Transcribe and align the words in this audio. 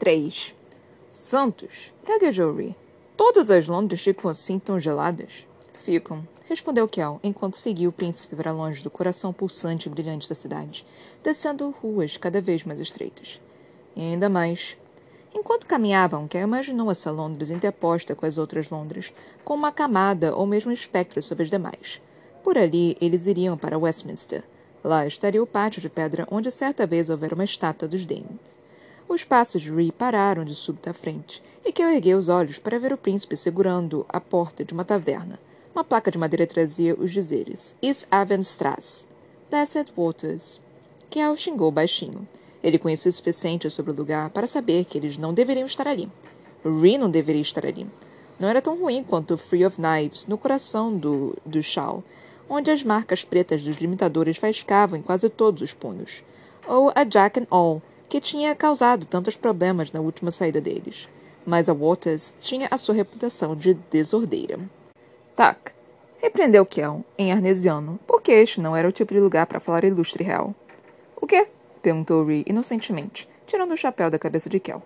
3. 0.00 0.54
Santos, 1.10 1.92
gaguejou 2.06 2.56
Ri. 2.56 2.74
Todas 3.18 3.50
as 3.50 3.68
Londres 3.68 4.00
ficam 4.00 4.30
assim 4.30 4.58
tão 4.58 4.80
geladas? 4.80 5.46
Ficam, 5.74 6.26
respondeu 6.48 6.88
Kel, 6.88 7.20
enquanto 7.22 7.58
seguia 7.58 7.86
o 7.86 7.92
príncipe 7.92 8.34
para 8.34 8.50
longe 8.50 8.82
do 8.82 8.90
coração 8.90 9.30
pulsante 9.30 9.90
e 9.90 9.92
brilhante 9.92 10.26
da 10.26 10.34
cidade, 10.34 10.86
descendo 11.22 11.68
ruas 11.82 12.16
cada 12.16 12.40
vez 12.40 12.64
mais 12.64 12.80
estreitas. 12.80 13.42
E 13.94 14.00
ainda 14.00 14.30
mais. 14.30 14.78
Enquanto 15.34 15.66
caminhavam, 15.66 16.26
Kel 16.26 16.44
imaginou 16.44 16.90
essa 16.90 17.10
Londres 17.10 17.50
interposta 17.50 18.14
com 18.14 18.24
as 18.24 18.38
outras 18.38 18.70
Londres, 18.70 19.12
com 19.44 19.52
uma 19.52 19.70
camada 19.70 20.34
ou 20.34 20.46
mesmo 20.46 20.72
espectro 20.72 21.20
sobre 21.20 21.44
as 21.44 21.50
demais. 21.50 22.00
Por 22.42 22.56
ali, 22.56 22.96
eles 23.02 23.26
iriam 23.26 23.54
para 23.54 23.78
Westminster. 23.78 24.44
Lá 24.82 25.06
estaria 25.06 25.42
o 25.42 25.46
pátio 25.46 25.82
de 25.82 25.90
pedra 25.90 26.26
onde 26.30 26.50
certa 26.50 26.86
vez 26.86 27.10
houvera 27.10 27.34
uma 27.34 27.44
estátua 27.44 27.86
dos 27.86 28.06
Danes. 28.06 28.59
Os 29.10 29.24
passos 29.24 29.62
de 29.62 29.72
Ree 29.72 29.90
pararam 29.90 30.44
de 30.44 30.54
súbito 30.54 30.88
à 30.88 30.92
frente, 30.92 31.42
e 31.64 31.72
que 31.72 31.82
eu 31.82 31.90
erguei 31.90 32.14
os 32.14 32.28
olhos 32.28 32.60
para 32.60 32.78
ver 32.78 32.92
o 32.92 32.96
príncipe 32.96 33.36
segurando 33.36 34.06
a 34.08 34.20
porta 34.20 34.64
de 34.64 34.72
uma 34.72 34.84
taverna. 34.84 35.36
Uma 35.74 35.82
placa 35.82 36.12
de 36.12 36.16
madeira 36.16 36.46
trazia 36.46 36.94
os 36.94 37.10
dizeres 37.10 37.74
East 37.82 38.06
Avenstrasse, 38.08 39.06
Blessed 39.50 39.92
Waters. 39.96 40.60
Kel 41.10 41.36
xingou 41.36 41.72
baixinho. 41.72 42.26
Ele 42.62 42.78
conhecia 42.78 43.08
o 43.08 43.12
suficiente 43.12 43.68
sobre 43.68 43.90
o 43.90 43.96
lugar 43.96 44.30
para 44.30 44.46
saber 44.46 44.84
que 44.84 44.96
eles 44.96 45.18
não 45.18 45.34
deveriam 45.34 45.66
estar 45.66 45.88
ali. 45.88 46.08
Ree 46.64 46.96
não 46.96 47.10
deveria 47.10 47.42
estar 47.42 47.66
ali. 47.66 47.88
Não 48.38 48.48
era 48.48 48.62
tão 48.62 48.78
ruim 48.78 49.02
quanto 49.02 49.36
Free 49.36 49.66
of 49.66 49.76
Knives, 49.76 50.28
no 50.28 50.38
coração 50.38 50.96
do, 50.96 51.36
do 51.44 51.60
Shaw, 51.60 52.04
onde 52.48 52.70
as 52.70 52.84
marcas 52.84 53.24
pretas 53.24 53.64
dos 53.64 53.78
limitadores 53.78 54.36
faiscavam 54.36 55.00
em 55.00 55.02
quase 55.02 55.28
todos 55.28 55.62
os 55.62 55.72
punhos. 55.72 56.22
Ou 56.68 56.92
a 56.94 57.02
Jack 57.02 57.40
and 57.40 57.48
All, 57.50 57.82
que 58.10 58.20
tinha 58.20 58.56
causado 58.56 59.06
tantos 59.06 59.36
problemas 59.36 59.92
na 59.92 60.00
última 60.00 60.32
saída 60.32 60.60
deles. 60.60 61.08
Mas 61.46 61.68
a 61.68 61.72
Waters 61.72 62.34
tinha 62.40 62.66
a 62.68 62.76
sua 62.76 62.94
reputação 62.94 63.54
de 63.54 63.74
desordeira. 63.74 64.58
Tac, 65.36 65.72
repreendeu 66.20 66.66
Kel, 66.66 67.04
em 67.16 67.32
arnesiano, 67.32 68.00
porque 68.08 68.32
este 68.32 68.60
não 68.60 68.76
era 68.76 68.88
o 68.88 68.92
tipo 68.92 69.14
de 69.14 69.20
lugar 69.20 69.46
para 69.46 69.60
falar 69.60 69.84
ilustre 69.84 70.24
real. 70.24 70.52
O 71.20 71.26
quê? 71.26 71.46
perguntou 71.80 72.26
Ree 72.26 72.44
inocentemente, 72.48 73.28
tirando 73.46 73.72
o 73.72 73.76
chapéu 73.76 74.10
da 74.10 74.18
cabeça 74.18 74.50
de 74.50 74.58
Kel. 74.58 74.82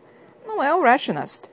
Não 0.46 0.62
é 0.62 0.72
o 0.74 0.82
Rationast. 0.82 1.48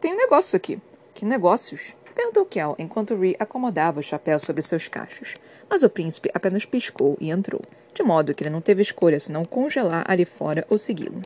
Tem 0.00 0.12
um 0.12 0.18
negócio 0.18 0.54
aqui. 0.54 0.78
Que 1.14 1.24
negócios? 1.24 1.96
Perguntou 2.14 2.46
Kel, 2.46 2.74
enquanto 2.78 3.16
Ree 3.16 3.36
acomodava 3.38 4.00
o 4.00 4.02
chapéu 4.02 4.38
sobre 4.38 4.62
seus 4.62 4.88
cachos. 4.88 5.36
Mas 5.68 5.82
o 5.82 5.90
príncipe 5.90 6.30
apenas 6.32 6.64
piscou 6.64 7.16
e 7.20 7.30
entrou 7.30 7.62
de 7.94 8.02
modo 8.02 8.34
que 8.34 8.42
ele 8.42 8.50
não 8.50 8.60
teve 8.60 8.82
escolha 8.82 9.20
senão 9.20 9.44
congelar 9.44 10.04
ali 10.06 10.24
fora 10.24 10.66
ou 10.68 10.76
segui-lo. 10.76 11.22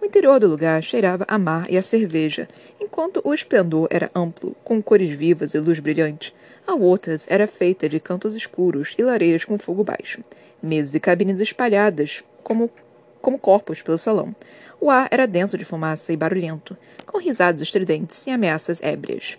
O 0.00 0.06
interior 0.06 0.40
do 0.40 0.48
lugar 0.48 0.82
cheirava 0.82 1.24
a 1.28 1.38
mar 1.38 1.70
e 1.70 1.76
a 1.76 1.82
cerveja, 1.82 2.48
enquanto 2.80 3.20
o 3.24 3.34
esplendor 3.34 3.88
era 3.90 4.10
amplo, 4.14 4.56
com 4.64 4.80
cores 4.80 5.10
vivas 5.10 5.54
e 5.54 5.58
luz 5.58 5.78
brilhante. 5.80 6.34
A 6.66 6.74
Waters 6.74 7.26
era 7.28 7.46
feita 7.46 7.88
de 7.88 8.00
cantos 8.00 8.34
escuros 8.34 8.94
e 8.96 9.02
lareiras 9.02 9.44
com 9.44 9.58
fogo 9.58 9.84
baixo, 9.84 10.22
mesas 10.62 10.94
e 10.94 11.00
cabines 11.00 11.40
espalhadas 11.40 12.24
como, 12.42 12.70
como 13.20 13.38
corpos 13.38 13.82
pelo 13.82 13.98
salão. 13.98 14.34
O 14.80 14.90
ar 14.90 15.08
era 15.10 15.26
denso 15.26 15.58
de 15.58 15.64
fumaça 15.64 16.12
e 16.12 16.16
barulhento, 16.16 16.76
com 17.04 17.18
risadas 17.18 17.60
estridentes 17.60 18.24
e 18.26 18.30
ameaças 18.30 18.80
ébrias. 18.80 19.36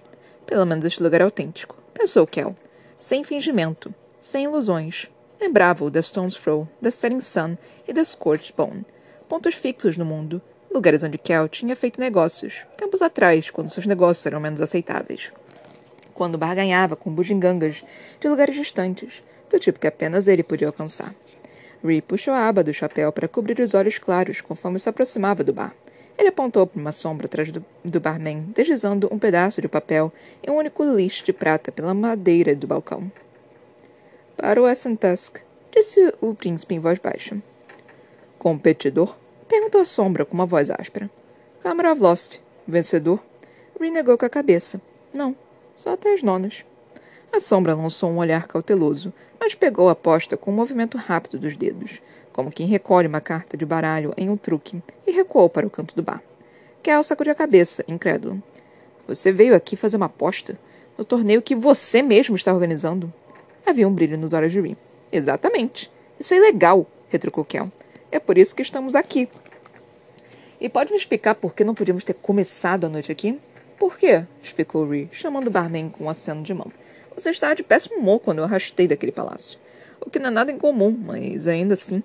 Pelo 0.49 0.65
menos 0.65 0.83
este 0.83 1.03
lugar 1.03 1.21
é 1.21 1.23
autêntico, 1.23 1.75
pensou 1.93 2.25
Kel, 2.25 2.55
sem 2.97 3.23
fingimento, 3.23 3.93
sem 4.19 4.45
ilusões, 4.45 5.07
Lembrava-o 5.39 5.89
da 5.89 6.01
Stone's 6.01 6.35
Throw, 6.35 6.67
da 6.81 6.91
Setting 6.91 7.21
Sun 7.21 7.57
e 7.87 7.93
da 7.93 8.03
Scorched 8.03 8.53
Bone. 8.57 8.85
Pontos 9.29 9.55
fixos 9.55 9.95
no 9.95 10.03
mundo, 10.03 10.41
lugares 10.69 11.01
onde 11.01 11.17
Kel 11.17 11.47
tinha 11.47 11.77
feito 11.77 11.99
negócios, 11.99 12.65
tempos 12.75 13.01
atrás, 13.01 13.49
quando 13.49 13.69
seus 13.69 13.85
negócios 13.85 14.25
eram 14.25 14.41
menos 14.41 14.59
aceitáveis. 14.59 15.31
Quando 16.13 16.37
barganhava 16.37 16.97
com 16.97 17.09
bugigangas 17.09 17.85
de 18.19 18.27
lugares 18.27 18.53
distantes, 18.53 19.23
do 19.49 19.57
tipo 19.57 19.79
que 19.79 19.87
apenas 19.87 20.27
ele 20.27 20.43
podia 20.43 20.67
alcançar. 20.67 21.15
Ree 21.81 22.01
puxou 22.01 22.33
a 22.33 22.49
aba 22.49 22.61
do 22.61 22.73
chapéu 22.73 23.09
para 23.13 23.29
cobrir 23.29 23.61
os 23.61 23.73
olhos 23.73 23.97
claros 23.97 24.41
conforme 24.41 24.77
se 24.77 24.89
aproximava 24.89 25.41
do 25.41 25.53
bar. 25.53 25.73
Ele 26.19 26.27
apontou 26.27 26.67
para 26.67 26.81
uma 26.81 26.91
sombra 26.91 27.27
atrás 27.27 27.49
do, 27.49 27.65
do 27.83 28.01
barman, 28.01 28.41
deslizando 28.53 29.07
um 29.09 29.17
pedaço 29.17 29.61
de 29.61 29.69
papel 29.69 30.11
e 30.45 30.51
um 30.51 30.57
único 30.57 30.83
lixo 30.83 31.23
de 31.23 31.31
prata 31.31 31.71
pela 31.71 31.93
madeira 31.93 32.53
do 32.53 32.67
balcão. 32.67 33.09
Para 34.35 34.61
o 34.61 34.67
Essen 34.67 34.97
Tusk, 34.97 35.37
disse 35.71 36.13
o 36.19 36.35
príncipe 36.35 36.75
em 36.75 36.79
voz 36.79 36.99
baixa. 36.99 37.41
Competidor? 38.37 39.15
Perguntou 39.47 39.79
a 39.79 39.85
sombra 39.85 40.25
com 40.25 40.33
uma 40.33 40.45
voz 40.45 40.69
áspera. 40.69 41.09
Câmara 41.61 41.93
of 41.93 42.01
Lost. 42.01 42.39
Vencedor? 42.67 43.23
Renegou 43.79 44.17
com 44.17 44.25
a 44.25 44.29
cabeça. 44.29 44.81
Não, 45.13 45.33
só 45.73 45.93
até 45.93 46.13
as 46.13 46.21
nonas. 46.21 46.65
A 47.31 47.39
sombra 47.39 47.73
lançou 47.73 48.11
um 48.11 48.17
olhar 48.17 48.45
cauteloso, 48.45 49.13
mas 49.39 49.55
pegou 49.55 49.87
a 49.87 49.93
aposta 49.93 50.35
com 50.35 50.51
um 50.51 50.55
movimento 50.55 50.97
rápido 50.97 51.39
dos 51.39 51.55
dedos, 51.55 52.01
como 52.39 52.51
quem 52.51 52.67
recolhe 52.67 53.05
uma 53.05 53.19
carta 53.19 53.57
de 53.57 53.65
baralho 53.65 54.13
em 54.15 54.29
um 54.29 54.37
truque, 54.37 54.81
e 55.05 55.11
recuou 55.11 55.49
para 55.49 55.67
o 55.67 55.69
canto 55.69 55.93
do 55.93 56.01
bar. 56.01 56.23
Kel 56.81 57.03
sacudiu 57.03 57.33
a 57.33 57.35
cabeça, 57.35 57.83
incrédulo. 57.85 58.41
Você 59.09 59.29
veio 59.29 59.53
aqui 59.53 59.75
fazer 59.75 59.97
uma 59.97 60.05
aposta? 60.05 60.57
No 60.97 61.03
torneio 61.03 61.41
que 61.41 61.53
você 61.53 62.01
mesmo 62.01 62.37
está 62.37 62.53
organizando? 62.53 63.13
Havia 63.65 63.85
um 63.85 63.93
brilho 63.93 64.17
nos 64.17 64.31
olhos 64.31 64.53
de 64.53 64.61
Rin. 64.61 64.77
Exatamente. 65.11 65.91
Isso 66.17 66.33
é 66.33 66.37
ilegal, 66.37 66.89
retrucou 67.09 67.43
Kel. 67.43 67.69
É 68.09 68.19
por 68.19 68.37
isso 68.37 68.55
que 68.55 68.61
estamos 68.61 68.95
aqui. 68.95 69.27
E 70.61 70.69
pode 70.69 70.93
me 70.93 70.97
explicar 70.97 71.35
por 71.35 71.53
que 71.53 71.65
não 71.65 71.75
podíamos 71.75 72.05
ter 72.05 72.13
começado 72.13 72.85
a 72.85 72.89
noite 72.89 73.11
aqui? 73.11 73.37
Por 73.77 73.97
quê? 73.97 74.23
explicou 74.41 74.87
Ree, 74.87 75.09
chamando 75.11 75.47
o 75.47 75.51
barman 75.51 75.89
com 75.89 76.05
um 76.05 76.09
aceno 76.09 76.41
de 76.41 76.53
mão. 76.53 76.71
Você 77.17 77.31
estava 77.31 77.53
de 77.53 77.63
péssimo 77.63 77.97
humor 77.97 78.21
quando 78.21 78.37
eu 78.37 78.45
arrastei 78.45 78.87
daquele 78.87 79.11
palácio. 79.11 79.59
O 79.99 80.09
que 80.09 80.19
não 80.19 80.27
é 80.27 80.31
nada 80.31 80.51
incomum, 80.53 80.91
mas 80.91 81.45
ainda 81.45 81.73
assim. 81.73 82.01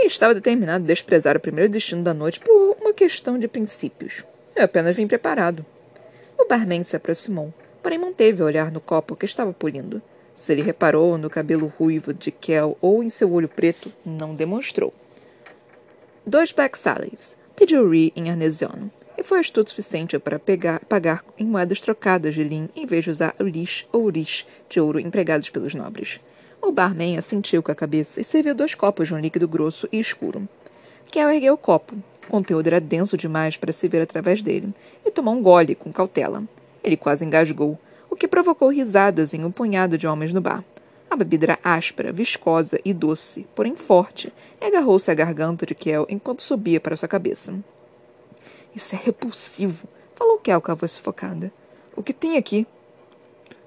E 0.00 0.06
estava 0.06 0.32
determinado 0.32 0.84
a 0.84 0.86
desprezar 0.86 1.36
o 1.36 1.40
primeiro 1.40 1.72
destino 1.72 2.04
da 2.04 2.14
noite 2.14 2.38
por 2.38 2.76
uma 2.80 2.94
questão 2.94 3.36
de 3.36 3.48
princípios. 3.48 4.22
Eu 4.54 4.64
apenas 4.64 4.94
vim 4.94 5.08
preparado. 5.08 5.66
O 6.38 6.46
barman 6.46 6.84
se 6.84 6.94
aproximou, 6.94 7.52
porém 7.82 7.98
manteve 7.98 8.40
o 8.40 8.46
olhar 8.46 8.70
no 8.70 8.80
copo 8.80 9.16
que 9.16 9.26
estava 9.26 9.52
polindo. 9.52 10.00
Se 10.36 10.52
ele 10.52 10.62
reparou 10.62 11.18
no 11.18 11.28
cabelo 11.28 11.72
ruivo 11.76 12.14
de 12.14 12.30
Kel 12.30 12.78
ou 12.80 13.02
em 13.02 13.10
seu 13.10 13.32
olho 13.32 13.48
preto, 13.48 13.92
não 14.06 14.36
demonstrou. 14.36 14.94
Dois 16.24 16.52
Black 16.52 16.78
Sallies, 16.78 17.36
pediu 17.56 17.90
Ree 17.90 18.12
em 18.14 18.30
arnesiano, 18.30 18.92
e 19.16 19.24
foi 19.24 19.40
astuto 19.40 19.66
o 19.66 19.70
suficiente 19.70 20.16
para 20.20 20.38
pegar, 20.38 20.78
pagar 20.84 21.24
em 21.36 21.44
moedas 21.44 21.80
trocadas 21.80 22.36
de 22.36 22.44
lin 22.44 22.68
em 22.76 22.86
vez 22.86 23.02
de 23.02 23.10
usar 23.10 23.34
urish 23.40 23.84
ou 23.90 24.04
urish 24.04 24.46
de 24.68 24.78
ouro 24.78 25.00
empregados 25.00 25.50
pelos 25.50 25.74
nobres. 25.74 26.20
O 26.68 26.70
barman 26.70 27.16
assentiu 27.16 27.62
com 27.62 27.72
a 27.72 27.74
cabeça 27.74 28.20
e 28.20 28.24
serviu 28.24 28.54
dois 28.54 28.74
copos 28.74 29.08
de 29.08 29.14
um 29.14 29.18
líquido 29.18 29.48
grosso 29.48 29.88
e 29.90 29.98
escuro. 29.98 30.46
Kel 31.10 31.30
ergueu 31.30 31.54
o 31.54 31.56
copo. 31.56 31.94
O 32.26 32.30
conteúdo 32.30 32.66
era 32.66 32.78
denso 32.78 33.16
demais 33.16 33.56
para 33.56 33.72
se 33.72 33.88
ver 33.88 34.02
através 34.02 34.42
dele, 34.42 34.74
e 35.02 35.10
tomou 35.10 35.34
um 35.34 35.42
gole 35.42 35.74
com 35.74 35.90
cautela. 35.90 36.42
Ele 36.84 36.94
quase 36.94 37.24
engasgou, 37.24 37.78
o 38.10 38.14
que 38.14 38.28
provocou 38.28 38.68
risadas 38.68 39.32
em 39.32 39.46
um 39.46 39.50
punhado 39.50 39.96
de 39.96 40.06
homens 40.06 40.34
no 40.34 40.42
bar. 40.42 40.62
A 41.08 41.16
bebida 41.16 41.46
era 41.46 41.58
áspera, 41.64 42.12
viscosa 42.12 42.78
e 42.84 42.92
doce, 42.92 43.46
porém 43.54 43.74
forte, 43.74 44.30
e 44.60 44.66
agarrou-se 44.66 45.10
à 45.10 45.14
garganta 45.14 45.64
de 45.64 45.74
Kel 45.74 46.04
enquanto 46.06 46.42
subia 46.42 46.78
para 46.78 46.98
sua 46.98 47.08
cabeça. 47.08 47.58
Isso 48.76 48.94
é 48.94 48.98
repulsivo, 49.02 49.88
falou 50.14 50.36
Kel 50.36 50.60
com 50.60 50.70
a 50.70 50.74
voz 50.74 50.92
sufocada. 50.92 51.50
O 51.96 52.02
que 52.02 52.12
tem 52.12 52.36
aqui? 52.36 52.66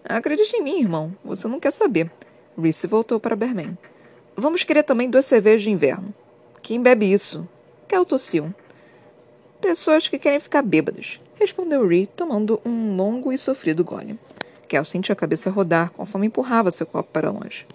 Acredite 0.06 0.56
em 0.56 0.62
mim, 0.62 0.80
irmão. 0.82 1.12
Você 1.26 1.48
não 1.48 1.60
quer 1.60 1.72
saber. 1.72 2.12
Reese 2.62 2.88
voltou 2.88 3.20
para 3.20 3.36
Berman. 3.36 3.78
Vamos 4.36 4.64
querer 4.64 4.84
também 4.84 5.10
duas 5.10 5.26
cervejas 5.26 5.64
de 5.64 5.72
inverno. 5.72 6.14
Quem 6.62 6.82
bebe 6.82 7.12
isso? 7.12 7.48
Kel 7.88 8.06
tossiu. 8.06 8.54
Pessoas 9.60 10.08
que 10.08 10.18
querem 10.18 10.40
ficar 10.40 10.62
bêbadas 10.62 11.20
respondeu 11.42 11.88
Ree, 11.88 12.06
tomando 12.06 12.62
um 12.64 12.96
longo 12.96 13.34
e 13.34 13.38
sofrido 13.38 13.84
gole. 13.84 14.18
Kel 14.68 14.86
sentiu 14.86 15.14
a 15.14 15.16
cabeça 15.16 15.50
rodar 15.50 15.92
conforme 15.92 16.28
empurrava 16.28 16.70
seu 16.70 16.86
copo 16.86 17.10
para 17.12 17.32
longe. 17.32 17.66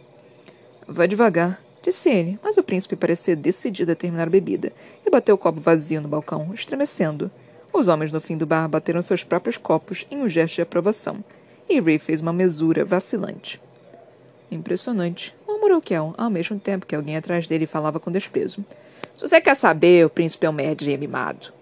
Vá 0.87 1.05
devagar, 1.05 1.61
disse 1.83 2.09
ele, 2.09 2.39
mas 2.43 2.57
o 2.57 2.63
príncipe 2.63 2.95
parecia 2.95 3.35
decidido 3.35 3.91
a 3.91 3.97
terminar 3.97 4.29
a 4.29 4.31
bebida 4.31 4.73
e 5.05 5.11
bateu 5.11 5.35
o 5.35 5.39
copo 5.39 5.61
vazio 5.61 6.01
no 6.01 6.09
balcão, 6.09 6.55
estremecendo. 6.55 7.31
Os 7.73 7.89
homens 7.89 8.13
no 8.13 8.21
fim 8.21 8.37
do 8.37 8.47
bar 8.47 8.69
bateram 8.69 9.03
seus 9.03 9.25
próprios 9.25 9.57
copos 9.57 10.07
em 10.11 10.23
um 10.23 10.29
gesto 10.29 10.55
de 10.55 10.63
aprovação, 10.63 11.23
e 11.69 11.81
Ree 11.81 11.99
fez 11.99 12.21
uma 12.21 12.33
mesura 12.33 12.85
vacilante. 12.85 13.61
Impressionante, 14.51 15.35
murmurou 15.47 15.81
Kel, 15.81 16.15
ao 16.17 16.31
mesmo 16.31 16.59
tempo 16.59 16.87
que 16.87 16.95
alguém 16.95 17.17
atrás 17.17 17.49
dele 17.49 17.67
falava 17.67 17.99
com 17.99 18.13
desprezo. 18.13 18.65
Se 19.17 19.29
você 19.29 19.41
quer 19.41 19.57
saber, 19.57 20.05
o 20.07 20.11
príncipe 20.11 20.47
é 20.47 20.51
um 20.51 20.53
merdinha 20.53 20.99
mimado. 20.99 21.53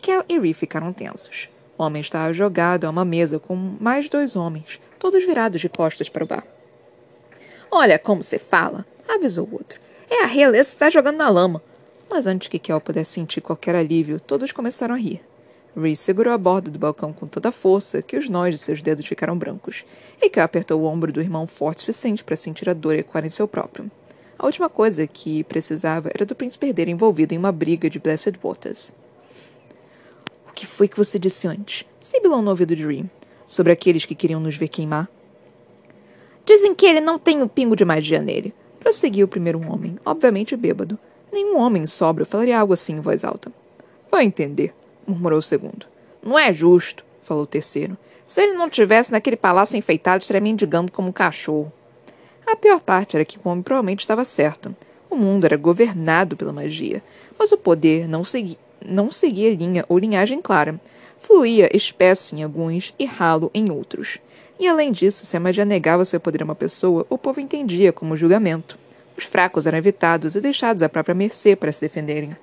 Kel 0.00 0.24
e 0.28 0.38
Ree 0.38 0.54
ficaram 0.54 0.92
tensos. 0.92 1.48
O 1.76 1.82
homem 1.82 2.00
estava 2.00 2.32
jogado 2.32 2.84
a 2.84 2.90
uma 2.90 3.04
mesa 3.04 3.38
com 3.38 3.54
mais 3.54 4.08
dois 4.08 4.36
homens, 4.36 4.80
todos 4.98 5.24
virados 5.24 5.60
de 5.60 5.68
costas 5.68 6.08
para 6.08 6.24
o 6.24 6.26
bar. 6.26 6.44
Olha 7.70 7.98
como 7.98 8.22
você 8.22 8.38
fala, 8.38 8.86
avisou 9.08 9.46
o 9.46 9.54
outro. 9.54 9.80
É 10.10 10.22
a 10.22 10.26
realeza 10.26 10.70
que 10.70 10.74
está 10.76 10.90
jogando 10.90 11.16
na 11.16 11.28
lama. 11.28 11.62
Mas 12.10 12.26
antes 12.26 12.48
que 12.48 12.58
Kel 12.58 12.80
pudesse 12.80 13.12
sentir 13.12 13.40
qualquer 13.40 13.74
alívio, 13.74 14.18
todos 14.18 14.52
começaram 14.52 14.94
a 14.94 14.98
rir. 14.98 15.20
Reese 15.76 16.02
segurou 16.02 16.32
a 16.32 16.38
borda 16.38 16.70
do 16.70 16.78
balcão 16.78 17.12
com 17.12 17.26
toda 17.26 17.50
a 17.50 17.52
força 17.52 18.02
que 18.02 18.16
os 18.16 18.28
nós 18.28 18.54
de 18.54 18.58
seus 18.58 18.82
dedos 18.82 19.06
ficaram 19.06 19.38
brancos, 19.38 19.84
e 20.20 20.28
que 20.28 20.40
apertou 20.40 20.80
o 20.80 20.84
ombro 20.84 21.12
do 21.12 21.20
irmão 21.20 21.46
forte 21.46 21.78
o 21.78 21.80
suficiente 21.80 22.24
para 22.24 22.36
sentir 22.36 22.68
a 22.68 22.74
dor 22.74 22.94
ecoar 22.94 23.24
em 23.24 23.30
seu 23.30 23.46
próprio. 23.46 23.90
A 24.38 24.46
última 24.46 24.68
coisa 24.68 25.06
que 25.06 25.42
precisava 25.44 26.10
era 26.14 26.24
do 26.24 26.34
príncipe 26.34 26.66
perder 26.66 26.88
envolvido 26.88 27.34
em 27.34 27.38
uma 27.38 27.50
briga 27.50 27.90
de 27.90 27.98
Blessed 27.98 28.38
Waters. 28.42 28.94
O 30.48 30.52
que 30.52 30.64
foi 30.64 30.86
que 30.86 30.96
você 30.96 31.18
disse 31.18 31.48
antes? 31.48 31.84
Sibilou 32.00 32.40
no 32.40 32.50
ouvido 32.50 32.74
de 32.74 32.86
Ree. 32.86 33.06
Sobre 33.46 33.72
aqueles 33.72 34.04
que 34.04 34.14
queriam 34.14 34.40
nos 34.40 34.56
ver 34.56 34.68
queimar? 34.68 35.08
Dizem 36.44 36.74
que 36.74 36.86
ele 36.86 37.00
não 37.00 37.18
tem 37.18 37.42
um 37.42 37.48
pingo 37.48 37.74
de 37.74 37.84
magia 37.84 38.22
nele. 38.22 38.54
Prosseguiu 38.78 39.26
o 39.26 39.28
primeiro 39.28 39.60
homem, 39.68 39.98
obviamente 40.04 40.56
bêbado. 40.56 40.98
Nenhum 41.32 41.58
homem 41.58 41.86
sóbrio 41.86 42.24
falaria 42.24 42.58
algo 42.58 42.72
assim 42.72 42.94
em 42.94 43.00
voz 43.00 43.24
alta. 43.24 43.52
Vai 44.10 44.24
entender, 44.24 44.72
murmurou 45.08 45.38
o 45.38 45.42
segundo. 45.42 45.86
Não 46.22 46.38
é 46.38 46.52
justo, 46.52 47.04
falou 47.22 47.44
o 47.44 47.46
terceiro. 47.46 47.96
Se 48.24 48.42
ele 48.42 48.52
não 48.52 48.68
tivesse 48.68 49.10
naquele 49.10 49.36
palácio 49.36 49.76
enfeitado, 49.76 50.20
estaria 50.20 50.40
mendigando 50.40 50.92
como 50.92 51.08
um 51.08 51.12
cachorro. 51.12 51.72
A 52.46 52.54
pior 52.54 52.80
parte 52.80 53.16
era 53.16 53.24
que 53.24 53.38
o 53.38 53.48
homem 53.48 53.62
provavelmente 53.62 54.00
estava 54.00 54.24
certo. 54.24 54.74
O 55.10 55.16
mundo 55.16 55.44
era 55.46 55.56
governado 55.56 56.36
pela 56.36 56.52
magia, 56.52 57.02
mas 57.38 57.52
o 57.52 57.58
poder 57.58 58.06
não, 58.06 58.24
segui 58.24 58.58
não 58.84 59.10
seguia 59.10 59.54
linha 59.54 59.84
ou 59.88 59.98
linhagem 59.98 60.40
clara. 60.40 60.78
Fluía 61.18 61.74
espesso 61.74 62.36
em 62.36 62.42
alguns 62.42 62.94
e 62.98 63.04
ralo 63.04 63.50
em 63.52 63.70
outros. 63.70 64.18
E 64.58 64.66
além 64.66 64.92
disso, 64.92 65.24
se 65.24 65.36
a 65.36 65.40
magia 65.40 65.64
negava 65.64 66.04
seu 66.04 66.20
poder 66.20 66.42
a 66.42 66.44
uma 66.44 66.54
pessoa, 66.54 67.06
o 67.08 67.16
povo 67.16 67.40
entendia 67.40 67.92
como 67.92 68.16
julgamento. 68.16 68.78
Os 69.16 69.24
fracos 69.24 69.66
eram 69.66 69.78
evitados 69.78 70.34
e 70.34 70.40
deixados 70.40 70.82
à 70.82 70.88
própria 70.88 71.14
mercê 71.14 71.56
para 71.56 71.72
se 71.72 71.80
defenderem. 71.80 72.36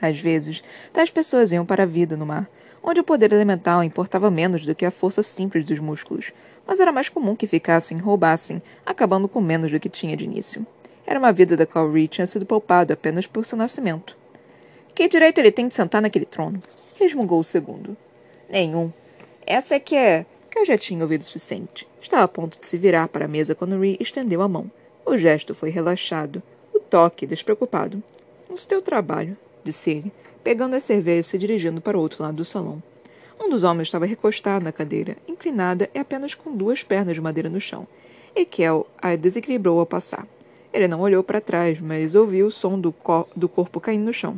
Às 0.00 0.20
vezes, 0.20 0.62
tais 0.92 1.10
pessoas 1.10 1.52
iam 1.52 1.66
para 1.66 1.82
a 1.82 1.86
vida 1.86 2.16
no 2.16 2.26
mar, 2.26 2.48
onde 2.82 3.00
o 3.00 3.04
poder 3.04 3.32
elemental 3.32 3.82
importava 3.82 4.30
menos 4.30 4.64
do 4.64 4.74
que 4.74 4.86
a 4.86 4.90
força 4.90 5.22
simples 5.22 5.64
dos 5.64 5.78
músculos, 5.78 6.32
mas 6.66 6.80
era 6.80 6.92
mais 6.92 7.08
comum 7.08 7.34
que 7.34 7.46
ficassem 7.46 7.98
roubassem, 7.98 8.62
acabando 8.84 9.28
com 9.28 9.40
menos 9.40 9.72
do 9.72 9.80
que 9.80 9.88
tinha 9.88 10.16
de 10.16 10.24
início. 10.24 10.66
Era 11.06 11.18
uma 11.18 11.32
vida 11.32 11.56
da 11.56 11.64
qual 11.64 11.90
Ree 11.90 12.06
tinha 12.06 12.26
sido 12.26 12.44
poupado 12.44 12.92
apenas 12.92 13.26
por 13.26 13.46
seu 13.46 13.56
nascimento. 13.56 14.16
Que 14.94 15.08
direito 15.08 15.38
ele 15.38 15.50
tem 15.50 15.66
de 15.66 15.74
sentar 15.74 16.02
naquele 16.02 16.26
trono? 16.26 16.62
resmungou 16.98 17.38
o 17.38 17.44
segundo. 17.44 17.96
Nenhum. 18.48 18.92
Essa 19.46 19.76
é 19.76 19.80
que 19.80 19.96
é. 19.96 20.26
Que 20.50 20.58
eu 20.58 20.66
já 20.66 20.76
tinha 20.76 21.02
ouvido 21.02 21.22
o 21.22 21.24
suficiente. 21.24 21.86
Estava 22.02 22.24
a 22.24 22.28
ponto 22.28 22.58
de 22.60 22.66
se 22.66 22.76
virar 22.76 23.08
para 23.08 23.24
a 23.24 23.28
mesa 23.28 23.54
quando 23.54 23.78
Ree 23.78 23.96
estendeu 24.00 24.42
a 24.42 24.48
mão. 24.48 24.70
O 25.06 25.16
gesto 25.16 25.54
foi 25.54 25.70
relaxado, 25.70 26.42
o 26.74 26.80
toque 26.80 27.26
despreocupado. 27.26 28.02
O 28.50 28.56
seu 28.56 28.82
trabalho, 28.82 29.36
disse 29.64 29.90
ele, 29.90 30.12
pegando 30.42 30.74
a 30.74 30.80
cerveja 30.80 31.20
e 31.20 31.24
se 31.24 31.38
dirigindo 31.38 31.80
para 31.80 31.98
o 31.98 32.00
outro 32.00 32.22
lado 32.22 32.36
do 32.36 32.44
salão. 32.44 32.82
Um 33.40 33.48
dos 33.48 33.62
homens 33.62 33.88
estava 33.88 34.06
recostado 34.06 34.64
na 34.64 34.72
cadeira, 34.72 35.16
inclinada 35.28 35.88
e 35.94 35.98
apenas 35.98 36.34
com 36.34 36.56
duas 36.56 36.82
pernas 36.82 37.14
de 37.14 37.20
madeira 37.20 37.48
no 37.48 37.60
chão. 37.60 37.86
E 38.34 38.44
Kel 38.44 38.86
a 39.00 39.14
desequilibrou 39.14 39.78
ao 39.78 39.86
passar. 39.86 40.26
Ele 40.72 40.88
não 40.88 41.00
olhou 41.00 41.22
para 41.22 41.40
trás, 41.40 41.80
mas 41.80 42.14
ouviu 42.14 42.46
o 42.46 42.50
som 42.50 42.78
do, 42.78 42.92
co 42.92 43.28
do 43.34 43.48
corpo 43.48 43.80
caindo 43.80 44.04
no 44.04 44.12
chão. 44.12 44.36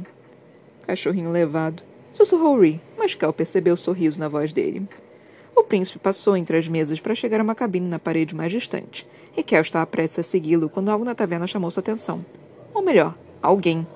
Cachorrinho 0.87 1.31
levado. 1.31 1.83
Sussurrou 2.13 2.61
Ree, 2.61 2.81
mas 2.97 3.15
Kel 3.15 3.33
percebeu 3.33 3.75
o 3.75 3.77
sorriso 3.77 4.21
na 4.21 4.29
voz 4.29 4.53
dele. 4.53 4.87
O 5.57 5.65
príncipe 5.65 5.99
passou 5.99 6.37
entre 6.37 6.57
as 6.57 6.67
mesas 6.69 7.01
para 7.01 7.15
chegar 7.15 7.41
a 7.41 7.43
uma 7.43 7.55
cabine 7.55 7.89
na 7.89 7.99
parede 7.99 8.35
mais 8.35 8.53
distante. 8.53 9.07
E 9.37 9.43
Kel 9.43 9.63
estava 9.63 9.87
prestes 9.87 10.21
a 10.21 10.23
segui-lo 10.23 10.69
quando 10.69 10.91
algo 10.91 11.05
na 11.05 11.15
taverna 11.15 11.47
chamou 11.47 11.71
sua 11.71 11.81
atenção. 11.81 12.25
Ou 12.75 12.83
melhor, 12.83 13.17
alguém. 13.43 13.87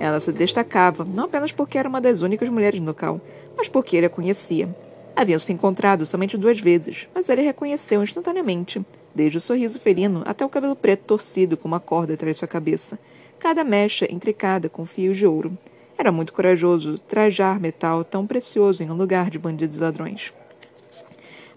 Ela 0.00 0.18
se 0.18 0.32
destacava, 0.32 1.04
não 1.04 1.24
apenas 1.24 1.52
porque 1.52 1.76
era 1.76 1.86
uma 1.86 2.00
das 2.00 2.22
únicas 2.22 2.48
mulheres 2.48 2.80
no 2.80 2.86
local, 2.86 3.20
mas 3.54 3.68
porque 3.68 3.94
ele 3.94 4.06
a 4.06 4.10
conhecia. 4.10 4.74
Haviam 5.14 5.38
se 5.38 5.52
encontrado 5.52 6.06
somente 6.06 6.38
duas 6.38 6.58
vezes, 6.58 7.06
mas 7.14 7.28
ele 7.28 7.42
reconheceu 7.42 8.02
instantaneamente, 8.02 8.82
desde 9.14 9.36
o 9.36 9.40
sorriso 9.40 9.78
felino 9.78 10.22
até 10.24 10.42
o 10.42 10.48
cabelo 10.48 10.74
preto 10.74 11.04
torcido 11.04 11.54
com 11.54 11.68
uma 11.68 11.78
corda 11.78 12.14
atrás 12.14 12.36
de 12.36 12.38
sua 12.38 12.48
cabeça, 12.48 12.98
cada 13.38 13.62
mecha 13.62 14.10
intricada 14.10 14.70
com 14.70 14.86
fios 14.86 15.18
de 15.18 15.26
ouro. 15.26 15.56
Era 15.98 16.10
muito 16.10 16.32
corajoso 16.32 16.96
trajar 16.96 17.60
metal 17.60 18.02
tão 18.02 18.26
precioso 18.26 18.82
em 18.82 18.90
um 18.90 18.96
lugar 18.96 19.28
de 19.28 19.38
bandidos 19.38 19.76
e 19.76 19.80
ladrões. 19.80 20.32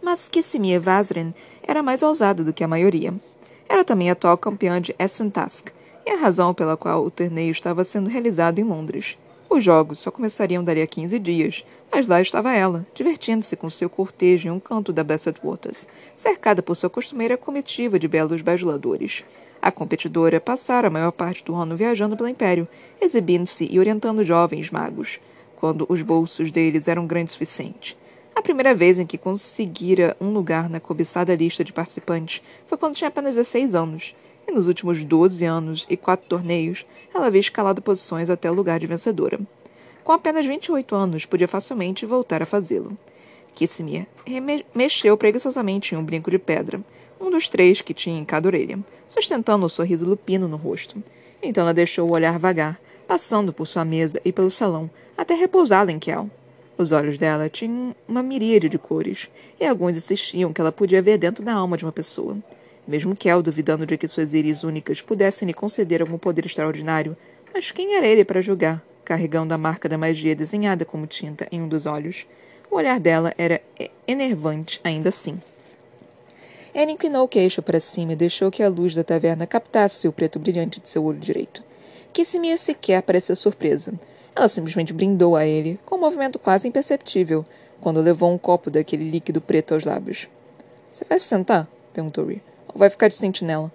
Mas 0.02 0.28
Kissimir 0.28 0.82
Vazren 0.82 1.34
era 1.66 1.82
mais 1.82 2.04
ousada 2.04 2.44
do 2.44 2.52
que 2.52 2.62
a 2.62 2.68
maioria. 2.68 3.14
Era 3.70 3.86
também 3.86 4.10
a 4.10 4.14
atual 4.14 4.38
campeã 4.38 4.82
de 4.82 4.94
Essen 5.00 5.30
Task, 5.30 5.70
e 6.06 6.12
a 6.12 6.18
razão 6.18 6.54
pela 6.54 6.78
qual 6.78 7.06
o 7.06 7.12
torneio 7.12 7.52
estava 7.52 7.84
sendo 7.84 8.10
realizado 8.10 8.60
em 8.60 8.64
Londres. 8.64 9.18
Os 9.50 9.64
jogos 9.64 10.00
só 10.00 10.10
começariam 10.10 10.64
dali 10.64 10.82
a 10.82 10.88
15 10.88 11.20
dias, 11.20 11.66
mas 11.92 12.08
lá 12.08 12.20
estava 12.20 12.54
ela, 12.54 12.86
divertindo-se 12.96 13.56
com 13.56 13.70
seu 13.70 13.90
cortejo 13.90 14.48
em 14.48 14.52
um 14.52 14.60
canto 14.60 14.92
da 14.92 15.04
Bassett 15.04 15.40
Waters, 15.44 15.88
cercada 16.16 16.64
por 16.64 16.76
sua 16.76 16.90
costumeira 16.90 17.38
comitiva 17.38 18.00
de 18.00 18.08
belos 18.08 18.42
bajuladores. 18.42 19.24
A 19.62 19.72
competidora 19.72 20.42
passara 20.42 20.88
a 20.88 20.92
maior 20.92 21.12
parte 21.12 21.44
do 21.44 21.56
ano 21.56 21.78
viajando 21.78 22.18
pelo 22.18 22.28
Império, 22.28 22.68
exibindo-se 23.00 23.68
e 23.70 23.80
orientando 23.80 24.24
jovens 24.24 24.72
magos, 24.72 25.20
quando 25.56 25.86
os 25.88 26.02
bolsos 26.02 26.52
deles 26.52 26.88
eram 26.88 27.06
grandes 27.06 27.34
o 27.34 27.38
suficiente. 27.38 27.96
A 28.36 28.42
primeira 28.42 28.74
vez 28.74 28.98
em 28.98 29.06
que 29.06 29.18
conseguira 29.18 30.18
um 30.20 30.34
lugar 30.34 30.68
na 30.68 30.80
cobiçada 30.80 31.36
lista 31.36 31.64
de 31.64 31.72
participantes 31.72 32.42
foi 32.66 32.78
quando 32.78 32.96
tinha 32.96 33.08
apenas 33.08 33.36
16 33.36 33.76
anos, 33.76 34.16
e 34.48 34.52
nos 34.52 34.68
últimos 34.68 35.04
12 35.04 35.46
anos 35.46 35.86
e 35.90 35.96
quatro 35.96 36.28
torneios, 36.28 36.86
ela 37.14 37.28
havia 37.28 37.42
escalado 37.42 37.82
posições 37.82 38.30
até 38.30 38.50
o 38.50 38.54
lugar 38.54 38.80
de 38.80 38.88
vencedora. 38.88 39.40
Com 40.04 40.12
apenas 40.12 40.46
28 40.46 40.96
anos, 40.96 41.26
podia 41.26 41.48
facilmente 41.48 42.06
voltar 42.06 42.42
a 42.42 42.46
fazê-lo. 42.46 42.98
Kissimir 43.56 44.08
mexeu 44.74 45.16
preguiçosamente 45.16 45.94
em 45.94 45.98
um 45.98 46.04
brinco 46.04 46.32
de 46.32 46.40
pedra, 46.40 46.82
um 47.22 47.30
dos 47.30 47.48
três 47.48 47.82
que 47.82 47.94
tinha 47.94 48.20
em 48.20 48.26
cada 48.26 48.48
orelha, 48.48 48.80
sustentando 49.08 49.64
o 49.64 49.68
um 49.68 49.70
sorriso 49.70 50.06
lupino 50.06 50.48
no 50.48 50.58
rosto. 50.58 51.02
Então 51.42 51.64
ela 51.64 51.74
deixou 51.74 52.10
o 52.10 52.14
olhar 52.14 52.38
vagar, 52.40 52.80
passando 53.08 53.54
por 53.54 53.66
sua 53.66 53.86
mesa 53.86 54.20
e 54.26 54.32
pelo 54.32 54.50
salão, 54.50 54.90
até 55.18 55.36
repousá-la 55.36 55.92
em 55.92 56.00
Kel. 56.00 56.30
Os 56.78 56.92
olhos 56.92 57.18
dela 57.18 57.48
tinham 57.48 57.96
uma 58.08 58.24
miríade 58.24 58.68
de 58.68 58.80
cores, 58.80 59.30
e 59.60 59.66
alguns 59.66 59.96
insistiam 59.96 60.52
que 60.52 60.60
ela 60.60 60.72
podia 60.72 61.02
ver 61.02 61.18
dentro 61.18 61.44
da 61.44 61.54
alma 61.54 61.78
de 61.78 61.86
uma 61.86 61.92
pessoa. 61.92 62.38
Mesmo 62.88 63.16
Kel 63.16 63.42
duvidando 63.42 63.86
de 63.86 63.98
que 63.98 64.08
suas 64.08 64.34
íris 64.34 64.64
únicas 64.64 65.02
pudessem 65.02 65.48
lhe 65.48 65.54
conceder 65.54 66.02
algum 66.02 66.18
poder 66.18 66.46
extraordinário, 66.46 67.16
mas 67.54 67.72
quem 67.72 67.96
era 67.96 68.06
ele 68.06 68.26
para 68.26 68.42
julgar, 68.42 68.84
carregando 69.06 69.54
a 69.54 69.58
marca 69.58 69.88
da 69.88 69.98
magia 69.98 70.36
desenhada 70.36 70.84
como 70.84 71.08
tinta 71.08 71.48
em 71.52 71.62
um 71.62 71.68
dos 71.68 71.86
olhos? 71.86 72.26
O 72.70 72.76
olhar 72.76 73.00
dela 73.00 73.34
era 73.38 73.62
enervante 74.08 74.82
ainda 74.84 75.10
assim. 75.10 75.40
Ela 76.74 76.92
inclinou 76.92 77.24
o 77.24 77.28
queixo 77.28 77.62
para 77.62 77.80
cima 77.80 78.14
e 78.14 78.16
deixou 78.16 78.50
que 78.50 78.64
a 78.64 78.70
luz 78.70 78.96
da 78.96 79.04
taverna 79.04 79.46
captasse 79.46 80.08
o 80.08 80.12
preto 80.12 80.40
brilhante 80.40 80.80
de 80.80 80.90
seu 80.90 81.04
olho 81.04 81.20
direito. 81.20 81.64
Kissimia 82.12 82.58
sequer 82.58 83.04
pareceu 83.04 83.36
surpresa. 83.36 83.94
Ela 84.36 84.50
simplesmente 84.50 84.92
brindou 84.92 85.36
a 85.36 85.46
ele, 85.46 85.80
com 85.86 85.96
um 85.96 86.00
movimento 86.00 86.40
quase 86.40 86.68
imperceptível, 86.68 87.46
quando 87.80 88.02
levou 88.02 88.34
um 88.34 88.38
copo 88.38 88.72
daquele 88.72 89.08
líquido 89.08 89.40
preto 89.40 89.76
aos 89.76 89.84
lábios. 89.84 90.28
Você 90.90 91.06
vai 91.06 91.20
se 91.20 91.28
sentar? 91.28 91.68
perguntou 91.94 92.24
ou 92.26 92.53
vai 92.76 92.90
ficar 92.90 93.08
de 93.08 93.16
sentinela? 93.16 93.72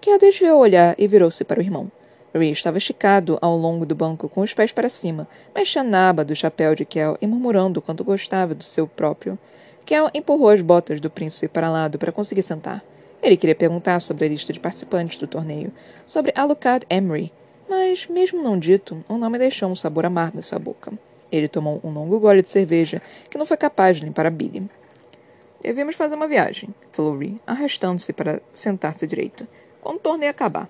Kel 0.00 0.18
desviou 0.18 0.58
o 0.58 0.60
olhar 0.60 0.94
e 0.98 1.06
virou-se 1.06 1.44
para 1.44 1.60
o 1.60 1.62
irmão. 1.62 1.90
Ree 2.34 2.50
estava 2.50 2.78
esticado 2.78 3.38
ao 3.40 3.56
longo 3.56 3.86
do 3.86 3.94
banco 3.94 4.28
com 4.28 4.42
os 4.42 4.52
pés 4.52 4.72
para 4.72 4.88
cima, 4.88 5.26
mexendo 5.54 5.88
na 5.88 6.10
aba 6.10 6.24
do 6.24 6.36
chapéu 6.36 6.74
de 6.74 6.84
Kel 6.84 7.16
e 7.20 7.26
murmurando 7.26 7.80
quanto 7.80 8.04
gostava 8.04 8.54
do 8.54 8.62
seu 8.62 8.86
próprio. 8.86 9.38
Kel 9.84 10.10
empurrou 10.12 10.50
as 10.50 10.60
botas 10.60 11.00
do 11.00 11.10
príncipe 11.10 11.48
para 11.48 11.70
lado 11.70 11.98
para 11.98 12.12
conseguir 12.12 12.42
sentar. 12.42 12.84
Ele 13.22 13.36
queria 13.36 13.54
perguntar 13.54 14.00
sobre 14.00 14.26
a 14.26 14.28
lista 14.28 14.52
de 14.52 14.60
participantes 14.60 15.18
do 15.18 15.26
torneio, 15.26 15.72
sobre 16.06 16.32
Alucard 16.36 16.84
Emery, 16.90 17.32
mas, 17.68 18.06
mesmo 18.06 18.42
não 18.42 18.58
dito, 18.58 19.04
o 19.08 19.16
nome 19.16 19.38
deixou 19.38 19.68
um 19.68 19.76
sabor 19.76 20.06
amargo 20.06 20.38
em 20.38 20.42
sua 20.42 20.58
boca. 20.58 20.92
Ele 21.32 21.48
tomou 21.48 21.80
um 21.82 21.90
longo 21.90 22.20
gole 22.20 22.42
de 22.42 22.48
cerveja 22.48 23.02
que 23.28 23.38
não 23.38 23.46
foi 23.46 23.56
capaz 23.56 23.96
de 23.96 24.04
limpar 24.04 24.26
a 24.26 24.30
bile. 24.30 24.68
Devemos 25.62 25.96
fazer 25.96 26.14
uma 26.14 26.28
viagem, 26.28 26.68
falou 26.92 27.16
Ree, 27.16 27.40
arrastando-se 27.46 28.12
para 28.12 28.40
sentar-se 28.52 29.06
direito. 29.06 29.46
Quando 29.80 29.96
o 29.96 30.00
torneio 30.00 30.30
acabar. 30.30 30.68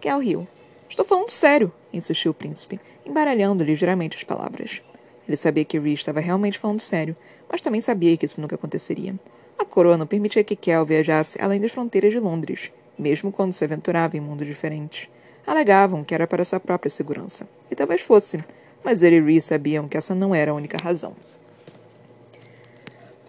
Kel 0.00 0.18
riu. 0.18 0.48
Estou 0.88 1.04
falando 1.04 1.30
sério, 1.30 1.72
insistiu 1.92 2.30
o 2.30 2.34
príncipe, 2.34 2.80
embaralhando 3.04 3.64
ligeiramente 3.64 4.16
as 4.16 4.24
palavras. 4.24 4.82
Ele 5.26 5.36
sabia 5.36 5.64
que 5.64 5.78
Ree 5.78 5.94
estava 5.94 6.20
realmente 6.20 6.58
falando 6.58 6.80
sério, 6.80 7.16
mas 7.50 7.60
também 7.60 7.80
sabia 7.80 8.16
que 8.16 8.24
isso 8.24 8.40
nunca 8.40 8.54
aconteceria. 8.54 9.14
A 9.58 9.64
coroa 9.64 9.96
não 9.96 10.06
permitia 10.06 10.42
que 10.42 10.56
Kel 10.56 10.84
viajasse 10.84 11.40
além 11.40 11.60
das 11.60 11.72
fronteiras 11.72 12.12
de 12.12 12.18
Londres, 12.18 12.72
mesmo 12.98 13.30
quando 13.30 13.52
se 13.52 13.64
aventurava 13.64 14.16
em 14.16 14.20
mundos 14.20 14.46
diferentes. 14.46 15.08
Alegavam 15.46 16.02
que 16.02 16.14
era 16.14 16.26
para 16.26 16.44
sua 16.44 16.60
própria 16.60 16.90
segurança. 16.90 17.48
E 17.70 17.74
talvez 17.74 18.00
fosse, 18.00 18.42
mas 18.82 19.02
ele 19.02 19.16
e 19.16 19.20
Ree 19.20 19.40
sabiam 19.40 19.88
que 19.88 19.96
essa 19.96 20.14
não 20.14 20.34
era 20.34 20.50
a 20.50 20.54
única 20.54 20.78
razão. 20.82 21.14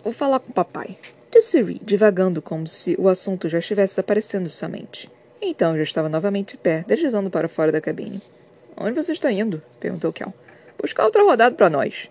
Vou 0.03 0.11
falar 0.11 0.39
com 0.39 0.49
o 0.49 0.53
papai, 0.53 0.97
disse 1.31 1.61
Ree, 1.61 1.79
divagando 1.83 2.41
como 2.41 2.67
se 2.67 2.95
o 2.97 3.07
assunto 3.07 3.47
já 3.47 3.59
estivesse 3.59 3.99
aparecendo 3.99 4.47
de 4.47 4.55
sua 4.55 4.67
mente. 4.67 5.07
Então 5.39 5.77
já 5.77 5.83
estava 5.83 6.09
novamente 6.09 6.51
de 6.51 6.57
pé, 6.57 6.83
deslizando 6.87 7.29
para 7.29 7.47
fora 7.47 7.71
da 7.71 7.79
cabine. 7.79 8.19
Onde 8.75 8.95
você 8.95 9.11
está 9.11 9.31
indo? 9.31 9.61
perguntou 9.79 10.11
Kel. 10.11 10.33
Buscar 10.81 11.05
outra 11.05 11.23
rodada 11.23 11.55
para 11.55 11.69
nós. 11.69 12.09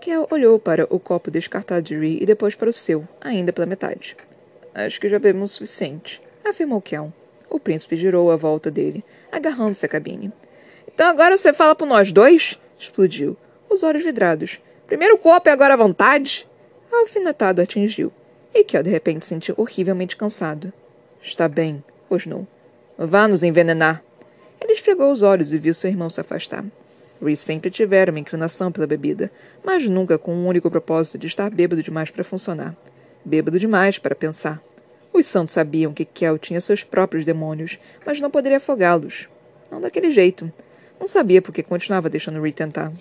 Kel 0.00 0.26
olhou 0.32 0.58
para 0.58 0.84
o 0.92 0.98
copo 0.98 1.30
descartado 1.30 1.82
de 1.82 1.96
Ree 1.96 2.18
e 2.20 2.26
depois 2.26 2.56
para 2.56 2.68
o 2.68 2.72
seu, 2.72 3.06
ainda 3.20 3.52
pela 3.52 3.66
metade. 3.66 4.16
Acho 4.74 5.00
que 5.00 5.08
já 5.08 5.20
bebemos 5.20 5.52
o 5.52 5.54
suficiente, 5.54 6.20
afirmou 6.44 6.82
Kel. 6.82 7.12
O 7.48 7.60
príncipe 7.60 7.96
girou 7.96 8.32
à 8.32 8.36
volta 8.36 8.68
dele, 8.68 9.04
agarrando-se 9.30 9.86
à 9.86 9.88
cabine. 9.88 10.32
Então 10.92 11.06
agora 11.06 11.36
você 11.36 11.52
fala 11.52 11.76
por 11.76 11.86
nós 11.86 12.10
dois? 12.12 12.58
explodiu, 12.76 13.36
os 13.70 13.84
olhos 13.84 14.02
vidrados. 14.02 14.60
Primeiro 14.88 15.18
copo 15.18 15.48
e 15.48 15.52
agora 15.52 15.74
a 15.74 15.76
vontade? 15.76 16.47
A 16.92 17.00
alfinetado 17.00 17.60
atingiu, 17.60 18.12
e 18.54 18.64
Kel 18.64 18.82
de 18.82 18.90
repente 18.90 19.24
se 19.24 19.28
sentiu 19.28 19.54
horrivelmente 19.56 20.16
cansado. 20.16 20.72
Está 21.22 21.48
bem, 21.48 21.82
rosnou. 22.08 22.46
Vá 22.96 23.28
nos 23.28 23.42
envenenar. 23.42 24.02
Ele 24.60 24.72
esfregou 24.72 25.12
os 25.12 25.22
olhos 25.22 25.52
e 25.52 25.58
viu 25.58 25.74
seu 25.74 25.90
irmão 25.90 26.10
se 26.10 26.20
afastar. 26.20 26.64
Reese 27.20 27.42
sempre 27.42 27.70
tivera 27.70 28.10
uma 28.10 28.20
inclinação 28.20 28.70
pela 28.70 28.86
bebida, 28.86 29.30
mas 29.64 29.88
nunca 29.88 30.18
com 30.18 30.32
um 30.32 30.46
único 30.46 30.70
propósito 30.70 31.18
de 31.18 31.26
estar 31.26 31.50
bêbado 31.50 31.82
demais 31.82 32.10
para 32.10 32.24
funcionar. 32.24 32.76
Bêbado 33.24 33.58
demais 33.58 33.98
para 33.98 34.14
pensar. 34.14 34.62
Os 35.12 35.26
santos 35.26 35.54
sabiam 35.54 35.92
que 35.92 36.04
Kel 36.04 36.38
tinha 36.38 36.60
seus 36.60 36.84
próprios 36.84 37.24
demônios, 37.24 37.78
mas 38.06 38.20
não 38.20 38.30
poderia 38.30 38.58
afogá-los. 38.58 39.28
Não 39.70 39.80
daquele 39.80 40.12
jeito. 40.12 40.50
Não 41.00 41.08
sabia 41.08 41.42
por 41.42 41.52
que 41.52 41.62
continuava 41.62 42.08
deixando 42.08 42.40
Reed 42.40 42.54
tentar. 42.54 42.92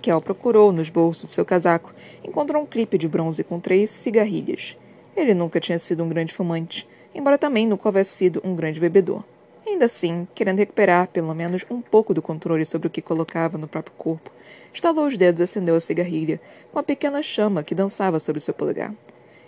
Kel 0.00 0.20
procurou 0.20 0.72
nos 0.72 0.88
bolsos 0.88 1.24
do 1.24 1.32
seu 1.32 1.44
casaco, 1.44 1.92
encontrou 2.24 2.62
um 2.62 2.66
clipe 2.66 2.96
de 2.96 3.06
bronze 3.06 3.44
com 3.44 3.60
três 3.60 3.90
cigarrilhas. 3.90 4.76
Ele 5.16 5.34
nunca 5.34 5.60
tinha 5.60 5.78
sido 5.78 6.02
um 6.02 6.08
grande 6.08 6.32
fumante, 6.32 6.88
embora 7.14 7.36
também 7.36 7.66
nunca 7.66 7.88
houvesse 7.88 8.16
sido 8.16 8.40
um 8.42 8.54
grande 8.54 8.80
bebedor. 8.80 9.22
Ainda 9.66 9.84
assim, 9.84 10.26
querendo 10.34 10.58
recuperar 10.58 11.08
pelo 11.08 11.34
menos 11.34 11.64
um 11.70 11.80
pouco 11.80 12.14
do 12.14 12.22
controle 12.22 12.64
sobre 12.64 12.88
o 12.88 12.90
que 12.90 13.02
colocava 13.02 13.58
no 13.58 13.68
próprio 13.68 13.94
corpo, 13.96 14.30
estalou 14.72 15.06
os 15.06 15.16
dedos 15.16 15.40
e 15.40 15.44
acendeu 15.44 15.74
a 15.74 15.80
cigarrilha, 15.80 16.40
com 16.72 16.78
a 16.78 16.82
pequena 16.82 17.22
chama 17.22 17.62
que 17.62 17.74
dançava 17.74 18.18
sobre 18.18 18.40
seu 18.40 18.54
polegar. 18.54 18.94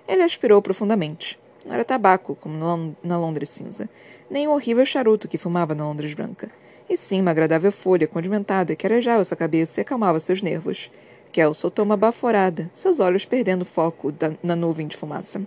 Ele 0.06 0.22
aspirou 0.22 0.60
profundamente. 0.60 1.38
Não 1.64 1.72
era 1.72 1.84
tabaco, 1.84 2.36
como 2.40 2.96
na 3.02 3.16
Londres 3.16 3.50
cinza, 3.50 3.88
nem 4.28 4.48
o 4.48 4.52
horrível 4.52 4.84
charuto 4.84 5.28
que 5.28 5.38
fumava 5.38 5.74
na 5.74 5.84
Londres 5.84 6.12
branca, 6.12 6.50
e 6.88 6.96
sim 6.96 7.20
uma 7.20 7.30
agradável 7.30 7.72
folha 7.72 8.06
condimentada 8.06 8.76
que 8.76 8.86
arejava 8.86 9.24
sua 9.24 9.36
cabeça 9.36 9.80
e 9.80 9.82
acalmava 9.82 10.20
seus 10.20 10.42
nervos. 10.42 10.90
Kel 11.32 11.54
soltou 11.54 11.84
uma 11.84 11.96
baforada, 11.96 12.70
seus 12.74 13.00
olhos 13.00 13.24
perdendo 13.24 13.64
foco 13.64 14.12
da, 14.12 14.32
na 14.42 14.54
nuvem 14.54 14.86
de 14.86 14.96
fumaça. 14.96 15.40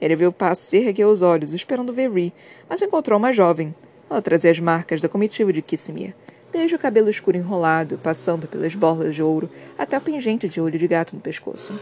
Ele 0.00 0.16
viu 0.16 0.30
o 0.30 0.32
passo 0.32 0.74
e 0.74 0.86
ergueu 0.86 1.08
os 1.08 1.22
olhos, 1.22 1.52
esperando 1.52 1.92
ver 1.92 2.10
Ree, 2.10 2.32
mas 2.68 2.82
encontrou 2.82 3.18
uma 3.18 3.32
jovem. 3.32 3.74
Ela 4.08 4.22
trazia 4.22 4.50
as 4.50 4.58
marcas 4.58 5.00
da 5.00 5.08
comitiva 5.08 5.52
de 5.52 5.62
Kissimir, 5.62 6.14
desde 6.50 6.74
o 6.74 6.78
cabelo 6.78 7.10
escuro 7.10 7.36
enrolado, 7.36 7.98
passando 7.98 8.48
pelas 8.48 8.74
borlas 8.74 9.14
de 9.14 9.22
ouro, 9.22 9.48
até 9.78 9.96
o 9.96 10.00
pingente 10.00 10.48
de 10.48 10.60
olho 10.60 10.78
de 10.78 10.88
gato 10.88 11.14
no 11.14 11.22
pescoço. 11.22 11.78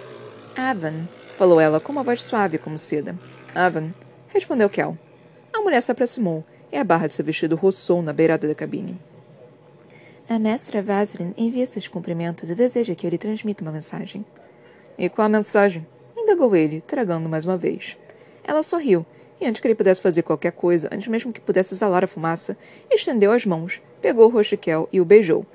Avan, 0.54 1.08
falou 1.36 1.60
ela 1.60 1.80
com 1.80 1.92
uma 1.92 2.02
voz 2.02 2.22
suave 2.22 2.58
como 2.58 2.76
seda. 2.76 3.18
Avan, 3.54 3.94
respondeu 4.28 4.68
Kel. 4.68 4.98
A 5.52 5.60
mulher 5.60 5.80
se 5.80 5.90
aproximou 5.90 6.44
e 6.72 6.76
a 6.76 6.84
barra 6.84 7.06
de 7.06 7.14
seu 7.14 7.24
vestido 7.24 7.56
roçou 7.56 8.02
na 8.02 8.12
beirada 8.12 8.46
da 8.46 8.54
cabine. 8.54 8.98
A 10.28 10.38
mestra 10.38 10.82
Vaseline 10.82 11.32
envia 11.38 11.66
seus 11.66 11.88
cumprimentos 11.88 12.50
e 12.50 12.54
deseja 12.54 12.94
que 12.94 13.06
eu 13.06 13.10
lhe 13.10 13.16
transmita 13.16 13.62
uma 13.62 13.72
mensagem. 13.72 14.24
E 14.98 15.08
qual 15.08 15.26
a 15.26 15.28
mensagem? 15.28 15.86
indagou 16.16 16.54
ele, 16.54 16.82
tragando 16.86 17.28
mais 17.28 17.44
uma 17.46 17.56
vez. 17.56 17.96
Ela 18.44 18.62
sorriu, 18.62 19.06
e 19.40 19.46
antes 19.46 19.60
que 19.60 19.66
ele 19.66 19.74
pudesse 19.74 20.02
fazer 20.02 20.22
qualquer 20.22 20.52
coisa, 20.52 20.88
antes 20.92 21.08
mesmo 21.08 21.32
que 21.32 21.40
pudesse 21.40 21.72
exalar 21.72 22.04
a 22.04 22.08
fumaça, 22.08 22.58
estendeu 22.90 23.32
as 23.32 23.46
mãos, 23.46 23.80
pegou 24.02 24.26
o 24.26 24.30
rosto 24.30 24.50
de 24.50 24.56
Kel 24.58 24.88
e 24.92 25.00
o 25.00 25.04
beijou. 25.04 25.46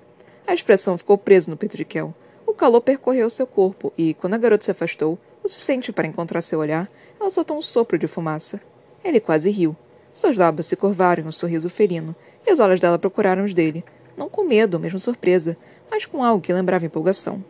A 0.47 0.53
expressão 0.53 0.97
ficou 0.97 1.17
presa 1.17 1.51
no 1.51 1.57
peito 1.57 1.77
de 1.77 1.85
Kel. 1.85 2.13
O 2.45 2.53
calor 2.53 2.81
percorreu 2.81 3.29
seu 3.29 3.45
corpo 3.45 3.93
e, 3.97 4.13
quando 4.13 4.33
a 4.33 4.37
garota 4.37 4.65
se 4.65 4.71
afastou, 4.71 5.19
o 5.43 5.47
suficiente 5.47 5.91
para 5.91 6.07
encontrar 6.07 6.41
seu 6.41 6.59
olhar, 6.59 6.89
ela 7.19 7.29
soltou 7.29 7.57
um 7.57 7.61
sopro 7.61 7.97
de 7.97 8.07
fumaça. 8.07 8.61
Ele 9.03 9.19
quase 9.19 9.51
riu. 9.51 9.75
Seus 10.13 10.37
lábios 10.37 10.67
se 10.67 10.75
curvaram 10.75 11.23
em 11.23 11.27
um 11.27 11.31
sorriso 11.31 11.69
ferino, 11.69 12.15
e 12.45 12.53
os 12.53 12.59
olhos 12.59 12.79
dela 12.79 12.99
procuraram 12.99 13.43
os 13.43 13.53
dele, 13.53 13.83
não 14.15 14.29
com 14.29 14.43
medo 14.43 14.75
ou 14.75 14.79
mesmo 14.79 14.99
surpresa, 14.99 15.57
mas 15.89 16.05
com 16.05 16.23
algo 16.23 16.41
que 16.41 16.53
lembrava 16.53 16.85
empolgação. 16.85 17.43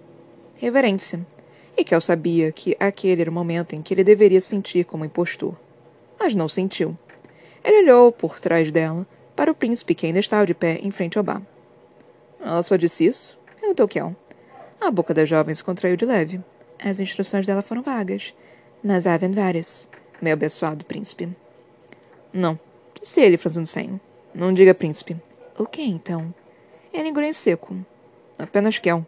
Reverência. 0.56 1.20
E 1.76 1.84
Kel 1.84 2.00
sabia 2.00 2.52
que 2.52 2.76
aquele 2.80 3.22
era 3.22 3.30
o 3.30 3.34
momento 3.34 3.74
em 3.74 3.82
que 3.82 3.94
ele 3.94 4.04
deveria 4.04 4.40
sentir 4.40 4.86
como 4.86 5.04
impostor. 5.04 5.56
Mas 6.20 6.34
não 6.34 6.48
sentiu. 6.48 6.96
Ele 7.64 7.84
olhou 7.84 8.12
por 8.12 8.40
trás 8.40 8.72
dela 8.72 9.06
para 9.36 9.52
o 9.52 9.56
príncipe 9.56 9.96
que 9.96 10.06
ainda 10.06 10.20
estava 10.20 10.46
de 10.46 10.54
pé 10.54 10.80
em 10.82 10.92
frente 10.92 11.18
ao 11.18 11.24
bar. 11.24 11.42
Ela 12.40 12.64
só 12.64 12.76
disse 12.76 13.06
isso? 13.06 13.38
Perguntou 13.60 13.88
Kel. 13.88 14.16
A 14.80 14.92
boca 14.92 15.14
da 15.14 15.26
jovem 15.26 15.56
se 15.56 15.64
contraiu 15.64 15.98
de 15.98 16.06
leve. 16.06 16.40
As 16.78 17.00
instruções 17.00 17.46
dela 17.48 17.62
foram 17.62 17.82
vagas. 17.82 18.34
Mas 18.84 19.08
havem 19.08 19.32
várias, 19.32 19.88
meu 20.22 20.34
abençoado 20.34 20.86
príncipe. 20.86 21.30
Não, 22.34 22.60
disse 23.00 23.22
ele, 23.22 23.38
franzindo 23.38 23.66
o 23.66 23.68
senho. 23.68 24.02
Não 24.34 24.52
diga 24.52 24.74
príncipe. 24.74 25.16
O 25.58 25.66
que 25.66 25.84
então? 25.84 26.34
Ele 26.92 27.10
engoliu 27.10 27.34
seco. 27.34 27.76
Apenas 28.40 28.80
Kel. 28.80 29.06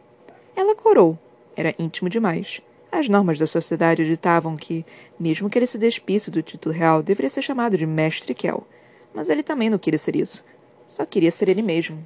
Ela 0.56 0.76
corou. 0.76 1.18
Era 1.56 1.74
íntimo 1.80 2.10
demais. 2.10 2.62
As 2.92 3.10
normas 3.10 3.40
da 3.40 3.48
sociedade 3.48 4.06
ditavam 4.06 4.56
que, 4.56 4.86
mesmo 5.20 5.50
que 5.50 5.58
ele 5.58 5.68
se 5.68 5.78
despisse 5.78 6.30
do 6.30 6.44
título 6.44 6.74
real, 6.74 7.02
deveria 7.02 7.30
ser 7.30 7.42
chamado 7.42 7.78
de 7.78 7.86
Mestre 7.86 8.36
Kel. 8.36 8.66
Mas 9.14 9.30
ele 9.30 9.42
também 9.42 9.70
não 9.70 9.78
queria 9.78 9.98
ser 9.98 10.16
isso. 10.16 10.44
Só 10.88 11.06
queria 11.06 11.32
ser 11.32 11.50
ele 11.50 11.62
mesmo. 11.62 12.06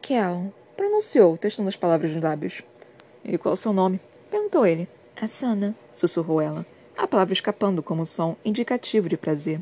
Kel, 0.00 0.52
pronunciou, 0.76 1.36
testando 1.36 1.68
as 1.68 1.76
palavras 1.76 2.12
nos 2.12 2.22
lábios. 2.22 2.62
E 3.24 3.36
qual 3.36 3.52
é 3.52 3.54
o 3.54 3.56
seu 3.56 3.72
nome? 3.72 4.00
Perguntou 4.30 4.64
ele. 4.64 4.88
Asana, 5.20 5.74
sussurrou 5.92 6.40
ela, 6.40 6.64
a 6.96 7.06
palavra 7.06 7.34
escapando 7.34 7.82
como 7.82 8.02
um 8.02 8.06
som 8.06 8.36
indicativo 8.44 9.08
de 9.08 9.16
prazer. 9.16 9.60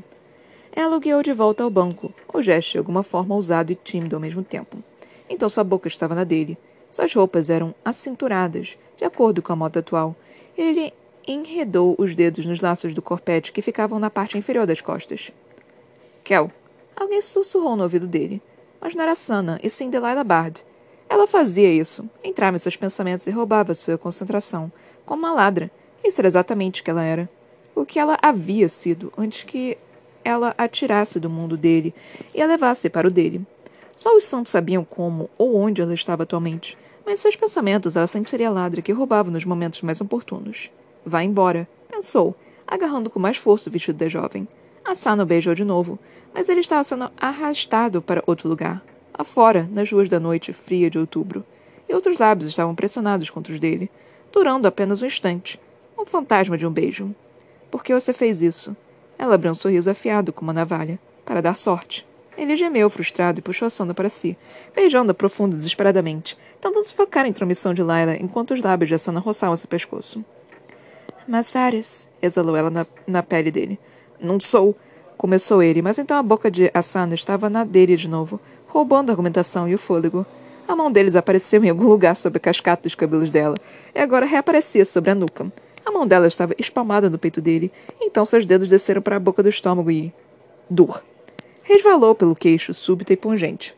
Ela 0.76 0.94
o 0.94 1.00
guiou 1.00 1.22
de 1.22 1.32
volta 1.32 1.64
ao 1.64 1.70
banco, 1.70 2.12
o 2.30 2.42
gesto 2.42 2.72
de 2.72 2.78
alguma 2.78 3.02
forma 3.02 3.34
ousado 3.34 3.72
e 3.72 3.74
tímido 3.74 4.14
ao 4.14 4.20
mesmo 4.20 4.44
tempo. 4.44 4.76
Então 5.26 5.48
sua 5.48 5.64
boca 5.64 5.88
estava 5.88 6.14
na 6.14 6.22
dele. 6.22 6.58
Suas 6.90 7.14
roupas 7.14 7.48
eram 7.48 7.74
acinturadas, 7.82 8.76
de 8.94 9.02
acordo 9.02 9.40
com 9.40 9.54
a 9.54 9.56
moda 9.56 9.80
atual. 9.80 10.14
Ele 10.56 10.92
enredou 11.26 11.94
os 11.96 12.14
dedos 12.14 12.44
nos 12.44 12.60
laços 12.60 12.92
do 12.92 13.00
corpete 13.00 13.52
que 13.52 13.62
ficavam 13.62 13.98
na 13.98 14.10
parte 14.10 14.36
inferior 14.36 14.66
das 14.66 14.82
costas. 14.82 15.32
Kel. 16.22 16.52
Alguém 16.94 17.22
sussurrou 17.22 17.74
no 17.74 17.84
ouvido 17.84 18.06
dele. 18.06 18.42
Mas 18.78 18.94
não 18.94 19.02
era 19.02 19.14
Sana, 19.14 19.58
e 19.62 19.70
sim 19.70 19.88
Delilah 19.88 20.22
Bard. 20.22 20.62
Ela 21.08 21.26
fazia 21.26 21.72
isso, 21.72 22.06
entrava 22.22 22.56
em 22.56 22.60
seus 22.60 22.76
pensamentos 22.76 23.26
e 23.26 23.30
roubava 23.30 23.72
sua 23.72 23.96
concentração, 23.96 24.70
como 25.06 25.22
uma 25.22 25.32
ladra. 25.32 25.70
Isso 26.04 26.20
era 26.20 26.28
exatamente 26.28 26.82
o 26.82 26.84
que 26.84 26.90
ela 26.90 27.02
era. 27.02 27.30
O 27.74 27.86
que 27.86 27.98
ela 27.98 28.18
havia 28.20 28.68
sido 28.68 29.10
antes 29.16 29.42
que 29.42 29.78
ela 30.26 30.52
a 30.58 30.66
tirasse 30.66 31.20
do 31.20 31.30
mundo 31.30 31.56
dele 31.56 31.94
e 32.34 32.42
a 32.42 32.46
levasse 32.46 32.90
para 32.90 33.06
o 33.06 33.10
dele. 33.10 33.46
Só 33.94 34.16
os 34.16 34.24
santos 34.24 34.50
sabiam 34.50 34.84
como 34.84 35.30
ou 35.38 35.54
onde 35.56 35.80
ela 35.80 35.94
estava 35.94 36.24
atualmente, 36.24 36.76
mas 37.06 37.20
seus 37.20 37.36
pensamentos 37.36 37.94
ela 37.94 38.08
sempre 38.08 38.28
seria 38.28 38.50
ladra 38.50 38.82
que 38.82 38.92
roubava 38.92 39.30
nos 39.30 39.44
momentos 39.44 39.82
mais 39.82 40.00
oportunos. 40.00 40.68
Vá 41.04 41.22
embora, 41.22 41.68
pensou, 41.88 42.34
agarrando 42.66 43.08
com 43.08 43.20
mais 43.20 43.36
força 43.36 43.70
o 43.70 43.72
vestido 43.72 43.98
da 43.98 44.08
jovem. 44.08 44.48
Asano 44.84 45.24
beijou 45.24 45.54
de 45.54 45.64
novo, 45.64 45.96
mas 46.34 46.48
ele 46.48 46.60
estava 46.60 46.82
sendo 46.82 47.08
arrastado 47.16 48.02
para 48.02 48.24
outro 48.26 48.48
lugar, 48.48 48.82
afora, 49.14 49.68
nas 49.70 49.90
ruas 49.90 50.08
da 50.08 50.18
noite 50.18 50.52
fria 50.52 50.90
de 50.90 50.98
outubro, 50.98 51.44
e 51.88 51.94
outros 51.94 52.18
lábios 52.18 52.50
estavam 52.50 52.74
pressionados 52.74 53.30
contra 53.30 53.54
os 53.54 53.60
dele, 53.60 53.88
durando 54.32 54.66
apenas 54.66 55.00
um 55.02 55.06
instante. 55.06 55.60
Um 55.96 56.04
fantasma 56.04 56.58
de 56.58 56.66
um 56.66 56.70
beijo. 56.70 57.14
Por 57.70 57.84
que 57.84 57.94
você 57.94 58.12
fez 58.12 58.42
isso? 58.42 58.76
Ela 59.18 59.34
abriu 59.34 59.52
um 59.52 59.54
sorriso 59.54 59.90
afiado 59.90 60.32
como 60.32 60.48
uma 60.48 60.54
navalha, 60.54 60.98
para 61.24 61.40
dar 61.40 61.54
sorte. 61.54 62.06
Ele 62.36 62.56
gemeu, 62.56 62.90
frustrado, 62.90 63.38
e 63.38 63.42
puxou 63.42 63.66
a 63.66 63.70
sonda 63.70 63.94
para 63.94 64.08
si, 64.08 64.36
beijando-a 64.74 65.14
profundo 65.14 65.56
desesperadamente, 65.56 66.36
tentando 66.60 66.86
se 66.86 66.94
focar 66.94 67.22
na 67.24 67.30
intromissão 67.30 67.72
de 67.72 67.82
Laila 67.82 68.16
enquanto 68.16 68.52
os 68.52 68.60
lábios 68.60 68.88
de 68.88 68.94
Asana 68.94 69.20
roçavam 69.20 69.56
seu 69.56 69.68
pescoço. 69.68 70.22
Mas 71.26 71.50
Fares, 71.50 72.06
exalou 72.20 72.54
ela 72.56 72.70
na, 72.70 72.86
na 73.06 73.22
pele 73.22 73.50
dele. 73.50 73.78
Não 74.20 74.38
sou. 74.38 74.76
Começou 75.16 75.62
ele, 75.62 75.80
mas 75.80 75.98
então 75.98 76.18
a 76.18 76.22
boca 76.22 76.50
de 76.50 76.70
Asana 76.74 77.14
estava 77.14 77.48
na 77.48 77.64
dele 77.64 77.96
de 77.96 78.06
novo, 78.06 78.38
roubando 78.68 79.08
a 79.08 79.12
argumentação 79.12 79.66
e 79.66 79.74
o 79.74 79.78
fôlego. 79.78 80.26
A 80.68 80.76
mão 80.76 80.92
deles 80.92 81.16
apareceu 81.16 81.64
em 81.64 81.70
algum 81.70 81.88
lugar 81.88 82.14
sob 82.14 82.36
a 82.36 82.40
cascata 82.40 82.82
dos 82.82 82.94
cabelos 82.94 83.30
dela, 83.30 83.56
e 83.94 83.98
agora 83.98 84.26
reaparecia 84.26 84.84
sobre 84.84 85.10
a 85.10 85.14
nuca. 85.14 85.50
A 85.86 85.92
mão 85.92 86.04
dela 86.04 86.26
estava 86.26 86.52
espalmada 86.58 87.08
no 87.08 87.16
peito 87.16 87.40
dele, 87.40 87.70
então 88.00 88.24
seus 88.24 88.44
dedos 88.44 88.68
desceram 88.68 89.00
para 89.00 89.14
a 89.14 89.20
boca 89.20 89.40
do 89.40 89.48
estômago 89.48 89.88
e. 89.88 90.12
dor. 90.68 91.00
Resvalou 91.62 92.12
pelo 92.12 92.34
queixo, 92.34 92.74
súbita 92.74 93.12
e 93.12 93.16
pungente. 93.16 93.72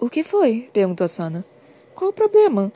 O 0.00 0.10
que 0.10 0.24
foi? 0.24 0.68
perguntou 0.72 1.06
Sana. 1.06 1.44
Qual 1.94 2.10
o 2.10 2.12
problema? 2.12 2.72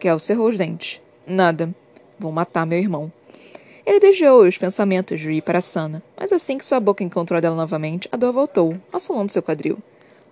Kel 0.00 0.18
cerrou 0.18 0.48
os 0.48 0.56
dentes. 0.56 1.02
Nada. 1.26 1.74
Vou 2.18 2.32
matar 2.32 2.64
meu 2.64 2.78
irmão. 2.78 3.12
Ele 3.84 4.00
desviou 4.00 4.42
os 4.42 4.56
pensamentos 4.56 5.20
de 5.20 5.30
ir 5.30 5.42
para 5.42 5.60
Sana, 5.60 6.02
mas 6.16 6.32
assim 6.32 6.56
que 6.56 6.64
sua 6.64 6.80
boca 6.80 7.04
encontrou 7.04 7.36
a 7.36 7.40
dela 7.40 7.56
novamente, 7.56 8.08
a 8.10 8.16
dor 8.16 8.32
voltou, 8.32 8.74
assolando 8.90 9.30
seu 9.30 9.42
quadril. 9.42 9.78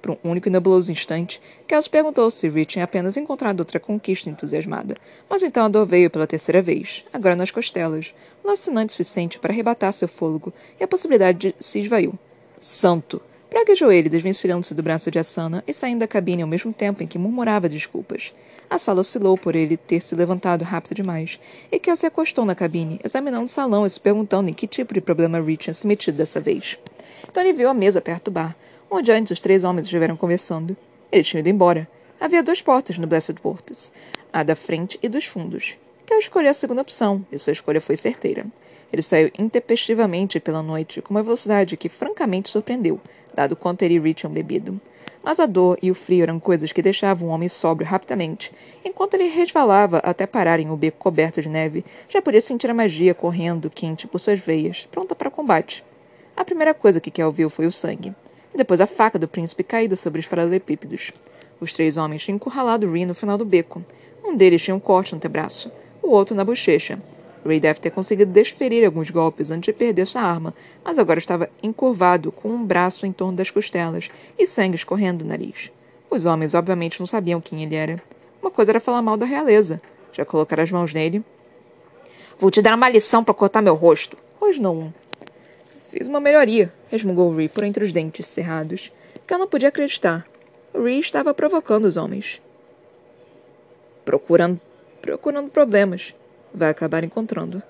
Por 0.00 0.12
um 0.12 0.30
único 0.30 0.48
e 0.48 0.50
nebuloso 0.50 0.92
instante, 0.92 1.40
Kels 1.66 1.88
perguntou 1.88 2.30
se 2.30 2.48
Rich 2.48 2.72
tinha 2.72 2.84
apenas 2.84 3.16
encontrado 3.16 3.60
outra 3.60 3.80
conquista 3.80 4.30
entusiasmada. 4.30 4.96
Mas 5.28 5.42
então 5.42 5.64
a 5.64 5.68
dor 5.68 5.86
veio 5.86 6.10
pela 6.10 6.26
terceira 6.26 6.62
vez, 6.62 7.04
agora 7.12 7.34
nas 7.34 7.50
costelas, 7.50 8.14
lacinante 8.44 8.92
suficiente 8.92 9.38
para 9.38 9.52
arrebatar 9.52 9.92
seu 9.92 10.06
fôlego, 10.06 10.52
e 10.78 10.84
a 10.84 10.88
possibilidade 10.88 11.54
se 11.58 11.80
esvaiu. 11.80 12.14
Santo! 12.60 13.20
Praguejou 13.48 13.92
ele, 13.92 14.08
desvencilhando-se 14.08 14.74
do 14.74 14.82
braço 14.82 15.10
de 15.10 15.18
Asana 15.18 15.62
e 15.66 15.72
saindo 15.72 16.00
da 16.00 16.08
cabine 16.08 16.42
ao 16.42 16.48
mesmo 16.48 16.72
tempo 16.72 17.02
em 17.02 17.06
que 17.06 17.18
murmurava 17.18 17.68
desculpas. 17.68 18.34
A 18.68 18.78
sala 18.78 19.00
oscilou 19.00 19.38
por 19.38 19.54
ele 19.54 19.76
ter 19.76 20.02
se 20.02 20.14
levantado 20.14 20.64
rápido 20.64 20.94
demais, 20.94 21.38
e 21.70 21.78
Kel 21.78 21.94
se 21.94 22.04
acostou 22.04 22.44
na 22.44 22.54
cabine, 22.54 23.00
examinando 23.04 23.44
o 23.44 23.48
salão 23.48 23.86
e 23.86 23.90
se 23.90 24.00
perguntando 24.00 24.50
em 24.50 24.52
que 24.52 24.66
tipo 24.66 24.92
de 24.92 25.00
problema 25.00 25.40
Rich 25.40 25.64
tinha 25.64 25.74
se 25.74 25.86
metido 25.86 26.18
dessa 26.18 26.40
vez. 26.40 26.76
Então 27.28 27.42
ele 27.42 27.52
viu 27.52 27.68
a 27.68 27.74
mesa 27.74 28.00
perto 28.00 28.24
do 28.24 28.32
bar, 28.32 28.56
onde 28.90 29.12
antes 29.12 29.32
os 29.32 29.40
três 29.40 29.64
homens 29.64 29.86
estiveram 29.86 30.16
conversando. 30.16 30.76
Eles 31.10 31.26
tinham 31.26 31.40
ido 31.40 31.48
embora. 31.48 31.88
Havia 32.20 32.42
duas 32.42 32.62
portas 32.62 32.98
no 32.98 33.06
Blessed 33.06 33.40
Portas, 33.40 33.92
a 34.32 34.42
da 34.42 34.56
frente 34.56 34.98
e 35.02 35.08
dos 35.08 35.26
fundos. 35.26 35.76
Kel 36.06 36.18
escolheu 36.18 36.50
a 36.50 36.54
segunda 36.54 36.82
opção, 36.82 37.26
e 37.30 37.38
sua 37.38 37.52
escolha 37.52 37.80
foi 37.80 37.96
certeira. 37.96 38.46
Ele 38.92 39.02
saiu 39.02 39.30
intempestivamente 39.38 40.38
pela 40.38 40.62
noite 40.62 41.02
com 41.02 41.12
uma 41.12 41.22
velocidade 41.22 41.76
que 41.76 41.88
francamente 41.88 42.48
surpreendeu, 42.48 43.00
dado 43.34 43.56
quanto 43.56 43.82
ele 43.82 43.94
e 43.94 43.98
Rich 43.98 44.20
tinham 44.20 44.32
bebido. 44.32 44.80
Mas 45.22 45.40
a 45.40 45.46
dor 45.46 45.76
e 45.82 45.90
o 45.90 45.94
frio 45.94 46.22
eram 46.22 46.38
coisas 46.38 46.70
que 46.70 46.80
deixavam 46.80 47.28
o 47.28 47.32
homem 47.32 47.48
sóbrio 47.48 47.88
rapidamente. 47.88 48.52
Enquanto 48.84 49.14
ele 49.14 49.24
resvalava 49.24 49.98
até 49.98 50.24
parar 50.24 50.60
em 50.60 50.70
um 50.70 50.76
beco 50.76 50.98
coberto 50.98 51.42
de 51.42 51.48
neve, 51.48 51.84
já 52.08 52.22
podia 52.22 52.40
sentir 52.40 52.70
a 52.70 52.74
magia 52.74 53.12
correndo 53.12 53.68
quente 53.68 54.06
por 54.06 54.20
suas 54.20 54.38
veias, 54.38 54.86
pronta 54.90 55.16
para 55.16 55.30
combate. 55.30 55.84
A 56.36 56.44
primeira 56.44 56.72
coisa 56.72 57.00
que 57.00 57.10
Kel 57.10 57.32
viu 57.32 57.50
foi 57.50 57.66
o 57.66 57.72
sangue 57.72 58.14
depois 58.56 58.80
a 58.80 58.86
faca 58.86 59.18
do 59.18 59.28
príncipe 59.28 59.62
caída 59.62 59.96
sobre 59.96 60.20
os 60.20 60.26
paralelepípedos. 60.26 61.12
Os 61.60 61.72
três 61.72 61.96
homens 61.96 62.22
tinham 62.22 62.36
encurralado 62.36 62.90
Ree 62.90 63.06
no 63.06 63.14
final 63.14 63.38
do 63.38 63.44
beco. 63.44 63.84
Um 64.24 64.36
deles 64.36 64.62
tinha 64.62 64.74
um 64.74 64.80
corte 64.80 65.12
no 65.12 65.16
antebraço, 65.16 65.70
o 66.02 66.10
outro 66.10 66.34
na 66.34 66.44
bochecha. 66.44 66.98
Ray 67.44 67.60
deve 67.60 67.80
ter 67.80 67.90
conseguido 67.90 68.32
desferir 68.32 68.84
alguns 68.84 69.10
golpes 69.10 69.50
antes 69.50 69.66
de 69.66 69.78
perder 69.78 70.06
sua 70.06 70.22
arma, 70.22 70.54
mas 70.84 70.98
agora 70.98 71.18
estava 71.18 71.48
encurvado, 71.62 72.32
com 72.32 72.48
um 72.48 72.64
braço 72.64 73.06
em 73.06 73.12
torno 73.12 73.36
das 73.36 73.50
costelas 73.50 74.10
e 74.38 74.46
sangue 74.46 74.76
escorrendo 74.76 75.24
do 75.24 75.28
nariz. 75.28 75.70
Os 76.10 76.24
homens 76.24 76.54
obviamente 76.54 76.98
não 76.98 77.06
sabiam 77.06 77.40
quem 77.40 77.62
ele 77.62 77.74
era. 77.74 78.02
Uma 78.40 78.50
coisa 78.50 78.72
era 78.72 78.80
falar 78.80 79.02
mal 79.02 79.16
da 79.16 79.26
realeza. 79.26 79.80
Já 80.12 80.24
colocar 80.24 80.58
as 80.60 80.70
mãos 80.70 80.92
nele. 80.92 81.22
Vou 82.38 82.50
te 82.50 82.62
dar 82.62 82.74
uma 82.74 82.88
lição 82.88 83.22
para 83.22 83.34
cortar 83.34 83.62
meu 83.62 83.74
rosto. 83.74 84.16
Rosnou 84.40 84.74
um. 84.74 84.92
Fiz 85.96 86.08
uma 86.08 86.20
melhoria, 86.20 86.70
resmungou 86.90 87.34
Ree 87.34 87.48
por 87.48 87.64
entre 87.64 87.82
os 87.82 87.90
dentes 87.90 88.26
cerrados, 88.26 88.92
que 89.26 89.32
eu 89.32 89.38
não 89.38 89.48
podia 89.48 89.70
acreditar. 89.70 90.26
Ree 90.74 91.00
estava 91.00 91.32
provocando 91.32 91.86
os 91.86 91.96
homens. 91.96 92.42
Procurando, 94.04 94.60
procurando 95.00 95.48
problemas. 95.48 96.14
Vai 96.52 96.68
acabar 96.68 97.02
encontrando. 97.02 97.62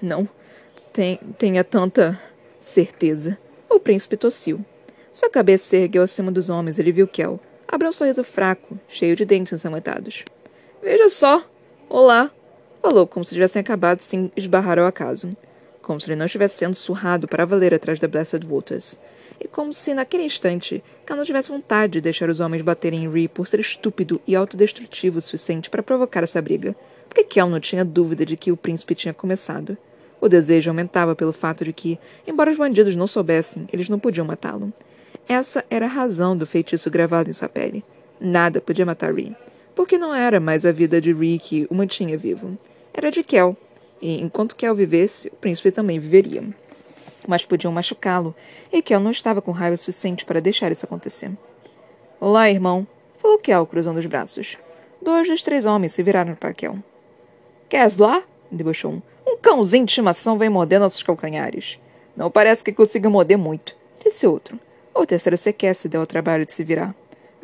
Não 0.00 0.28
tenha 1.36 1.64
tanta 1.64 2.20
certeza. 2.60 3.36
O 3.68 3.80
príncipe 3.80 4.16
tossiu. 4.16 4.64
Sua 5.12 5.28
cabeça 5.28 5.64
se 5.64 5.76
ergueu 5.76 6.04
acima 6.04 6.30
dos 6.30 6.48
homens 6.48 6.78
ele 6.78 6.92
viu 6.92 7.08
Kel. 7.08 7.40
Abriu 7.66 7.90
um 7.90 7.92
sorriso 7.92 8.22
fraco, 8.22 8.78
cheio 8.88 9.16
de 9.16 9.24
dentes 9.24 9.52
ensanguentados. 9.52 10.24
Veja 10.80 11.08
só! 11.08 11.44
Olá! 11.88 12.30
Falou 12.80 13.04
como 13.04 13.24
se 13.24 13.34
tivessem 13.34 13.58
acabado 13.58 13.98
de 13.98 14.04
se 14.04 14.32
esbarrar 14.36 14.78
ao 14.78 14.86
acaso 14.86 15.28
como 15.82 16.00
se 16.00 16.08
ele 16.08 16.16
não 16.16 16.26
estivesse 16.26 16.58
sendo 16.58 16.74
surrado 16.74 17.28
para 17.28 17.44
valer 17.44 17.74
atrás 17.74 17.98
da 17.98 18.08
Blessed 18.08 18.46
Waters. 18.46 18.98
E 19.40 19.48
como 19.48 19.72
se, 19.72 19.92
naquele 19.92 20.22
instante, 20.22 20.82
Cal 21.04 21.16
não 21.16 21.24
tivesse 21.24 21.48
vontade 21.48 21.94
de 21.94 22.00
deixar 22.00 22.30
os 22.30 22.38
homens 22.38 22.62
baterem 22.62 23.04
em 23.04 23.10
Ree 23.10 23.26
por 23.26 23.48
ser 23.48 23.58
estúpido 23.58 24.20
e 24.26 24.36
autodestrutivo 24.36 25.18
o 25.18 25.20
suficiente 25.20 25.68
para 25.68 25.82
provocar 25.82 26.22
essa 26.22 26.40
briga, 26.40 26.76
porque 27.08 27.24
Kel 27.24 27.48
não 27.48 27.58
tinha 27.58 27.84
dúvida 27.84 28.24
de 28.24 28.36
que 28.36 28.52
o 28.52 28.56
príncipe 28.56 28.94
tinha 28.94 29.12
começado. 29.12 29.76
O 30.20 30.28
desejo 30.28 30.70
aumentava 30.70 31.16
pelo 31.16 31.32
fato 31.32 31.64
de 31.64 31.72
que, 31.72 31.98
embora 32.24 32.52
os 32.52 32.56
bandidos 32.56 32.94
não 32.94 33.08
soubessem, 33.08 33.68
eles 33.72 33.88
não 33.88 33.98
podiam 33.98 34.24
matá-lo. 34.24 34.72
Essa 35.28 35.64
era 35.68 35.86
a 35.86 35.88
razão 35.88 36.36
do 36.36 36.46
feitiço 36.46 36.88
gravado 36.88 37.28
em 37.28 37.32
sua 37.32 37.48
pele. 37.48 37.84
Nada 38.20 38.60
podia 38.60 38.86
matar 38.86 39.12
Ree, 39.12 39.34
porque 39.74 39.98
não 39.98 40.14
era 40.14 40.38
mais 40.38 40.64
a 40.64 40.70
vida 40.70 41.00
de 41.00 41.12
Ree 41.12 41.40
que 41.40 41.66
o 41.68 41.74
mantinha 41.74 42.16
vivo. 42.16 42.56
Era 42.94 43.10
de 43.10 43.24
Kel, 43.24 43.56
e 44.02 44.20
enquanto 44.20 44.56
Kel 44.56 44.74
vivesse, 44.74 45.28
o 45.28 45.36
príncipe 45.36 45.70
também 45.70 46.00
viveria. 46.00 46.42
Mas 47.26 47.44
podiam 47.44 47.72
machucá-lo, 47.72 48.34
e 48.72 48.82
Kel 48.82 48.98
não 48.98 49.12
estava 49.12 49.40
com 49.40 49.52
raiva 49.52 49.76
suficiente 49.76 50.24
para 50.24 50.40
deixar 50.40 50.72
isso 50.72 50.84
acontecer. 50.84 51.30
Olá, 52.20 52.50
irmão, 52.50 52.84
falou 53.18 53.38
Kel, 53.38 53.64
cruzando 53.64 53.98
os 53.98 54.06
braços. 54.06 54.58
Dois 55.00 55.28
dos 55.28 55.42
três 55.42 55.64
homens 55.64 55.92
se 55.92 56.02
viraram 56.02 56.34
para 56.34 56.52
Kel. 56.52 56.76
Queres 57.68 57.96
lá? 57.96 58.24
debochou 58.50 58.94
um. 58.94 59.02
Um 59.24 59.36
cãozinho 59.36 59.86
de 59.86 59.92
estimação 59.92 60.36
vem 60.36 60.48
morder 60.48 60.80
nossos 60.80 61.02
calcanhares. 61.02 61.78
Não 62.16 62.28
parece 62.28 62.64
que 62.64 62.72
consiga 62.72 63.08
morder 63.08 63.38
muito, 63.38 63.76
disse 64.04 64.26
outro. 64.26 64.58
O 64.92 65.06
terceiro 65.06 65.38
sequer 65.38 65.74
se 65.74 65.88
deu 65.88 66.00
ao 66.00 66.06
trabalho 66.06 66.44
de 66.44 66.52
se 66.52 66.64
virar. 66.64 66.94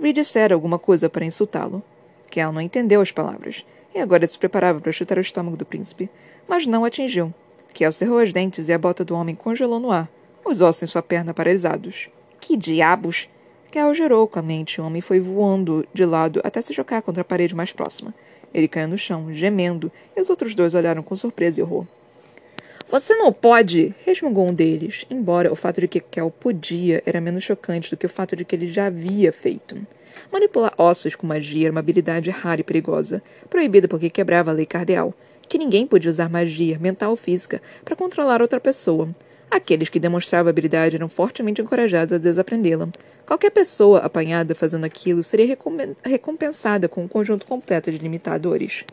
Reed 0.01 0.17
dissera 0.17 0.55
alguma 0.55 0.79
coisa 0.79 1.09
para 1.09 1.25
insultá-lo. 1.25 1.83
Kel 2.29 2.53
não 2.53 2.61
entendeu 2.61 3.01
as 3.01 3.13
palavras, 3.13 3.65
e 3.95 4.01
agora 4.01 4.27
se 4.27 4.39
preparava 4.39 4.81
para 4.81 4.93
chutar 4.93 5.19
o 5.19 5.21
estômago 5.21 5.57
do 5.57 5.65
príncipe, 5.65 6.11
mas 6.49 6.67
não 6.67 6.85
atingiu. 6.85 7.33
Kiel 7.75 7.93
cerrou 7.93 8.19
as 8.19 8.33
dentes 8.33 8.69
e 8.69 8.73
a 8.73 8.79
bota 8.79 9.05
do 9.05 9.15
homem 9.15 9.35
congelou 9.35 9.79
no 9.79 9.93
ar, 9.93 10.11
os 10.45 10.61
ossos 10.61 10.83
em 10.83 10.87
sua 10.87 11.03
perna 11.03 11.35
paralisados. 11.35 12.09
Que 12.41 12.57
diabos! 12.57 13.29
Kiel 13.71 13.95
girou 13.95 14.27
com 14.27 14.39
a 14.39 14.43
mente 14.43 14.75
e 14.77 14.81
o 14.81 14.85
homem 14.85 15.03
foi 15.03 15.21
voando 15.21 15.87
de 15.93 16.05
lado 16.05 16.41
até 16.43 16.61
se 16.61 16.73
chocar 16.73 17.03
contra 17.03 17.21
a 17.21 17.25
parede 17.25 17.55
mais 17.55 17.71
próxima. 17.71 18.15
Ele 18.53 18.67
caiu 18.67 18.89
no 18.89 18.97
chão, 18.97 19.33
gemendo, 19.33 19.93
e 20.17 20.21
os 20.21 20.31
outros 20.31 20.55
dois 20.55 20.75
olharam 20.75 21.03
com 21.03 21.15
surpresa 21.15 21.61
e 21.61 21.63
horror. 21.63 21.87
Você 22.91 23.15
não 23.15 23.31
pode! 23.31 23.95
resmungou 24.07 24.49
um 24.49 24.55
deles, 24.55 25.05
embora 25.11 25.53
o 25.53 25.57
fato 25.57 25.83
de 25.83 25.87
que 25.87 26.01
Kel 26.01 26.31
podia 26.31 27.03
era 27.05 27.21
menos 27.21 27.45
chocante 27.45 27.91
do 27.91 27.97
que 27.99 28.07
o 28.07 28.09
fato 28.09 28.35
de 28.35 28.47
que 28.47 28.57
ele 28.57 28.67
já 28.69 28.87
havia 28.87 29.31
feito. 29.31 29.77
Manipular 30.33 30.73
ossos 30.79 31.15
com 31.15 31.27
magia 31.27 31.67
era 31.67 31.73
uma 31.73 31.81
habilidade 31.81 32.31
rara 32.31 32.63
e 32.63 32.65
perigosa, 32.65 33.23
proibida 33.51 33.87
porque 33.87 34.09
quebrava 34.09 34.51
a 34.51 34.55
lei 34.55 34.65
cardeal, 34.65 35.13
que 35.49 35.59
ninguém 35.59 35.87
podia 35.87 36.11
usar 36.11 36.29
magia, 36.29 36.79
mental 36.79 37.11
ou 37.11 37.17
física, 37.17 37.63
para 37.85 37.97
controlar 37.97 38.43
outra 38.43 38.61
pessoa. 38.61 39.09
Aqueles 39.51 39.89
que 39.89 39.99
demonstravam 39.99 40.51
habilidade 40.51 40.97
eram 40.97 41.09
fortemente 41.09 41.63
encorajados 41.63 42.13
a 42.13 42.19
desaprendê-la. 42.19 42.89
Qualquer 43.27 43.51
pessoa 43.51 44.01
apanhada 44.01 44.55
fazendo 44.55 44.85
aquilo 44.85 45.23
seria 45.23 45.57
recompensada 46.05 46.89
com 46.89 47.03
um 47.03 47.09
conjunto 47.09 47.47
completo 47.47 47.91
de 47.91 47.99
limitadores. 47.99 48.85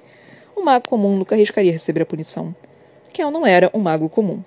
Um 0.56 0.63
mago 0.63 0.88
comum 0.88 1.18
nunca 1.18 1.36
arriscaria 1.36 1.74
receber 1.74 2.04
a 2.04 2.06
punição. 2.06 2.56
Kel 3.12 3.32
não 3.32 3.46
era 3.46 3.70
um 3.74 3.80
mago 3.80 4.08
comum. 4.08 4.41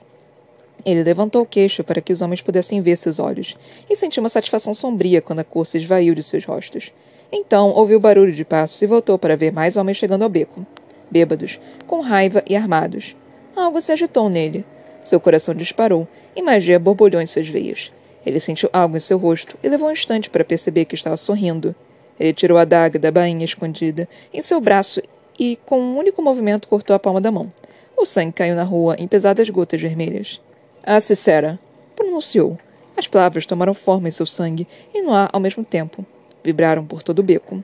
Ele 0.85 1.03
levantou 1.03 1.43
o 1.43 1.47
queixo 1.47 1.85
para 1.85 2.01
que 2.01 2.13
os 2.13 2.23
homens 2.23 2.41
pudessem 2.41 2.81
ver 2.81 2.97
seus 2.97 3.19
olhos, 3.19 3.57
e 3.91 3.97
sentiu 3.97 4.23
uma 4.23 4.29
satisfação 4.29 4.73
sombria 4.73 5.21
quando 5.21 5.41
a 5.41 5.45
cor 5.45 5.67
se 5.67 5.77
esvaiu 5.77 6.15
de 6.15 6.23
seus 6.23 6.45
rostos. 6.45 6.93
Então 7.31 7.71
ouviu 7.71 8.01
barulho 8.01 8.33
de 8.33 8.45
passos 8.45 8.81
e 8.81 8.87
voltou 8.87 9.19
para 9.19 9.37
ver 9.37 9.53
mais 9.53 9.77
homens 9.77 9.99
chegando 9.99 10.23
ao 10.23 10.31
beco 10.31 10.67
bêbados, 11.11 11.59
com 11.87 12.01
raiva 12.01 12.43
e 12.47 12.57
armados. 12.57 13.17
Algo 13.55 13.81
se 13.81 13.93
agitou 13.93 14.29
nele. 14.29 14.65
Seu 15.05 15.19
coração 15.19 15.55
disparou 15.55 16.07
e 16.37 16.43
magia 16.43 16.79
borbulhou 16.79 17.21
em 17.21 17.27
suas 17.27 17.49
veias. 17.49 17.93
Ele 18.25 18.41
sentiu 18.41 18.69
algo 18.73 18.97
em 18.97 19.01
seu 19.01 19.19
rosto 19.19 19.57
e 19.63 19.69
levou 19.69 19.89
um 19.89 19.93
instante 19.93 20.29
para 20.29 20.45
perceber 20.45 20.85
que 20.85 20.95
estava 20.95 21.17
sorrindo. 21.17 21.75
Ele 22.21 22.33
tirou 22.33 22.59
a 22.59 22.65
daga 22.65 22.99
da 22.99 23.11
bainha 23.11 23.45
escondida 23.45 24.09
em 24.33 24.43
seu 24.43 24.61
braço 24.61 25.01
e, 25.39 25.59
com 25.65 25.81
um 25.81 25.97
único 25.97 26.21
movimento, 26.21 26.69
cortou 26.69 26.95
a 26.95 26.99
palma 26.99 27.21
da 27.21 27.31
mão. 27.31 27.53
O 27.97 28.05
sangue 28.05 28.33
caiu 28.33 28.55
na 28.55 28.65
rua 28.65 28.97
em 28.99 29.09
pesadas 29.09 29.49
gotas 29.49 29.81
vermelhas. 29.81 30.41
Ah, 30.83 31.01
Cicera! 31.01 31.59
pronunciou. 31.97 32.59
As 32.97 33.07
palavras 33.07 33.47
tomaram 33.47 33.75
forma 33.75 34.09
em 34.09 34.13
seu 34.13 34.27
sangue 34.27 34.67
e 34.95 35.03
no 35.03 35.13
ar 35.13 35.31
ao 35.33 35.41
mesmo 35.41 35.65
tempo. 35.65 36.05
Vibraram 36.43 36.85
por 36.85 37.03
todo 37.03 37.21
o 37.21 37.23
beco. 37.23 37.63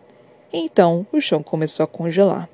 Então 0.53 1.07
o 1.13 1.21
chão 1.21 1.43
começou 1.43 1.85
a 1.85 1.87
congelar. 1.87 2.49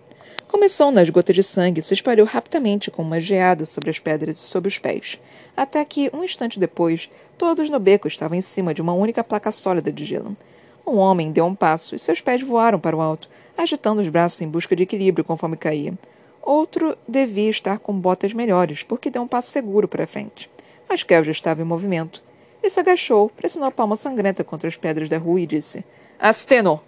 Começou 0.50 0.90
nas 0.90 1.08
gotas 1.08 1.36
de 1.36 1.44
sangue 1.44 1.78
e 1.78 1.82
se 1.82 1.94
espalhou 1.94 2.26
rapidamente 2.26 2.90
como 2.90 3.06
uma 3.06 3.20
geada 3.20 3.64
sobre 3.64 3.88
as 3.88 4.00
pedras 4.00 4.36
e 4.36 4.40
sobre 4.40 4.66
os 4.66 4.80
pés, 4.80 5.16
até 5.56 5.84
que, 5.84 6.10
um 6.12 6.24
instante 6.24 6.58
depois, 6.58 7.08
todos 7.38 7.70
no 7.70 7.78
beco 7.78 8.08
estavam 8.08 8.36
em 8.36 8.40
cima 8.40 8.74
de 8.74 8.82
uma 8.82 8.92
única 8.92 9.22
placa 9.22 9.52
sólida 9.52 9.92
de 9.92 10.04
gelo. 10.04 10.36
Um 10.84 10.96
homem 10.96 11.30
deu 11.30 11.46
um 11.46 11.54
passo 11.54 11.94
e 11.94 12.00
seus 12.00 12.20
pés 12.20 12.42
voaram 12.42 12.80
para 12.80 12.96
o 12.96 13.00
alto, 13.00 13.30
agitando 13.56 14.02
os 14.02 14.08
braços 14.08 14.40
em 14.40 14.48
busca 14.48 14.74
de 14.74 14.82
equilíbrio 14.82 15.24
conforme 15.24 15.56
caía. 15.56 15.96
Outro 16.42 16.98
devia 17.06 17.48
estar 17.48 17.78
com 17.78 17.92
botas 17.92 18.32
melhores, 18.32 18.82
porque 18.82 19.08
deu 19.08 19.22
um 19.22 19.28
passo 19.28 19.52
seguro 19.52 19.86
para 19.86 20.04
frente. 20.04 20.50
Mas 20.88 21.04
Kel 21.04 21.22
já 21.22 21.30
estava 21.30 21.62
em 21.62 21.64
movimento. 21.64 22.24
Ele 22.60 22.70
se 22.70 22.80
agachou, 22.80 23.30
pressionou 23.30 23.68
a 23.68 23.72
palma 23.72 23.94
sangrenta 23.94 24.42
contra 24.42 24.66
as 24.66 24.76
pedras 24.76 25.08
da 25.08 25.16
rua 25.16 25.40
e 25.40 25.46
disse: 25.46 25.84
Asteno! 26.18 26.80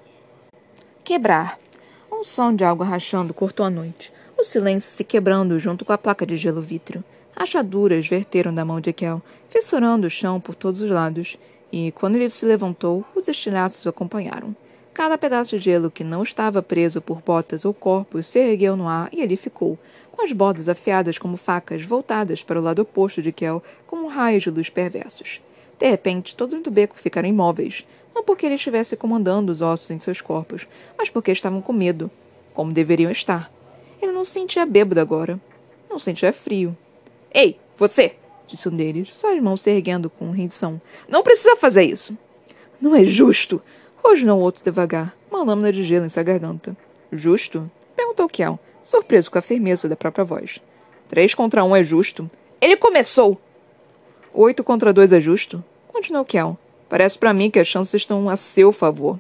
Quebrar. 1.04 1.62
Um 2.22 2.24
som 2.24 2.54
de 2.54 2.62
algo 2.62 2.84
rachando 2.84 3.34
cortou 3.34 3.66
a 3.66 3.68
noite, 3.68 4.12
o 4.38 4.44
silêncio 4.44 4.88
se 4.88 5.02
quebrando 5.02 5.58
junto 5.58 5.84
com 5.84 5.92
a 5.92 5.98
placa 5.98 6.24
de 6.24 6.36
gelo 6.36 6.62
vítreo. 6.62 7.02
Achaduras 7.34 8.06
verteram 8.06 8.54
da 8.54 8.64
mão 8.64 8.80
de 8.80 8.92
Kel, 8.92 9.20
fissurando 9.48 10.06
o 10.06 10.10
chão 10.10 10.40
por 10.40 10.54
todos 10.54 10.80
os 10.80 10.88
lados, 10.88 11.36
e, 11.72 11.90
quando 11.90 12.14
ele 12.14 12.30
se 12.30 12.46
levantou, 12.46 13.04
os 13.16 13.26
estilhaços 13.26 13.84
o 13.84 13.88
acompanharam. 13.88 14.54
Cada 14.94 15.18
pedaço 15.18 15.58
de 15.58 15.64
gelo 15.64 15.90
que 15.90 16.04
não 16.04 16.22
estava 16.22 16.62
preso 16.62 17.00
por 17.00 17.20
botas 17.20 17.64
ou 17.64 17.74
corpos 17.74 18.28
se 18.28 18.38
ergueu 18.38 18.76
no 18.76 18.86
ar 18.86 19.08
e 19.10 19.20
ali 19.20 19.36
ficou, 19.36 19.76
com 20.12 20.22
as 20.22 20.30
bordas 20.30 20.68
afiadas 20.68 21.18
como 21.18 21.36
facas 21.36 21.82
voltadas 21.82 22.40
para 22.40 22.60
o 22.60 22.62
lado 22.62 22.82
oposto 22.82 23.20
de 23.20 23.32
Kel, 23.32 23.60
como 23.84 24.06
raios 24.06 24.44
de 24.44 24.50
luz 24.50 24.70
perversos. 24.70 25.40
De 25.76 25.90
repente, 25.90 26.36
todos 26.36 26.62
do 26.62 26.70
beco 26.70 26.94
ficaram 26.96 27.28
imóveis, 27.28 27.84
não 28.14 28.22
porque 28.22 28.46
ele 28.46 28.56
estivesse 28.56 28.96
comandando 28.96 29.50
os 29.50 29.62
ossos 29.62 29.90
em 29.90 30.00
seus 30.00 30.20
corpos, 30.20 30.66
mas 30.96 31.10
porque 31.10 31.32
estavam 31.32 31.60
com 31.60 31.72
medo, 31.72 32.10
como 32.54 32.72
deveriam 32.72 33.10
estar. 33.10 33.50
Ele 34.00 34.12
não 34.12 34.24
se 34.24 34.32
sentia 34.32 34.66
bêbado 34.66 35.00
agora. 35.00 35.40
Não 35.88 35.98
sentia 35.98 36.32
frio. 36.32 36.76
Ei, 37.32 37.58
você! 37.76 38.16
disse 38.46 38.68
um 38.68 38.76
deles, 38.76 39.14
suas 39.14 39.38
mãos 39.40 39.62
se 39.62 39.70
erguendo 39.70 40.10
com 40.10 40.30
rendição. 40.30 40.80
Não 41.08 41.22
precisa 41.22 41.56
fazer 41.56 41.84
isso! 41.84 42.16
Não 42.80 42.94
é 42.94 43.04
justo! 43.04 43.62
Rosnou 44.04 44.38
o 44.38 44.42
outro 44.42 44.64
devagar, 44.64 45.16
uma 45.30 45.44
lâmina 45.44 45.72
de 45.72 45.82
gelo 45.82 46.04
em 46.04 46.08
sua 46.08 46.22
garganta. 46.22 46.76
Justo? 47.12 47.70
perguntou 47.94 48.28
Kel, 48.28 48.58
surpreso 48.82 49.30
com 49.30 49.38
a 49.38 49.42
firmeza 49.42 49.88
da 49.88 49.96
própria 49.96 50.24
voz. 50.24 50.60
Três 51.08 51.34
contra 51.34 51.64
um 51.64 51.74
é 51.74 51.84
justo. 51.84 52.30
Ele 52.60 52.76
começou! 52.76 53.40
Oito 54.34 54.64
contra 54.64 54.92
dois 54.92 55.12
é 55.12 55.20
justo? 55.20 55.62
Continuou 55.88 56.24
Kel. 56.24 56.58
Parece 56.92 57.18
para 57.18 57.32
mim 57.32 57.50
que 57.50 57.58
as 57.58 57.66
chances 57.66 57.94
estão 57.94 58.28
a 58.28 58.36
seu 58.36 58.70
favor. 58.70 59.18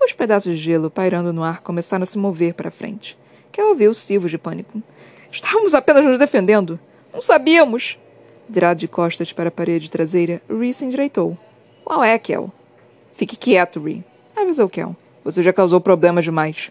Os 0.00 0.12
pedaços 0.12 0.56
de 0.56 0.62
gelo 0.62 0.88
pairando 0.88 1.32
no 1.32 1.42
ar 1.42 1.62
começaram 1.62 2.04
a 2.04 2.06
se 2.06 2.16
mover 2.16 2.54
para 2.54 2.70
frente. 2.70 3.18
Kel 3.50 3.70
ouviu 3.70 3.92
silvos 3.92 4.30
de 4.30 4.38
pânico. 4.38 4.80
Estávamos 5.28 5.74
apenas 5.74 6.04
nos 6.04 6.16
defendendo. 6.16 6.78
Não 7.12 7.20
sabíamos. 7.20 7.98
Virado 8.48 8.78
de 8.78 8.86
costas 8.86 9.32
para 9.32 9.48
a 9.48 9.50
parede 9.50 9.90
traseira, 9.90 10.40
Ree 10.48 10.72
se 10.72 10.84
endireitou. 10.84 11.36
Qual 11.84 12.04
é, 12.04 12.16
Kel? 12.20 12.52
Fique 13.14 13.36
quieto, 13.36 13.82
Ree 13.82 14.04
avisou 14.36 14.68
Kel. 14.68 14.94
Você 15.24 15.42
já 15.42 15.52
causou 15.52 15.80
problemas 15.80 16.24
demais. 16.24 16.70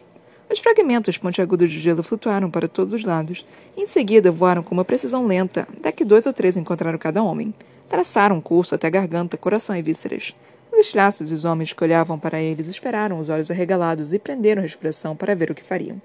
Os 0.49 0.59
fragmentos 0.59 1.17
pontiagudos 1.17 1.69
de 1.69 1.81
gelo 1.81 2.01
flutuaram 2.01 2.49
para 2.49 2.69
todos 2.69 2.93
os 2.93 3.03
lados. 3.03 3.45
Em 3.75 3.85
seguida 3.85 4.31
voaram 4.31 4.63
com 4.63 4.73
uma 4.73 4.85
precisão 4.85 5.27
lenta, 5.27 5.67
até 5.77 5.91
que 5.91 6.05
dois 6.05 6.25
ou 6.25 6.31
três 6.31 6.55
encontraram 6.55 6.97
cada 6.97 7.21
homem. 7.21 7.53
Traçaram 7.89 8.37
um 8.37 8.41
curso 8.41 8.75
até 8.75 8.89
garganta, 8.89 9.37
coração 9.37 9.75
e 9.75 9.81
vísceras. 9.81 10.35
Os 10.71 10.79
estilhaços 10.79 11.31
e 11.31 11.33
os 11.33 11.45
homens 11.45 11.73
que 11.73 11.83
olhavam 11.83 12.19
para 12.19 12.41
eles 12.41 12.67
esperaram 12.67 13.19
os 13.19 13.29
olhos 13.29 13.49
arregalados 13.49 14.13
e 14.13 14.19
prenderam 14.19 14.61
a 14.61 14.63
respiração 14.63 15.15
para 15.15 15.33
ver 15.33 15.49
o 15.49 15.55
que 15.55 15.63
fariam. 15.63 16.01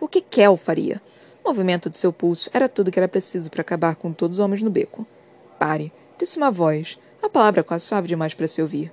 O 0.00 0.08
que 0.08 0.20
Kel 0.20 0.56
faria? 0.56 1.00
O 1.42 1.48
movimento 1.48 1.88
de 1.88 1.96
seu 1.96 2.12
pulso 2.12 2.50
era 2.52 2.68
tudo 2.68 2.90
que 2.90 2.98
era 2.98 3.08
preciso 3.08 3.50
para 3.50 3.60
acabar 3.60 3.94
com 3.96 4.12
todos 4.12 4.38
os 4.38 4.44
homens 4.44 4.62
no 4.62 4.70
beco. 4.70 5.06
Pare, 5.58 5.92
disse 6.18 6.36
uma 6.36 6.50
voz, 6.50 6.98
a 7.22 7.28
palavra 7.28 7.62
quase 7.62 7.84
suave 7.84 8.08
demais 8.08 8.34
para 8.34 8.48
se 8.48 8.60
ouvir. 8.60 8.92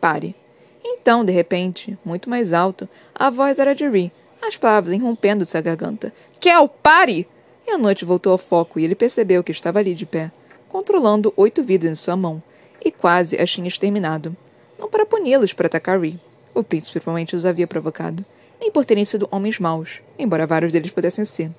Pare. 0.00 0.36
Então, 0.84 1.24
de 1.24 1.32
repente, 1.32 1.98
muito 2.04 2.28
mais 2.28 2.52
alto, 2.52 2.88
a 3.14 3.30
voz 3.30 3.58
era 3.58 3.74
de 3.74 3.88
Ree, 3.88 4.12
as 4.42 4.56
palavras 4.56 4.92
irrompendo 4.92 5.44
de 5.44 5.50
sua 5.50 5.60
garganta. 5.60 6.12
Kel, 6.38 6.68
pare! 6.68 7.26
E 7.66 7.70
a 7.70 7.78
noite 7.78 8.04
voltou 8.04 8.32
ao 8.32 8.38
foco 8.38 8.78
e 8.78 8.84
ele 8.84 8.94
percebeu 8.94 9.42
que 9.42 9.52
estava 9.52 9.78
ali 9.78 9.94
de 9.94 10.04
pé, 10.04 10.30
controlando 10.72 11.34
oito 11.36 11.62
vidas 11.62 11.90
em 11.90 11.94
sua 11.94 12.16
mão, 12.16 12.42
e 12.82 12.90
quase 12.90 13.38
as 13.38 13.50
tinha 13.50 13.68
exterminado. 13.68 14.34
Não 14.78 14.88
para 14.88 15.04
puni-los 15.04 15.52
por 15.52 15.66
atacar 15.66 16.00
Ree. 16.00 16.18
O 16.54 16.64
príncipe 16.64 16.98
provavelmente 16.98 17.36
os 17.36 17.44
havia 17.44 17.66
provocado, 17.66 18.24
nem 18.58 18.70
por 18.70 18.84
terem 18.84 19.04
sido 19.04 19.28
homens 19.30 19.58
maus, 19.58 20.00
embora 20.18 20.46
vários 20.46 20.72
deles 20.72 20.90
pudessem 20.90 21.24
ser, 21.24 21.50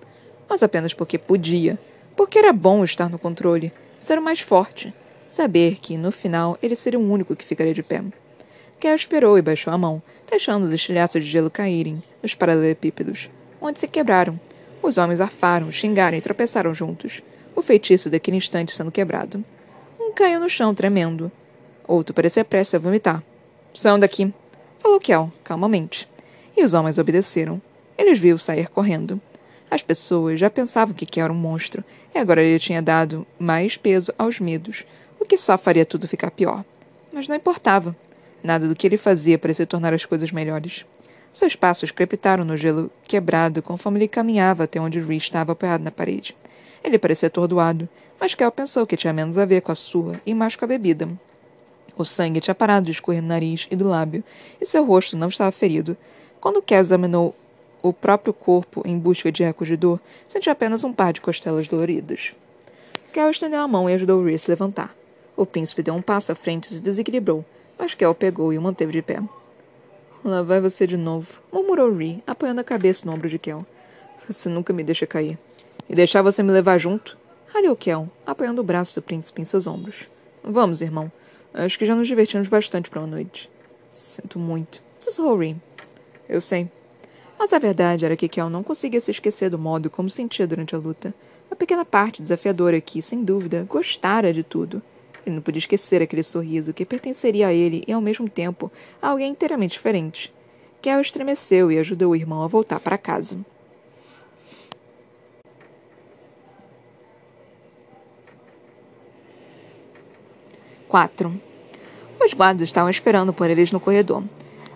mas 0.50 0.64
apenas 0.64 0.94
porque 0.94 1.18
podia, 1.18 1.78
porque 2.16 2.40
era 2.40 2.52
bom 2.52 2.84
estar 2.84 3.10
no 3.10 3.20
controle, 3.20 3.72
ser 3.98 4.18
o 4.18 4.22
mais 4.22 4.40
forte, 4.40 4.94
saber 5.28 5.78
que, 5.80 5.96
no 5.98 6.12
final, 6.12 6.58
ele 6.62 6.76
seria 6.76 7.00
o 7.00 7.12
único 7.12 7.36
que 7.36 7.46
ficaria 7.46 7.74
de 7.74 7.84
pé. 7.84 8.04
Kel 8.80 8.96
esperou 8.96 9.38
e 9.38 9.42
baixou 9.42 9.72
a 9.72 9.78
mão, 9.78 10.02
deixando 10.30 10.66
os 10.66 10.74
estilhaços 10.74 11.24
de 11.24 11.30
gelo 11.30 11.50
caírem 11.50 12.04
nos 12.22 12.36
paralelepípedos, 12.36 13.30
onde 13.62 13.80
se 13.80 13.88
quebraram. 13.88 14.40
Os 14.82 14.98
homens 14.98 15.22
arfaram, 15.22 15.72
xingaram 15.72 16.18
e 16.18 16.22
tropeçaram 16.22 16.74
juntos, 16.74 17.22
o 17.56 17.62
feitiço 17.62 18.10
daquele 18.10 18.38
instante 18.38 18.74
sendo 18.74 18.92
quebrado. 18.92 19.44
Um 20.00 20.12
caiu 20.14 20.40
no 20.40 20.50
chão, 20.50 20.74
tremendo. 20.74 21.32
Outro 21.88 22.14
parecia 22.14 22.46
prestes 22.46 22.76
a 22.76 22.80
vomitar. 22.80 23.24
São 23.74 24.00
daqui, 24.00 24.34
falou 24.80 25.00
Kel, 25.00 25.32
calmamente. 25.44 26.08
E 26.56 26.64
os 26.64 26.74
homens 26.74 26.98
obedeceram. 26.98 27.62
Eles 27.98 28.20
viu 28.20 28.38
sair 28.38 28.68
correndo. 28.70 29.20
As 29.70 29.82
pessoas 29.82 30.40
já 30.40 30.50
pensavam 30.50 30.94
que 30.94 31.06
Kel 31.06 31.26
era 31.26 31.34
um 31.34 31.36
monstro, 31.36 31.84
e 32.14 32.20
agora 32.20 32.44
ele 32.44 32.60
tinha 32.60 32.82
dado 32.82 33.26
mais 33.40 33.76
peso 33.76 34.14
aos 34.18 34.40
medos, 34.40 34.84
o 35.20 35.26
que 35.26 35.38
só 35.38 35.58
faria 35.58 35.86
tudo 35.86 36.08
ficar 36.08 36.30
pior. 36.30 36.64
Mas 37.12 37.28
não 37.28 37.36
importava. 37.36 37.96
Nada 38.44 38.68
do 38.68 38.76
que 38.76 38.86
ele 38.86 38.98
fazia 38.98 39.40
parecia 39.40 39.66
tornar 39.66 39.94
as 39.94 40.06
coisas 40.06 40.32
melhores. 40.32 40.86
Seus 41.34 41.56
passos 41.56 41.90
crepitaram 41.90 42.46
no 42.46 42.56
gelo 42.56 42.92
quebrado 43.08 43.64
conforme 43.64 43.98
ele 44.00 44.08
caminhava 44.08 44.66
até 44.66 44.80
onde 44.80 45.00
Ree 45.00 45.18
estava 45.18 45.54
apoiado 45.54 45.82
na 45.82 45.90
parede. 45.90 46.36
Ele 46.84 47.00
parecia 47.00 47.28
atordoado, 47.28 47.88
mas 48.20 48.36
Kel 48.36 48.52
pensou 48.52 48.86
que 48.86 48.98
tinha 48.98 49.14
menos 49.14 49.38
a 49.38 49.46
ver 49.46 49.62
com 49.62 49.72
a 49.72 49.76
sua 49.76 50.20
e 50.26 50.34
mais 50.34 50.56
com 50.56 50.66
a 50.66 50.68
bebida. 50.68 51.10
O 51.98 52.04
sangue 52.04 52.42
tinha 52.42 52.56
parado 52.56 52.88
de 52.88 52.92
escorrer 52.92 53.22
no 53.22 53.28
nariz 53.28 53.68
e 53.70 53.76
do 53.76 53.88
lábio, 53.88 54.24
e 54.60 54.66
seu 54.66 54.84
rosto 54.84 55.16
não 55.16 55.28
estava 55.28 55.52
ferido. 55.52 55.96
Quando 56.42 56.62
Kel 56.62 56.80
examinou 56.80 57.36
o 57.82 57.94
próprio 57.94 58.34
corpo 58.34 58.82
em 58.86 58.98
busca 58.98 59.32
de 59.32 59.44
ecos 59.44 59.68
de 59.68 59.78
dor, 59.78 60.00
sentiu 60.28 60.52
apenas 60.52 60.84
um 60.84 60.92
par 60.92 61.14
de 61.14 61.22
costelas 61.22 61.68
doloridas. 61.68 62.34
Kel 63.12 63.30
estendeu 63.30 63.60
a 63.60 63.68
mão 63.68 63.90
e 63.90 63.94
ajudou 63.94 64.24
Ree 64.24 64.36
a 64.36 64.50
levantar. 64.50 64.96
O 65.36 65.46
príncipe 65.46 65.84
deu 65.84 65.94
um 65.94 66.02
passo 66.02 66.32
à 66.32 66.36
frente 66.36 66.72
e 66.72 66.76
se 66.76 66.82
desequilibrou, 66.82 67.46
mas 67.78 67.94
Kel 67.94 68.16
pegou 68.16 68.52
e 68.52 68.58
o 68.58 68.62
manteve 68.62 68.92
de 68.92 69.02
pé. 69.02 69.22
Lá 70.24 70.42
vai 70.42 70.62
você 70.62 70.88
de 70.88 70.98
novo, 70.98 71.42
murmurou 71.52 71.96
Ree, 71.96 72.24
apoiando 72.26 72.62
a 72.62 72.64
cabeça 72.64 73.06
no 73.06 73.14
ombro 73.14 73.30
de 73.30 73.38
Kel. 73.38 73.66
Você 74.28 74.48
nunca 74.50 74.72
me 74.74 74.84
deixa 74.84 75.06
cair. 75.06 75.38
E 75.94 75.96
deixar 75.96 76.24
você 76.24 76.42
me 76.42 76.52
levar 76.52 76.80
junto? 76.80 77.16
Ralhou 77.54 77.76
Kel, 77.76 78.10
apoiando 78.26 78.60
o 78.60 78.64
braço 78.64 79.00
do 79.00 79.04
príncipe 79.04 79.44
em 79.44 79.46
seus 79.46 79.68
ombros. 79.68 80.08
Vamos, 80.44 80.82
irmão. 80.82 81.12
Acho 81.54 81.78
que 81.78 81.86
já 81.86 81.94
nos 81.94 82.08
divertimos 82.08 82.48
bastante 82.48 82.90
para 82.90 83.00
uma 83.00 83.06
noite. 83.06 83.48
Sinto 83.90 84.40
muito. 84.40 84.82
Sussurrou 84.98 85.38
Ree. 85.38 85.56
Eu 86.28 86.42
sei. 86.42 86.68
Mas 87.38 87.54
a 87.54 87.60
verdade 87.60 88.06
era 88.06 88.16
que 88.16 88.28
Kel 88.28 88.50
não 88.50 88.64
conseguia 88.64 89.00
se 89.00 89.12
esquecer 89.12 89.52
do 89.52 89.60
modo 89.60 89.88
como 89.88 90.10
sentia 90.10 90.48
durante 90.48 90.74
a 90.74 90.80
luta. 90.80 91.14
A 91.52 91.56
pequena 91.56 91.86
parte 91.86 92.24
desafiadora 92.24 92.82
que, 92.82 93.00
sem 93.00 93.24
dúvida, 93.24 93.64
gostara 93.70 94.34
de 94.34 94.42
tudo. 94.42 94.82
Ele 95.24 95.36
não 95.36 95.44
podia 95.44 95.60
esquecer 95.60 96.02
aquele 96.02 96.24
sorriso 96.24 96.74
que 96.74 96.86
pertenceria 96.86 97.50
a 97.50 97.54
ele 97.54 97.84
e, 97.88 97.94
ao 97.94 98.02
mesmo 98.02 98.28
tempo, 98.28 98.72
a 99.00 99.10
alguém 99.10 99.30
inteiramente 99.30 99.74
diferente. 99.74 100.34
Kel 100.82 101.00
estremeceu 101.02 101.72
e 101.72 101.78
ajudou 101.78 102.14
o 102.14 102.16
irmão 102.16 102.42
a 102.42 102.48
voltar 102.48 102.80
para 102.80 102.98
casa. 102.98 103.38
Quatro. 110.94 111.42
Os 112.24 112.36
guardas 112.36 112.62
estavam 112.62 112.88
esperando 112.88 113.34
por 113.34 113.50
eles 113.50 113.72
no 113.72 113.80
corredor. 113.80 114.24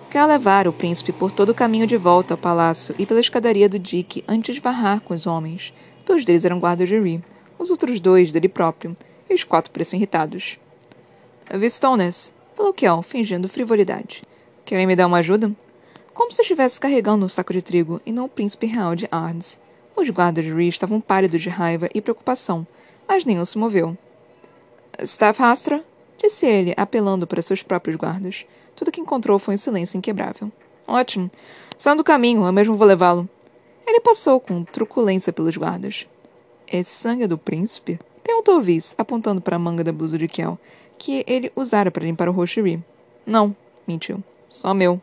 Kel 0.09 0.25
levara 0.25 0.67
o 0.67 0.73
príncipe 0.73 1.11
por 1.11 1.31
todo 1.31 1.49
o 1.49 1.53
caminho 1.53 1.85
de 1.85 1.95
volta 1.95 2.33
ao 2.33 2.39
palácio 2.39 2.95
e 2.97 3.05
pela 3.05 3.19
escadaria 3.19 3.69
do 3.69 3.77
Dick 3.77 4.23
antes 4.27 4.55
de 4.55 4.61
barrar 4.61 4.99
com 5.01 5.13
os 5.13 5.27
homens. 5.27 5.71
Dois 6.07 6.25
deles 6.25 6.43
eram 6.43 6.59
guardas 6.59 6.89
de 6.89 6.99
Ree, 6.99 7.23
os 7.59 7.69
outros 7.69 7.99
dois 7.99 8.31
dele 8.31 8.49
próprio, 8.49 8.97
e 9.29 9.33
os 9.35 9.43
quatro 9.43 9.69
pareciam 9.69 9.99
irritados. 9.99 10.57
Vistones, 11.53 12.33
falou 12.55 12.73
Kel, 12.73 13.03
fingindo 13.03 13.47
frivolidade. 13.47 14.23
Querem 14.65 14.87
me 14.87 14.95
dar 14.95 15.05
uma 15.05 15.19
ajuda? 15.19 15.51
Como 16.15 16.31
se 16.31 16.41
estivesse 16.41 16.79
carregando 16.79 17.25
um 17.25 17.29
saco 17.29 17.53
de 17.53 17.61
trigo 17.61 18.01
e 18.03 18.11
não 18.11 18.25
o 18.25 18.29
príncipe 18.29 18.65
real 18.65 18.95
de 18.95 19.07
Ards. 19.11 19.59
Os 19.95 20.09
guardas 20.09 20.43
de 20.43 20.51
Ree 20.51 20.67
estavam 20.67 20.99
pálidos 20.99 21.43
de 21.43 21.49
raiva 21.49 21.87
e 21.93 22.01
preocupação, 22.01 22.65
mas 23.07 23.23
nenhum 23.23 23.45
se 23.45 23.59
moveu. 23.59 23.95
Staff 25.03 25.39
Rastra? 25.39 25.85
Disse 26.17 26.45
ele, 26.45 26.73
apelando 26.75 27.27
para 27.27 27.41
seus 27.41 27.61
próprios 27.61 27.95
guardas. 27.95 28.45
Tudo 28.75 28.91
que 28.91 29.01
encontrou 29.01 29.39
foi 29.39 29.55
um 29.55 29.57
silêncio 29.57 29.97
inquebrável. 29.97 30.51
Ótimo. 30.87 31.29
Saiam 31.77 31.97
do 31.97 32.03
caminho, 32.03 32.45
eu 32.45 32.51
mesmo 32.51 32.75
vou 32.75 32.87
levá-lo. 32.87 33.27
Ele 33.85 34.01
passou 34.01 34.39
com 34.39 34.63
truculência 34.63 35.31
pelos 35.31 35.55
guardas. 35.55 36.07
Esse 36.67 36.91
sangue 36.91 37.23
é 37.23 37.27
do 37.27 37.37
príncipe? 37.37 37.99
Perguntou 38.23 38.61
Viz, 38.61 38.93
apontando 38.97 39.39
para 39.39 39.55
a 39.55 39.59
manga 39.59 39.83
da 39.83 39.91
blusa 39.91 40.17
de 40.17 40.27
Kel, 40.27 40.59
que 40.97 41.23
ele 41.25 41.51
usara 41.55 41.89
para 41.89 42.03
limpar 42.03 42.27
o 42.27 42.33
rosto 42.33 42.55
de 42.55 42.61
Ree. 42.61 42.83
Não, 43.25 43.55
mentiu. 43.87 44.21
Só 44.49 44.73
meu. 44.73 45.01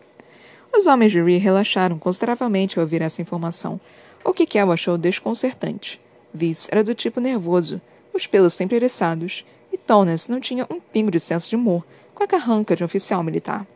Os 0.77 0.87
homens 0.87 1.13
de 1.13 1.23
Ree 1.23 1.39
relaxaram 1.39 1.99
consideravelmente 1.99 2.79
ao 2.79 2.83
ouvir 2.83 3.01
essa 3.01 3.23
informação, 3.23 3.81
o 4.25 4.33
que 4.33 4.47
Kel 4.47 4.71
achou 4.71 4.99
desconcertante. 4.99 6.01
Viz 6.33 6.69
era 6.71 6.85
do 6.85 6.95
tipo 6.95 7.21
nervoso, 7.21 7.81
os 8.13 8.27
pelos 8.27 8.55
sempre 8.55 8.77
eriçados, 8.77 9.45
e 9.85 9.87
Tones 9.87 10.29
não 10.29 10.41
tinha 10.41 10.67
um 10.71 10.81
pingo 10.81 11.11
de 11.11 11.21
senso 11.21 11.49
de 11.49 11.57
humor, 11.57 11.85
com 12.15 12.25
a 12.25 12.27
carranca 12.27 12.75
de 12.75 12.83
um 12.83 12.87
oficial 12.87 13.23
militar. 13.23 13.67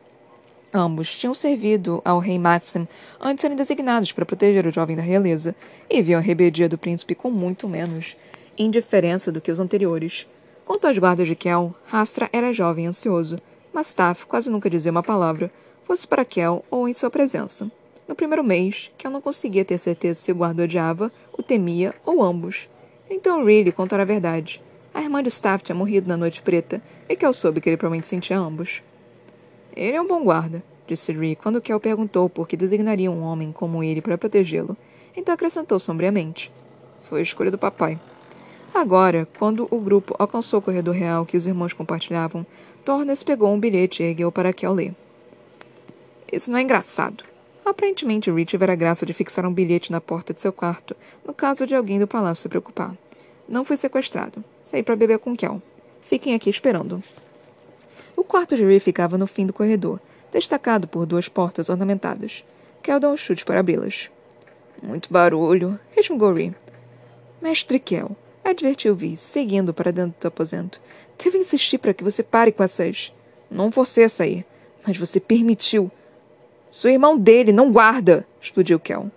Ambos 0.73 1.15
tinham 1.17 1.35
servido 1.35 2.01
ao 2.05 2.19
rei 2.19 2.39
Maxim 2.39 2.89
antes 3.21 3.37
de 3.37 3.41
serem 3.43 3.57
designados 3.57 4.13
para 4.13 4.25
proteger 4.25 4.67
o 4.67 4.73
jovem 4.73 4.97
da 4.97 5.03
realeza, 5.03 5.55
e 5.89 6.01
viam 6.01 6.19
a 6.19 6.23
rebeldia 6.23 6.69
do 6.69 6.79
príncipe 6.79 7.15
com 7.15 7.31
muito 7.31 7.69
menos 7.69 8.17
indiferença 8.57 9.31
do 9.31 9.41
que 9.41 9.53
os 9.53 9.61
anteriores. 9.61 10.27
Quanto 10.65 10.87
aos 10.87 10.99
guardas 10.99 11.29
de 11.29 11.37
Kel, 11.37 11.75
Rastra 11.87 12.29
era 12.33 12.53
jovem 12.53 12.87
e 12.87 12.89
ansioso, 12.89 13.39
mas 13.73 13.95
Taff 13.95 14.27
quase 14.27 14.51
nunca 14.51 14.69
dizia 14.69 14.91
uma 14.91 15.03
palavra, 15.03 15.51
fosse 15.85 16.07
para 16.07 16.25
Kel 16.25 16.65
ou 16.71 16.89
em 16.89 16.93
sua 16.93 17.09
presença. 17.09 17.71
No 18.09 18.15
primeiro 18.15 18.43
mês, 18.43 18.91
Kel 18.99 19.11
não 19.11 19.21
conseguia 19.21 19.65
ter 19.65 19.79
certeza 19.79 20.21
se 20.21 20.33
o 20.33 20.35
guarda 20.35 20.65
odiava, 20.65 21.13
o 21.33 21.43
temia 21.43 21.95
ou 22.05 22.23
ambos. 22.23 22.69
Então 23.09 23.45
Riley 23.45 23.73
contou 23.73 23.99
a 24.01 24.05
verdade. 24.05 24.61
A 24.95 25.03
irmã 25.03 25.23
de 25.23 25.29
Staff 25.29 25.63
tinha 25.63 25.77
morrido 25.77 26.09
na 26.09 26.17
Noite 26.17 26.43
Preta, 26.43 26.83
e 27.09 27.17
Kel 27.17 27.33
soube 27.33 27.61
que 27.61 27.69
ele 27.69 27.77
provavelmente 27.77 28.09
sentia 28.09 28.39
ambos. 28.39 28.83
Ele 29.77 29.97
é 29.97 30.01
um 30.01 30.07
bom 30.07 30.25
guarda, 30.25 30.63
disse 30.87 31.13
Ree 31.13 31.37
quando 31.37 31.61
Kel 31.61 31.79
perguntou 31.79 32.29
por 32.29 32.49
que 32.49 32.57
designaria 32.57 33.11
um 33.11 33.23
homem 33.23 33.53
como 33.53 33.83
ele 33.83 34.01
para 34.01 34.19
protegê-lo. 34.19 34.77
Então 35.17 35.35
acrescentou 35.35 35.79
sombriamente. 35.79 36.51
Foi 37.05 37.21
a 37.21 37.23
escolha 37.23 37.51
do 37.51 37.59
papai. 37.59 37.99
Agora, 38.75 39.27
quando 39.39 39.67
o 39.71 39.81
grupo 39.81 40.15
alcançou 40.19 40.59
o 40.59 40.63
corredor 40.63 40.95
real 40.95 41.25
que 41.25 41.37
os 41.37 41.47
irmãos 41.47 41.73
compartilhavam, 41.73 42.47
Tornes 42.85 43.23
pegou 43.23 43.53
um 43.53 43.61
bilhete 43.61 44.03
e 44.03 44.07
ergueu 44.07 44.33
para 44.33 44.53
Kel 44.53 44.73
ler. 44.73 44.95
Isso 46.33 46.51
não 46.51 46.59
é 46.59 46.63
engraçado. 46.63 47.25
Aparentemente, 47.65 48.31
Ree 48.31 48.47
tivera 48.47 48.73
a 48.73 48.77
graça 48.77 49.05
de 49.05 49.13
fixar 49.13 49.45
um 49.45 49.53
bilhete 49.53 49.93
na 49.93 50.01
porta 50.01 50.33
de 50.33 50.41
seu 50.41 50.53
quarto, 50.53 50.97
no 51.27 51.35
caso 51.35 51.67
de 51.67 51.75
alguém 51.75 51.99
do 51.99 52.07
palácio 52.07 52.43
se 52.43 52.49
preocupar. 52.49 52.95
Não 53.49 53.65
fui 53.65 53.77
sequestrado. 53.77 54.43
Saí 54.69 54.83
para 54.83 54.97
beber 54.97 55.19
com 55.19 55.35
Kel. 55.35 55.63
Fiquem 56.03 56.35
aqui 56.35 56.51
esperando. 56.51 57.03
O 58.15 58.23
quarto 58.23 58.55
de 58.55 58.63
Ree 58.63 58.79
ficava 58.79 59.17
no 59.17 59.27
fim 59.27 59.47
do 59.47 59.53
corredor, 59.55 59.99
destacado 60.31 60.87
por 60.87 61.07
duas 61.07 61.27
portas 61.27 61.71
ornamentadas. 61.71 62.45
Kel 62.83 63.01
deu 63.01 63.09
um 63.09 63.17
chute 63.17 63.47
para 63.47 63.61
abri-las. 63.61 64.11
Muito 64.83 65.11
barulho, 65.11 65.81
resmungou 65.97 66.35
Ree. 66.35 66.55
Mestre 67.41 67.79
Kel, 67.79 68.15
advertiu 68.45 68.95
Viz, 68.95 69.21
seguindo 69.21 69.73
para 69.73 69.91
dentro 69.91 70.21
do 70.21 70.29
aposento. 70.29 70.79
Devo 71.17 71.39
insistir 71.39 71.79
para 71.79 71.95
que 71.95 72.05
você 72.05 72.23
pare 72.23 72.53
com 72.53 72.63
essas. 72.63 73.11
Não 73.51 73.71
você 73.71 74.03
a 74.03 74.09
sair, 74.11 74.45
mas 74.87 74.99
você 74.99 75.19
permitiu. 75.19 75.91
Sou 76.71 76.91
irmão 76.91 77.19
dele, 77.19 77.53
não 77.53 77.73
guarda! 77.73 78.27
explodiu 78.39 78.79
Kel. 78.79 79.11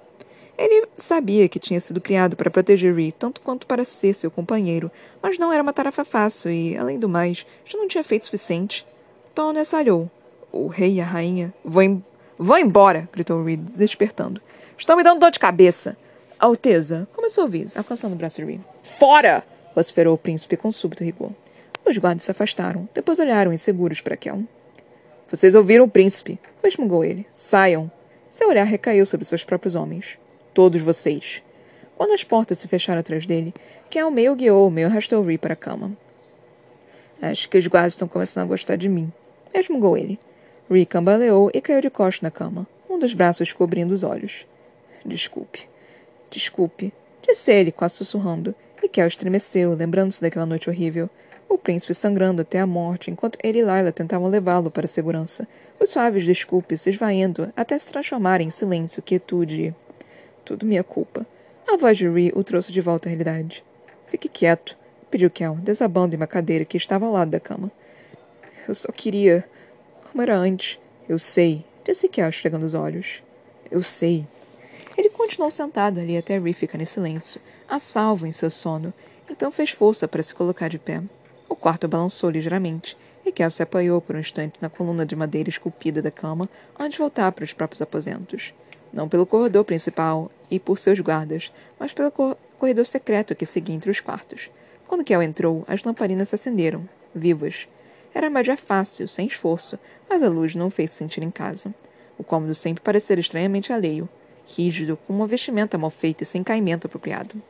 Ele 0.62 0.88
sabia 0.96 1.50
que 1.50 1.60
tinha 1.60 1.82
sido 1.82 2.00
criado 2.00 2.36
para 2.36 2.52
proteger 2.52 2.94
Ree 2.94 3.12
tanto 3.12 3.42
quanto 3.42 3.66
para 3.66 3.84
ser 3.84 4.14
seu 4.14 4.30
companheiro, 4.30 4.92
mas 5.20 5.40
não 5.40 5.52
era 5.52 5.64
uma 5.64 5.74
tarefa 5.74 6.06
fácil 6.06 6.52
e, 6.52 6.78
além 6.78 7.00
do 7.00 7.10
mais, 7.10 7.44
já 7.66 7.80
não 7.80 7.88
tinha 7.88 8.04
feito 8.04 8.22
o 8.22 8.26
suficiente. 8.26 8.86
Tony 9.34 9.58
assalhou. 9.58 10.08
O 10.52 10.68
rei 10.68 10.98
e 10.98 11.02
a 11.02 11.04
rainha. 11.04 11.52
Vou, 11.66 11.82
em... 11.82 12.06
Vou 12.38 12.60
embora! 12.60 13.10
gritou 13.12 13.44
Reed, 13.44 13.60
despertando. 13.76 14.40
Estão 14.78 14.96
me 14.96 15.04
dando 15.04 15.20
dor 15.20 15.32
de 15.32 15.40
cabeça. 15.40 15.98
Alteza, 16.38 17.08
começou 17.16 17.48
Viz, 17.48 17.76
alcançando 17.76 18.14
o 18.14 18.16
braço 18.16 18.40
de 18.40 18.46
Reed. 18.46 18.62
Fora! 18.84 19.44
vociferou 19.76 20.14
o 20.14 20.18
príncipe 20.18 20.56
com 20.56 20.72
súbito 20.72 21.04
rigor. 21.04 21.32
Os 21.84 21.98
guardas 21.98 22.22
se 22.22 22.30
afastaram, 22.30 22.88
depois 22.94 23.18
olharam 23.18 23.52
inseguros 23.52 24.00
para 24.00 24.16
Kel. 24.16 24.44
Vocês 25.28 25.56
ouviram 25.56 25.86
o 25.86 25.90
príncipe, 25.90 26.40
resmungou 26.64 27.04
ele. 27.04 27.26
Saiam. 27.34 27.92
Seu 28.30 28.48
olhar 28.48 28.66
recaiu 28.66 29.08
sobre 29.08 29.26
seus 29.26 29.44
próprios 29.44 29.74
homens. 29.74 30.20
Todos 30.54 30.82
vocês. 30.82 31.42
Quando 31.96 32.12
as 32.12 32.24
portas 32.24 32.60
se 32.60 32.68
fecharam 32.68 33.00
atrás 33.00 33.26
dele, 33.26 33.54
Kel 33.90 34.12
meio 34.12 34.36
guiou, 34.36 34.70
meio 34.70 34.88
arrastou 34.88 35.24
Ree 35.24 35.38
para 35.38 35.54
a 35.54 35.56
cama. 35.56 35.96
Acho 37.22 37.50
que 37.50 37.58
os 37.58 37.68
guardas 37.68 37.94
estão 37.94 38.08
começando 38.08 38.46
a 38.46 38.48
gostar 38.48 38.76
de 38.76 38.90
mim, 38.90 39.12
resmungou 39.54 39.98
ele. 39.98 40.20
Ree 40.70 40.86
cambaleou 40.86 41.52
e 41.54 41.62
caiu 41.62 41.80
de 41.80 41.90
costas 41.90 42.22
na 42.22 42.32
cama, 42.32 42.68
um 42.90 43.00
dos 43.00 43.14
braços 43.14 43.54
cobrindo 43.54 43.94
os 43.94 44.04
olhos. 44.04 44.46
Desculpe. 45.06 45.70
Desculpe, 46.30 46.94
disse 47.22 47.52
ele, 47.52 47.72
quase 47.72 47.96
sussurrando, 47.96 48.56
e 48.82 48.90
Kel 48.90 49.08
estremeceu, 49.08 49.74
lembrando-se 49.74 50.22
daquela 50.22 50.46
noite 50.46 50.70
horrível. 50.70 51.10
O 51.48 51.58
príncipe 51.58 51.94
sangrando 51.94 52.42
até 52.42 52.60
a 52.60 52.66
morte, 52.66 53.12
enquanto 53.12 53.38
ele 53.44 53.60
e 53.60 53.64
Laila 53.64 53.92
tentavam 53.92 54.30
levá-lo 54.30 54.72
para 54.72 54.86
a 54.86 54.88
segurança. 54.88 55.48
Os 55.80 55.90
suaves 55.90 56.26
desculpes 56.26 56.82
se 56.82 56.90
esvaindo 56.90 57.52
até 57.56 57.78
se 57.78 57.92
transformarem 57.92 58.48
em 58.48 58.52
silêncio, 58.52 59.04
quietude. 59.04 59.76
Tudo 60.44 60.66
minha 60.66 60.84
culpa. 60.84 61.26
A 61.68 61.78
voz 61.78 61.98
de 61.98 62.08
Ree 62.10 62.32
o 62.36 62.44
trouxe 62.44 62.72
de 62.72 62.82
volta 62.82 63.08
à 63.08 63.10
realidade. 63.10 63.64
Fique 64.08 64.28
quieto, 64.28 64.78
pediu 65.10 65.30
Kel, 65.30 65.56
desabando 65.56 66.16
em 66.16 66.18
uma 66.18 66.28
cadeira 66.28 66.66
que 66.66 66.78
estava 66.78 67.06
ao 67.06 67.12
lado 67.12 67.32
da 67.32 67.40
cama. 67.40 67.72
Eu 68.68 68.76
só 68.76 68.92
queria... 68.92 69.46
Como 70.10 70.22
era 70.22 70.36
antes. 70.36 70.78
Eu 71.08 71.18
sei, 71.18 71.64
disse 71.86 72.10
Kel, 72.10 72.30
esfregando 72.30 72.66
os 72.66 72.74
olhos. 72.74 73.24
Eu 73.70 73.82
sei. 73.82 74.28
Ele 74.98 75.10
continuou 75.10 75.50
sentado 75.50 76.00
ali 76.00 76.18
até 76.18 76.38
Ree 76.38 76.54
ficar 76.54 76.82
em 76.82 76.86
silêncio, 76.86 77.40
a 77.68 77.80
salvo 77.80 78.28
em 78.28 78.32
seu 78.32 78.52
sono, 78.52 78.94
então 79.30 79.50
fez 79.50 79.70
força 79.70 80.08
para 80.08 80.22
se 80.22 80.34
colocar 80.34 80.68
de 80.68 80.78
pé. 80.78 81.02
O 81.48 81.56
quarto 81.56 81.88
balançou 81.88 82.30
ligeiramente, 82.30 82.98
e 83.26 83.32
Kel 83.32 83.50
se 83.50 83.64
apoiou 83.64 84.02
por 84.02 84.16
um 84.16 84.20
instante 84.20 84.56
na 84.60 84.70
coluna 84.70 85.06
de 85.06 85.16
madeira 85.16 85.50
esculpida 85.50 86.02
da 86.02 86.12
cama 86.12 86.50
antes 86.78 86.94
de 86.94 87.00
voltar 87.00 87.32
para 87.32 87.46
os 87.46 87.54
próprios 87.54 87.82
aposentos. 87.82 88.54
Não 88.92 89.08
pelo 89.08 89.26
corredor 89.26 89.64
principal 89.64 90.32
e 90.50 90.60
por 90.60 90.78
seus 90.78 91.00
guardas, 91.00 91.52
mas 91.80 91.94
pelo 91.94 92.12
cor 92.12 92.38
corredor 92.60 92.86
secreto 92.86 93.36
que 93.36 93.46
seguia 93.46 93.76
entre 93.76 93.90
os 93.90 94.00
quartos. 94.00 94.52
Quando 94.88 95.04
Kel 95.04 95.24
entrou, 95.24 95.64
as 95.68 95.84
lamparinas 95.84 96.30
se 96.30 96.36
acenderam, 96.36 96.88
vivas. 97.16 97.68
Era 98.14 98.30
magia 98.30 98.56
fácil, 98.56 99.08
sem 99.08 99.26
esforço, 99.26 99.80
mas 100.08 100.22
a 100.22 100.30
luz 100.30 100.54
não 100.54 100.70
fez 100.70 100.92
se 100.92 100.98
sentir 100.98 101.24
em 101.24 101.32
casa. 101.32 101.74
O 102.20 102.24
cômodo 102.24 102.54
sempre 102.54 102.84
parecera 102.84 103.20
estranhamente 103.20 103.74
alheio, 103.74 104.08
rígido, 104.46 104.98
com 105.08 105.14
uma 105.14 105.26
vestimenta 105.26 105.78
mal 105.78 105.90
feita 105.90 106.22
e 106.22 106.26
sem 106.26 106.44
caimento 106.44 106.86
apropriado. 106.86 107.42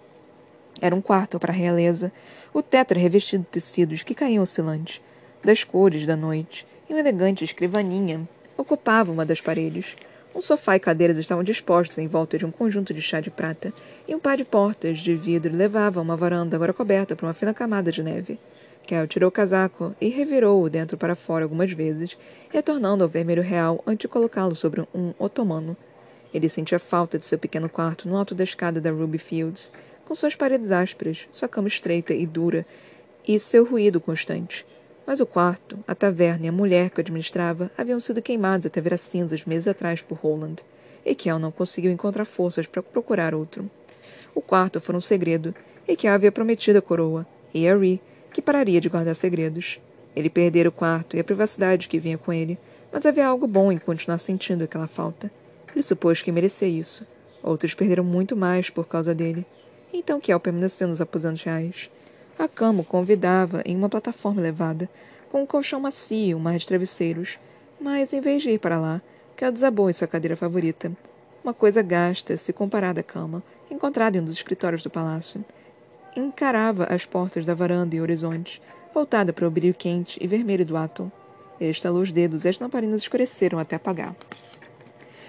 Era 0.79 0.95
um 0.95 1.01
quarto 1.01 1.39
para 1.39 1.51
a 1.51 1.55
realeza. 1.55 2.11
O 2.53 2.61
teto 2.61 2.91
era 2.91 2.99
revestido 2.99 3.43
de 3.43 3.49
tecidos 3.49 4.03
que 4.03 4.15
caíam 4.15 4.43
oscilantes, 4.43 5.01
das 5.43 5.63
cores 5.63 6.05
da 6.05 6.15
noite, 6.15 6.65
e 6.87 6.93
uma 6.93 6.99
elegante 6.99 7.43
escrivaninha 7.43 8.27
ocupava 8.55 9.11
uma 9.11 9.25
das 9.25 9.41
paredes. 9.41 9.95
Um 10.33 10.39
sofá 10.39 10.77
e 10.77 10.79
cadeiras 10.79 11.17
estavam 11.17 11.43
dispostos 11.43 11.97
em 11.97 12.07
volta 12.07 12.37
de 12.37 12.45
um 12.45 12.51
conjunto 12.51 12.93
de 12.93 13.01
chá 13.01 13.19
de 13.19 13.29
prata, 13.29 13.73
e 14.07 14.15
um 14.15 14.19
par 14.19 14.37
de 14.37 14.45
portas 14.45 14.99
de 14.99 15.13
vidro 15.13 15.55
levava 15.55 15.99
a 15.99 16.03
uma 16.03 16.15
varanda 16.15 16.55
agora 16.55 16.73
coberta 16.73 17.15
por 17.15 17.25
uma 17.25 17.33
fina 17.33 17.53
camada 17.53 17.91
de 17.91 18.01
neve. 18.01 18.39
Kel 18.87 19.07
tirou 19.07 19.27
o 19.27 19.31
casaco 19.31 19.93
e 19.99 20.07
revirou-o 20.07 20.69
dentro 20.69 20.97
para 20.97 21.15
fora 21.15 21.43
algumas 21.43 21.71
vezes, 21.71 22.17
retornando 22.49 23.03
ao 23.03 23.09
vermelho 23.09 23.43
real 23.43 23.83
antes 23.85 24.01
de 24.03 24.07
colocá-lo 24.07 24.55
sobre 24.55 24.81
um 24.95 25.13
otomano. 25.19 25.75
Ele 26.33 26.47
sentia 26.47 26.79
falta 26.79 27.19
de 27.19 27.25
seu 27.25 27.37
pequeno 27.37 27.69
quarto 27.69 28.07
no 28.07 28.15
alto 28.15 28.33
da 28.33 28.43
escada 28.43 28.79
da 28.79 28.89
Ruby 28.89 29.17
Fields, 29.17 29.71
com 30.05 30.15
suas 30.15 30.35
paredes 30.35 30.71
ásperas, 30.71 31.27
sua 31.31 31.47
cama 31.47 31.67
estreita 31.67 32.13
e 32.13 32.25
dura 32.25 32.65
e 33.27 33.37
seu 33.37 33.65
ruído 33.65 33.99
constante. 33.99 34.65
Mas 35.05 35.19
o 35.19 35.25
quarto, 35.25 35.79
a 35.87 35.95
taverna 35.95 36.45
e 36.45 36.49
a 36.49 36.51
mulher 36.51 36.89
que 36.89 36.99
o 36.99 37.01
administrava 37.01 37.71
haviam 37.77 37.99
sido 37.99 38.21
queimados 38.21 38.65
até 38.65 38.79
virar 38.79 38.97
cinzas 38.97 39.45
meses 39.45 39.67
atrás 39.67 40.01
por 40.01 40.17
Roland, 40.17 40.57
e 41.05 41.15
Kel 41.15 41.39
não 41.39 41.51
conseguiu 41.51 41.91
encontrar 41.91 42.25
forças 42.25 42.67
para 42.67 42.83
procurar 42.83 43.33
outro. 43.33 43.69
O 44.33 44.41
quarto 44.41 44.79
foi 44.79 44.95
um 44.95 45.01
segredo, 45.01 45.53
e 45.87 45.95
Kel 45.95 46.13
havia 46.13 46.31
prometido 46.31 46.79
à 46.79 46.81
coroa, 46.81 47.25
e 47.53 47.67
a 47.67 47.75
que 48.31 48.41
pararia 48.41 48.79
de 48.79 48.89
guardar 48.89 49.15
segredos. 49.15 49.79
Ele 50.15 50.29
perdera 50.29 50.69
o 50.69 50.71
quarto 50.71 51.15
e 51.15 51.19
a 51.19 51.23
privacidade 51.23 51.87
que 51.87 51.99
vinha 51.99 52.17
com 52.17 52.31
ele, 52.31 52.57
mas 52.91 53.05
havia 53.05 53.27
algo 53.27 53.47
bom 53.47 53.71
em 53.71 53.77
continuar 53.77 54.17
sentindo 54.17 54.63
aquela 54.63 54.87
falta. 54.87 55.31
Ele 55.73 55.83
supôs 55.83 56.21
que 56.21 56.31
merecia 56.31 56.67
isso. 56.67 57.05
Outros 57.41 57.73
perderam 57.73 58.03
muito 58.03 58.35
mais 58.35 58.69
por 58.69 58.87
causa 58.87 59.15
dele. 59.15 59.45
Então 59.93 60.19
Kel 60.19 60.39
permaneceu 60.39 60.87
nos 60.87 61.01
aposentos 61.01 61.41
reais. 61.43 61.89
A 62.41 62.47
cama 62.47 62.81
o 62.81 62.83
convidava 62.83 63.61
em 63.63 63.75
uma 63.75 63.87
plataforma 63.87 64.41
elevada, 64.41 64.89
com 65.31 65.43
um 65.43 65.45
colchão 65.45 65.79
macio, 65.79 66.35
um 66.35 66.39
mar 66.39 66.57
de 66.57 66.65
travesseiros. 66.65 67.37
Mas, 67.79 68.13
em 68.13 68.19
vez 68.19 68.41
de 68.41 68.49
ir 68.49 68.57
para 68.57 68.79
lá, 68.79 68.99
Kel 69.37 69.51
desabou 69.51 69.91
em 69.91 69.93
sua 69.93 70.07
cadeira 70.07 70.35
favorita. 70.35 70.91
Uma 71.43 71.53
coisa 71.53 71.83
gasta 71.83 72.35
se 72.37 72.51
comparada 72.51 73.01
à 73.01 73.03
cama, 73.03 73.43
encontrada 73.69 74.17
em 74.17 74.21
um 74.21 74.25
dos 74.25 74.33
escritórios 74.33 74.81
do 74.81 74.89
palácio. 74.89 75.45
Encarava 76.17 76.85
as 76.85 77.05
portas 77.05 77.45
da 77.45 77.53
varanda 77.53 77.95
e 77.95 77.99
o 77.99 78.01
horizonte, 78.01 78.59
voltada 78.91 79.31
para 79.31 79.47
o 79.47 79.51
brilho 79.51 79.75
quente 79.75 80.17
e 80.19 80.25
vermelho 80.25 80.65
do 80.65 80.75
átomo. 80.75 81.11
Ele 81.59 81.69
estalou 81.69 82.01
os 82.01 82.11
dedos 82.11 82.43
e 82.43 82.49
as 82.49 82.59
lamparinas 82.59 83.03
escureceram 83.03 83.59
até 83.59 83.75
apagar. 83.75 84.15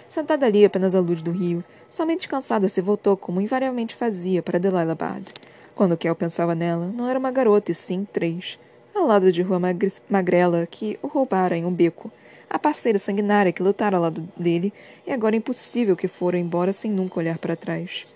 Sentada 0.08 0.46
ali 0.46 0.64
apenas 0.64 0.94
à 0.94 1.00
luz 1.00 1.20
do 1.20 1.30
rio, 1.30 1.62
Somente 1.92 2.26
cansada 2.26 2.70
se 2.70 2.80
voltou, 2.80 3.18
como 3.18 3.38
invariavelmente 3.38 3.94
fazia, 3.94 4.42
para 4.42 4.58
Delilah 4.58 4.94
Bard. 4.94 5.30
Quando 5.74 5.96
Kel 5.96 6.14
pensava 6.14 6.54
nela, 6.54 6.86
não 6.94 7.08
era 7.08 7.18
uma 7.18 7.30
garota, 7.30 7.72
e 7.72 7.74
sim 7.74 8.06
três. 8.12 8.58
Ao 8.94 9.06
lado 9.06 9.32
de 9.32 9.40
Rua 9.40 9.60
Magrela, 10.08 10.66
que 10.70 10.98
o 11.02 11.06
roubara 11.06 11.56
em 11.56 11.64
um 11.64 11.72
beco. 11.72 12.12
A 12.50 12.58
parceira 12.58 12.98
sanguinária 12.98 13.52
que 13.52 13.62
lutara 13.62 13.96
ao 13.96 14.02
lado 14.02 14.28
dele, 14.36 14.72
e 15.06 15.10
agora 15.10 15.34
impossível 15.34 15.96
que 15.96 16.08
fora 16.08 16.38
embora 16.38 16.74
sem 16.74 16.90
nunca 16.90 17.18
olhar 17.18 17.38
para 17.38 17.56
trás. 17.56 18.06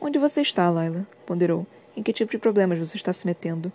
Onde 0.00 0.18
você 0.18 0.40
está, 0.40 0.70
Laila? 0.70 1.06
ponderou. 1.26 1.66
Em 1.94 2.02
que 2.02 2.12
tipo 2.12 2.30
de 2.30 2.38
problemas 2.38 2.78
você 2.78 2.96
está 2.96 3.12
se 3.12 3.26
metendo? 3.26 3.70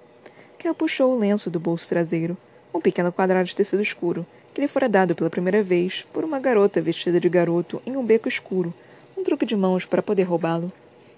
Kel 0.57 0.73
puxou 0.73 1.13
o 1.13 1.19
lenço 1.19 1.49
do 1.49 1.60
bolso 1.60 1.88
traseiro, 1.88 2.36
um 2.73 2.81
pequeno 2.81 3.12
quadrado 3.12 3.45
de 3.45 3.55
tecido 3.55 3.81
escuro, 3.81 4.25
que 4.53 4.62
lhe 4.62 4.67
fora 4.67 4.89
dado 4.89 5.15
pela 5.15 5.29
primeira 5.29 5.62
vez 5.62 6.07
por 6.12 6.23
uma 6.23 6.39
garota 6.39 6.81
vestida 6.81 7.19
de 7.19 7.29
garoto 7.29 7.81
em 7.86 7.95
um 7.95 8.05
beco 8.05 8.27
escuro, 8.27 8.73
um 9.17 9.23
truque 9.23 9.45
de 9.45 9.55
mãos 9.55 9.86
para 9.86 10.01
poder 10.01 10.23
roubá-lo. 10.23 10.71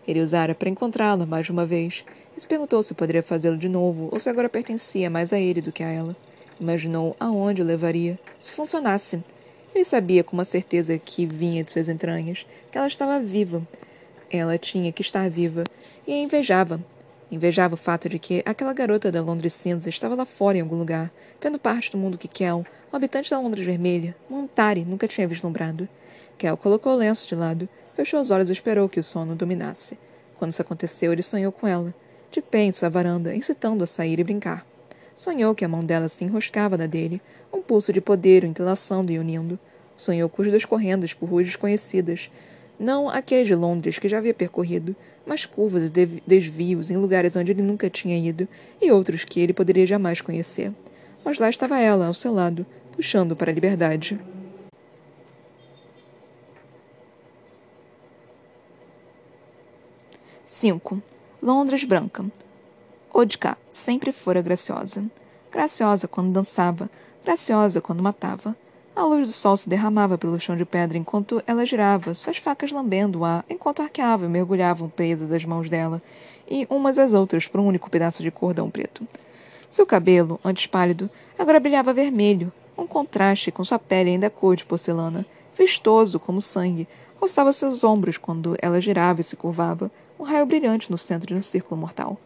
Ele 0.07 0.21
usara 0.21 0.53
para 0.53 0.69
encontrá-la 0.69 1.25
mais 1.25 1.45
de 1.45 1.51
uma 1.51 1.65
vez 1.65 2.05
e 2.35 2.41
se 2.41 2.47
perguntou 2.47 2.83
se 2.83 2.93
poderia 2.93 3.23
fazê-lo 3.23 3.57
de 3.57 3.69
novo 3.69 4.09
ou 4.11 4.19
se 4.19 4.29
agora 4.29 4.49
pertencia 4.49 5.09
mais 5.09 5.31
a 5.31 5.39
ele 5.39 5.61
do 5.61 5.71
que 5.71 5.83
a 5.83 5.89
ela. 5.89 6.15
Imaginou 6.59 7.15
aonde 7.19 7.61
o 7.61 7.65
levaria, 7.65 8.19
se 8.37 8.51
funcionasse. 8.51 9.23
Ele 9.73 9.85
sabia 9.85 10.23
com 10.23 10.33
uma 10.33 10.45
certeza 10.45 10.97
que 10.97 11.25
vinha 11.25 11.63
de 11.63 11.71
suas 11.71 11.89
entranhas 11.89 12.45
que 12.71 12.77
ela 12.77 12.87
estava 12.87 13.19
viva. 13.19 13.61
Ela 14.29 14.57
tinha 14.57 14.91
que 14.91 15.01
estar 15.01 15.29
viva 15.29 15.63
e 16.05 16.13
a 16.13 16.17
invejava. 16.17 16.79
Invejava 17.31 17.73
o 17.73 17.77
fato 17.77 18.07
de 18.07 18.19
que 18.19 18.43
aquela 18.45 18.73
garota 18.73 19.11
da 19.11 19.21
Londres 19.21 19.55
cinza 19.55 19.89
estava 19.89 20.13
lá 20.13 20.25
fora 20.25 20.57
em 20.57 20.61
algum 20.61 20.77
lugar, 20.77 21.11
vendo 21.41 21.57
parte 21.57 21.91
do 21.91 21.97
mundo 21.97 22.17
que 22.17 22.27
Kel, 22.27 22.63
o 22.91 22.95
habitante 22.95 23.31
da 23.31 23.39
Londres 23.39 23.65
vermelha, 23.65 24.15
Montari, 24.29 24.85
nunca 24.85 25.07
tinha 25.07 25.27
vislumbrado. 25.27 25.89
Kel 26.37 26.55
colocou 26.55 26.93
o 26.93 26.97
lenço 26.97 27.27
de 27.27 27.33
lado, 27.33 27.67
fechou 27.95 28.19
os 28.19 28.31
olhos 28.31 28.49
e 28.49 28.53
esperou 28.53 28.89
que 28.89 28.99
o 28.99 29.03
sono 29.03 29.35
dominasse. 29.35 29.97
Quando 30.37 30.51
isso 30.51 30.61
aconteceu, 30.61 31.13
ele 31.13 31.23
sonhou 31.23 31.51
com 31.51 31.67
ela, 31.67 31.93
de 32.31 32.41
pé 32.41 32.63
em 32.63 32.71
sua 32.71 32.89
varanda, 32.89 33.35
incitando 33.35 33.83
a 33.83 33.87
sair 33.87 34.19
e 34.19 34.23
brincar. 34.23 34.65
Sonhou 35.15 35.53
que 35.53 35.63
a 35.63 35.67
mão 35.67 35.81
dela 35.81 36.09
se 36.09 36.23
enroscava 36.23 36.77
na 36.77 36.87
dele, 36.87 37.21
um 37.53 37.61
pulso 37.61 37.93
de 37.93 38.01
poder 38.01 38.43
o 38.43 38.47
entrelaçando 38.47 39.11
e 39.11 39.19
unindo. 39.19 39.59
Sonhou 39.95 40.27
com 40.27 40.41
os 40.41 40.49
dois 40.49 40.65
correndo 40.65 41.07
por 41.15 41.29
ruas 41.29 41.45
desconhecidas. 41.45 42.31
Não 42.79 43.07
aquele 43.07 43.45
de 43.45 43.55
Londres 43.55 43.99
que 43.99 44.09
já 44.09 44.17
havia 44.17 44.33
percorrido, 44.33 44.95
mas 45.25 45.45
curvas 45.45 45.85
e 45.85 46.21
desvios 46.25 46.89
em 46.89 46.97
lugares 46.97 47.35
onde 47.35 47.51
ele 47.51 47.61
nunca 47.61 47.89
tinha 47.89 48.17
ido 48.17 48.47
e 48.81 48.91
outros 48.91 49.23
que 49.23 49.39
ele 49.39 49.53
poderia 49.53 49.85
jamais 49.85 50.19
conhecer. 50.19 50.71
Mas 51.23 51.39
lá 51.39 51.49
estava 51.49 51.79
ela, 51.79 52.07
ao 52.07 52.13
seu 52.13 52.33
lado, 52.33 52.65
puxando 52.95 53.35
para 53.35 53.51
a 53.51 53.53
liberdade. 53.53 54.19
Cinco. 60.53 61.01
Londres 61.41 61.83
branca. 61.83 62.23
Odka 63.11 63.57
sempre 63.71 64.11
fora 64.11 64.39
graciosa. 64.39 65.03
Graciosa 65.51 66.07
quando 66.07 66.31
dançava, 66.31 66.91
graciosa 67.25 67.81
quando 67.81 68.03
matava. 68.03 68.55
A 68.95 69.03
luz 69.03 69.27
do 69.27 69.33
sol 69.33 69.57
se 69.57 69.67
derramava 69.67 70.15
pelo 70.15 70.39
chão 70.39 70.55
de 70.55 70.63
pedra 70.63 70.95
enquanto 70.95 71.41
ela 71.47 71.65
girava, 71.65 72.13
suas 72.13 72.37
facas 72.37 72.71
lambendo 72.71 73.21
o 73.21 73.25
ar, 73.25 73.43
enquanto 73.49 73.81
arqueavam 73.81 74.27
e 74.27 74.31
mergulhavam 74.31 74.87
presas 74.87 75.31
as 75.31 75.43
mãos 75.43 75.71
dela, 75.71 75.99
e 76.47 76.67
umas 76.69 76.99
às 76.99 77.13
outras 77.13 77.47
por 77.47 77.59
um 77.59 77.65
único 77.65 77.89
pedaço 77.89 78.21
de 78.21 78.29
cordão 78.29 78.69
preto. 78.69 79.07
Seu 79.71 79.87
cabelo, 79.87 80.39
antes 80.45 80.67
pálido, 80.67 81.09
agora 81.37 81.59
brilhava 81.59 81.91
vermelho, 81.93 82.53
um 82.77 82.85
contraste 82.85 83.51
com 83.51 83.63
sua 83.63 83.79
pele 83.79 84.11
ainda 84.11 84.29
cor 84.29 84.55
de 84.55 84.63
porcelana, 84.63 85.25
vistoso 85.57 86.19
como 86.19 86.39
sangue, 86.39 86.87
roçava 87.19 87.51
seus 87.51 87.83
ombros 87.83 88.17
quando 88.17 88.55
ela 88.61 88.79
girava 88.79 89.19
e 89.19 89.23
se 89.23 89.35
curvava, 89.35 89.89
um 90.23 90.25
raio 90.25 90.45
brilhante 90.45 90.89
no 90.89 90.97
centro 90.97 91.27
de 91.27 91.35
um 91.35 91.41
círculo 91.41 91.79
mortal. 91.79 92.17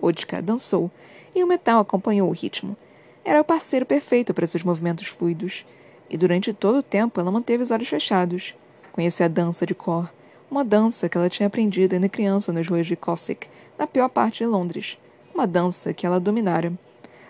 Odka 0.00 0.40
dançou, 0.40 0.90
e 1.34 1.44
o 1.44 1.46
metal 1.46 1.80
acompanhou 1.80 2.30
o 2.30 2.32
ritmo. 2.32 2.74
Era 3.22 3.42
o 3.42 3.44
parceiro 3.44 3.84
perfeito 3.84 4.32
para 4.32 4.46
seus 4.46 4.62
movimentos 4.62 5.06
fluidos, 5.06 5.66
e 6.08 6.16
durante 6.16 6.54
todo 6.54 6.78
o 6.78 6.82
tempo 6.82 7.20
ela 7.20 7.30
manteve 7.30 7.62
os 7.62 7.70
olhos 7.70 7.88
fechados. 7.88 8.54
Conhecia 8.90 9.26
a 9.26 9.28
dança 9.28 9.66
de 9.66 9.74
cor, 9.74 10.10
uma 10.50 10.64
dança 10.64 11.10
que 11.10 11.16
ela 11.16 11.28
tinha 11.28 11.46
aprendido 11.46 11.92
ainda 11.92 12.08
criança 12.08 12.54
nas 12.54 12.66
ruas 12.66 12.86
de 12.86 12.96
Cossack, 12.96 13.46
na 13.78 13.86
pior 13.86 14.08
parte 14.08 14.38
de 14.38 14.46
Londres. 14.46 14.96
Uma 15.34 15.46
dança 15.46 15.92
que 15.92 16.06
ela 16.06 16.18
dominara. 16.18 16.72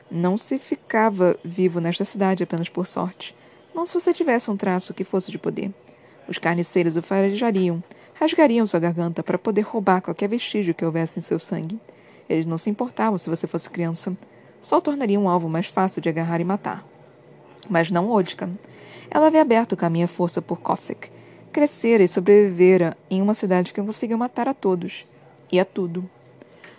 Não 0.08 0.38
se 0.38 0.56
ficava 0.56 1.36
vivo 1.44 1.80
nesta 1.80 2.04
cidade 2.04 2.44
apenas 2.44 2.68
por 2.68 2.86
sorte. 2.86 3.34
Não 3.74 3.84
se 3.84 3.94
você 3.94 4.14
tivesse 4.14 4.50
um 4.52 4.56
traço 4.56 4.94
que 4.94 5.02
fosse 5.02 5.32
de 5.32 5.38
poder. 5.38 5.72
Os 6.28 6.38
carniceiros 6.38 6.96
o 6.96 7.02
farejariam, 7.02 7.82
rasgariam 8.22 8.64
sua 8.68 8.78
garganta 8.78 9.20
para 9.20 9.36
poder 9.36 9.62
roubar 9.62 10.00
qualquer 10.00 10.28
vestígio 10.28 10.74
que 10.74 10.84
houvesse 10.84 11.18
em 11.18 11.22
seu 11.22 11.40
sangue. 11.40 11.80
Eles 12.28 12.46
não 12.46 12.56
se 12.56 12.70
importavam 12.70 13.18
se 13.18 13.28
você 13.28 13.48
fosse 13.48 13.68
criança. 13.68 14.16
Só 14.60 14.78
o 14.78 14.80
tornaria 14.80 15.18
um 15.18 15.28
alvo 15.28 15.48
mais 15.48 15.66
fácil 15.66 16.00
de 16.00 16.08
agarrar 16.08 16.40
e 16.40 16.44
matar. 16.44 16.86
Mas 17.68 17.90
não 17.90 18.12
Odka. 18.12 18.48
Ela 19.10 19.26
havia 19.26 19.42
aberto 19.42 19.72
o 19.72 19.76
caminho 19.76 20.04
à 20.04 20.08
força 20.08 20.40
por 20.40 20.60
Cossack. 20.60 21.10
Crescera 21.52 22.04
e 22.04 22.08
sobrevivera 22.08 22.96
em 23.10 23.20
uma 23.20 23.34
cidade 23.34 23.72
que 23.72 23.82
conseguiu 23.82 24.16
matar 24.16 24.46
a 24.46 24.54
todos. 24.54 25.04
E 25.50 25.58
a 25.58 25.64
tudo. 25.64 26.08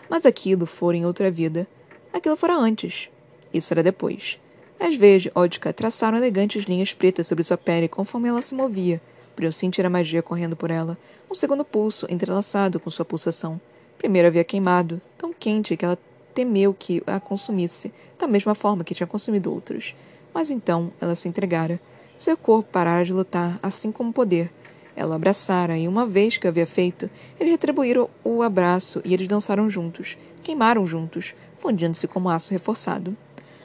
Mas 0.10 0.26
aquilo 0.26 0.66
fora 0.66 0.96
em 0.96 1.06
outra 1.06 1.30
vida. 1.30 1.68
Aquilo 2.14 2.38
fora 2.38 2.56
antes. 2.56 3.10
Isso 3.54 3.74
era 3.74 3.84
depois. 3.84 4.40
Às 4.80 4.96
vezes, 4.96 5.30
Odka 5.36 5.74
traçaram 5.74 6.18
elegantes 6.18 6.64
linhas 6.64 6.94
pretas 6.94 7.28
sobre 7.28 7.44
sua 7.44 7.58
pele 7.58 7.90
conforme 7.90 8.30
ela 8.30 8.42
se 8.42 8.56
movia. 8.56 9.02
Podiam 9.36 9.52
sentir 9.52 9.86
a 9.86 9.90
magia 9.90 10.22
correndo 10.22 10.56
por 10.56 10.70
ela, 10.70 10.98
um 11.30 11.36
segundo 11.36 11.66
pulso 11.66 12.06
entrelaçado 12.10 12.80
com 12.80 12.92
sua 12.92 13.06
pulsação. 13.06 13.60
Primeiro 13.98 14.28
havia 14.28 14.44
queimado, 14.44 15.02
tão 15.18 15.34
quente 15.34 15.76
que 15.76 15.86
ela 15.86 15.98
temeu 16.34 16.74
que 16.74 17.02
a 17.06 17.20
consumisse, 17.20 17.94
da 18.20 18.28
mesma 18.28 18.56
forma 18.56 18.84
que 18.84 18.94
tinha 18.94 19.08
consumido 19.08 19.52
outros. 19.52 19.96
Mas 20.34 20.50
então 20.50 20.92
ela 21.00 21.16
se 21.16 21.28
entregara. 21.28 21.80
Seu 22.18 22.36
corpo 22.36 22.72
parara 22.72 23.06
de 23.06 23.14
lutar, 23.14 23.60
assim 23.62 23.92
como 23.92 24.10
o 24.10 24.14
poder. 24.14 24.52
Ela 24.96 25.12
o 25.12 25.14
abraçara, 25.14 25.78
e 25.78 25.88
uma 25.88 26.06
vez 26.06 26.38
que 26.38 26.48
havia 26.48 26.68
feito, 26.68 27.10
eles 27.40 27.52
retribuíram 27.52 28.10
o 28.24 28.44
abraço 28.44 29.02
e 29.04 29.14
eles 29.14 29.28
dançaram 29.28 29.70
juntos, 29.70 30.18
queimaram 30.44 30.86
juntos, 30.86 31.34
fundindo-se 31.60 32.08
como 32.08 32.30
aço 32.30 32.52
reforçado. 32.52 33.16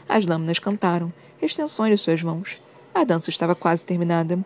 As 0.09 0.25
lâminas 0.25 0.59
cantaram, 0.59 1.13
extensões 1.43 1.91
de 1.91 1.99
suas 1.99 2.23
mãos. 2.23 2.59
A 2.95 3.05
dança 3.05 3.29
estava 3.29 3.55
quase 3.55 3.85
terminada. 3.85 4.39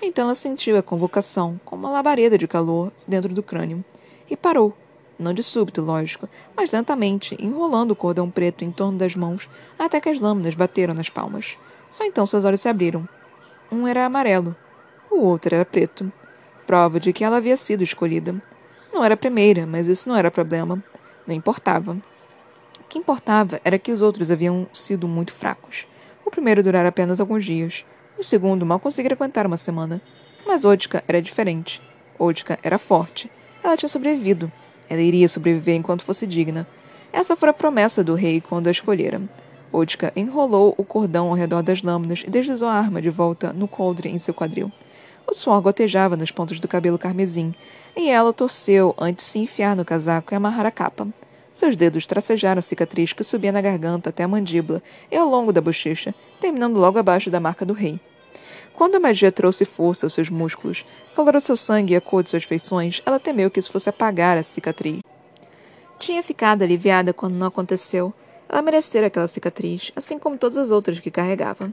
Então 0.00 0.26
ela 0.26 0.34
sentiu 0.34 0.76
a 0.76 0.82
convocação, 0.82 1.60
como 1.64 1.86
uma 1.86 1.92
labareda 1.92 2.38
de 2.38 2.46
calor 2.46 2.92
dentro 3.06 3.34
do 3.34 3.42
crânio, 3.42 3.84
e 4.30 4.36
parou, 4.36 4.76
não 5.18 5.34
de 5.34 5.42
súbito, 5.42 5.82
lógico, 5.82 6.28
mas 6.56 6.70
lentamente, 6.70 7.36
enrolando 7.40 7.90
o 7.90 7.96
cordão 7.96 8.30
preto 8.30 8.64
em 8.64 8.70
torno 8.70 8.96
das 8.96 9.16
mãos 9.16 9.48
até 9.78 10.00
que 10.00 10.08
as 10.08 10.20
lâminas 10.20 10.54
bateram 10.54 10.94
nas 10.94 11.08
palmas. 11.08 11.56
Só 11.90 12.04
então 12.04 12.26
seus 12.26 12.44
olhos 12.44 12.60
se 12.60 12.68
abriram. 12.68 13.08
Um 13.72 13.86
era 13.86 14.06
amarelo, 14.06 14.54
o 15.10 15.20
outro 15.20 15.54
era 15.54 15.64
preto. 15.64 16.12
Prova 16.66 17.00
de 17.00 17.12
que 17.12 17.24
ela 17.24 17.38
havia 17.38 17.56
sido 17.56 17.82
escolhida. 17.82 18.40
Não 18.92 19.04
era 19.04 19.14
a 19.14 19.16
primeira, 19.16 19.66
mas 19.66 19.88
isso 19.88 20.08
não 20.08 20.16
era 20.16 20.30
problema. 20.30 20.82
Não 21.26 21.34
importava. 21.34 21.96
O 22.78 22.84
que 22.88 22.98
importava 22.98 23.60
era 23.64 23.78
que 23.78 23.90
os 23.90 24.02
outros 24.02 24.30
haviam 24.30 24.66
sido 24.72 25.08
muito 25.08 25.32
fracos. 25.32 25.86
O 26.24 26.30
primeiro 26.30 26.62
durara 26.62 26.88
apenas 26.88 27.20
alguns 27.20 27.44
dias. 27.44 27.84
O 28.18 28.24
segundo 28.24 28.66
mal 28.66 28.80
conseguira 28.80 29.14
aguentar 29.14 29.46
uma 29.46 29.56
semana. 29.56 30.02
Mas 30.44 30.64
Odka 30.64 31.04
era 31.06 31.22
diferente. 31.22 31.80
Odka 32.18 32.58
era 32.64 32.78
forte. 32.78 33.30
Ela 33.62 33.76
tinha 33.76 33.88
sobrevivido. 33.88 34.50
Ela 34.90 35.00
iria 35.00 35.28
sobreviver 35.28 35.76
enquanto 35.76 36.02
fosse 36.02 36.26
digna. 36.26 36.66
Essa 37.12 37.36
foi 37.36 37.48
a 37.48 37.54
promessa 37.54 38.02
do 38.02 38.14
rei 38.14 38.40
quando 38.40 38.66
a 38.66 38.72
escolhera. 38.72 39.22
Odka 39.72 40.12
enrolou 40.16 40.74
o 40.76 40.84
cordão 40.84 41.28
ao 41.28 41.34
redor 41.34 41.62
das 41.62 41.82
lâminas 41.82 42.24
e 42.26 42.30
deslizou 42.30 42.68
a 42.68 42.74
arma 42.74 43.00
de 43.00 43.08
volta 43.08 43.52
no 43.52 43.68
coldre 43.68 44.08
em 44.08 44.18
seu 44.18 44.34
quadril. 44.34 44.72
O 45.26 45.34
suor 45.34 45.60
gotejava 45.60 46.16
nas 46.16 46.30
pontas 46.30 46.58
do 46.58 46.66
cabelo 46.66 46.98
carmesim, 46.98 47.54
e 47.94 48.08
ela 48.08 48.32
torceu 48.32 48.94
antes 48.98 49.26
de 49.26 49.30
se 49.30 49.38
enfiar 49.38 49.76
no 49.76 49.84
casaco 49.84 50.32
e 50.32 50.36
amarrar 50.36 50.66
a 50.66 50.70
capa. 50.70 51.06
Seus 51.58 51.74
dedos 51.74 52.06
tracejaram 52.06 52.60
a 52.60 52.62
cicatriz 52.62 53.12
que 53.12 53.24
subia 53.24 53.50
na 53.50 53.60
garganta 53.60 54.10
até 54.10 54.22
a 54.22 54.28
mandíbula 54.28 54.80
e 55.10 55.16
ao 55.16 55.28
longo 55.28 55.52
da 55.52 55.60
bochecha, 55.60 56.14
terminando 56.40 56.76
logo 56.76 57.00
abaixo 57.00 57.30
da 57.30 57.40
marca 57.40 57.66
do 57.66 57.72
rei. 57.72 57.98
Quando 58.72 58.94
a 58.94 59.00
magia 59.00 59.32
trouxe 59.32 59.64
força 59.64 60.06
aos 60.06 60.14
seus 60.14 60.30
músculos, 60.30 60.84
calorou 61.16 61.40
seu 61.40 61.56
sangue 61.56 61.94
e 61.94 61.96
a 61.96 62.00
cor 62.00 62.22
de 62.22 62.30
suas 62.30 62.44
feições, 62.44 63.02
ela 63.04 63.18
temeu 63.18 63.50
que 63.50 63.58
isso 63.58 63.72
fosse 63.72 63.88
apagar 63.88 64.38
a 64.38 64.44
cicatriz. 64.44 65.00
Tinha 65.98 66.22
ficado 66.22 66.62
aliviada 66.62 67.12
quando 67.12 67.34
não 67.34 67.48
aconteceu. 67.48 68.14
Ela 68.48 68.62
merecera 68.62 69.08
aquela 69.08 69.26
cicatriz, 69.26 69.90
assim 69.96 70.16
como 70.16 70.38
todas 70.38 70.58
as 70.58 70.70
outras 70.70 71.00
que 71.00 71.10
carregava. 71.10 71.72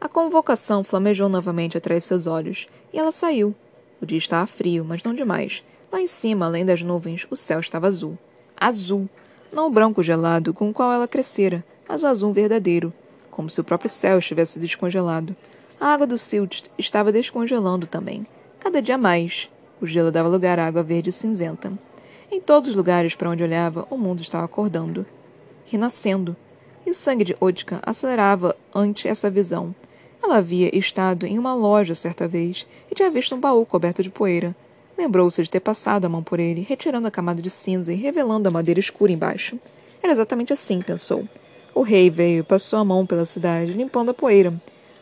A 0.00 0.08
convocação 0.08 0.84
flamejou 0.84 1.28
novamente 1.28 1.76
atrás 1.76 2.04
de 2.04 2.06
seus 2.06 2.28
olhos, 2.28 2.68
e 2.92 3.00
ela 3.00 3.10
saiu. 3.10 3.52
O 4.00 4.06
dia 4.06 4.18
estava 4.18 4.46
frio, 4.46 4.84
mas 4.84 5.02
não 5.02 5.12
demais. 5.12 5.64
Lá 5.90 6.00
em 6.00 6.06
cima, 6.06 6.46
além 6.46 6.64
das 6.64 6.82
nuvens, 6.82 7.26
o 7.28 7.34
céu 7.34 7.58
estava 7.58 7.88
azul. 7.88 8.16
Azul! 8.56 9.08
Não 9.54 9.68
o 9.68 9.70
branco 9.70 10.02
gelado 10.02 10.52
com 10.52 10.68
o 10.68 10.72
qual 10.72 10.92
ela 10.92 11.06
crescera, 11.06 11.64
mas 11.88 12.02
o 12.02 12.08
azul 12.08 12.32
verdadeiro, 12.32 12.92
como 13.30 13.48
se 13.48 13.60
o 13.60 13.64
próprio 13.64 13.88
céu 13.88 14.18
estivesse 14.18 14.58
descongelado. 14.58 15.36
A 15.80 15.92
água 15.92 16.08
do 16.08 16.18
Silt 16.18 16.64
estava 16.76 17.12
descongelando 17.12 17.86
também. 17.86 18.26
Cada 18.58 18.82
dia 18.82 18.98
mais. 18.98 19.48
O 19.80 19.86
gelo 19.86 20.10
dava 20.10 20.28
lugar 20.28 20.58
à 20.58 20.66
água 20.66 20.82
verde 20.82 21.12
cinzenta. 21.12 21.72
Em 22.32 22.40
todos 22.40 22.70
os 22.70 22.74
lugares 22.74 23.14
para 23.14 23.30
onde 23.30 23.44
olhava, 23.44 23.86
o 23.90 23.96
mundo 23.96 24.22
estava 24.22 24.44
acordando. 24.44 25.06
Renascendo. 25.66 26.34
E 26.84 26.90
o 26.90 26.94
sangue 26.94 27.22
de 27.22 27.36
Odka 27.38 27.78
acelerava 27.84 28.56
ante 28.74 29.06
essa 29.06 29.30
visão. 29.30 29.72
Ela 30.20 30.38
havia 30.38 30.76
estado 30.76 31.26
em 31.26 31.38
uma 31.38 31.54
loja 31.54 31.94
certa 31.94 32.26
vez 32.26 32.66
e 32.90 32.94
tinha 32.94 33.08
visto 33.08 33.36
um 33.36 33.40
baú 33.40 33.64
coberto 33.64 34.02
de 34.02 34.10
poeira. 34.10 34.56
Lembrou-se 34.96 35.42
de 35.42 35.50
ter 35.50 35.60
passado 35.60 36.04
a 36.04 36.08
mão 36.08 36.22
por 36.22 36.38
ele, 36.38 36.60
retirando 36.60 37.08
a 37.08 37.10
camada 37.10 37.42
de 37.42 37.50
cinza 37.50 37.92
e 37.92 37.96
revelando 37.96 38.48
a 38.48 38.52
madeira 38.52 38.80
escura 38.80 39.12
embaixo. 39.12 39.58
Era 40.02 40.12
exatamente 40.12 40.52
assim, 40.52 40.80
pensou. 40.80 41.28
O 41.74 41.82
rei 41.82 42.08
veio 42.10 42.40
e 42.40 42.42
passou 42.42 42.78
a 42.78 42.84
mão 42.84 43.04
pela 43.04 43.26
cidade, 43.26 43.72
limpando 43.72 44.10
a 44.10 44.14
poeira, 44.14 44.54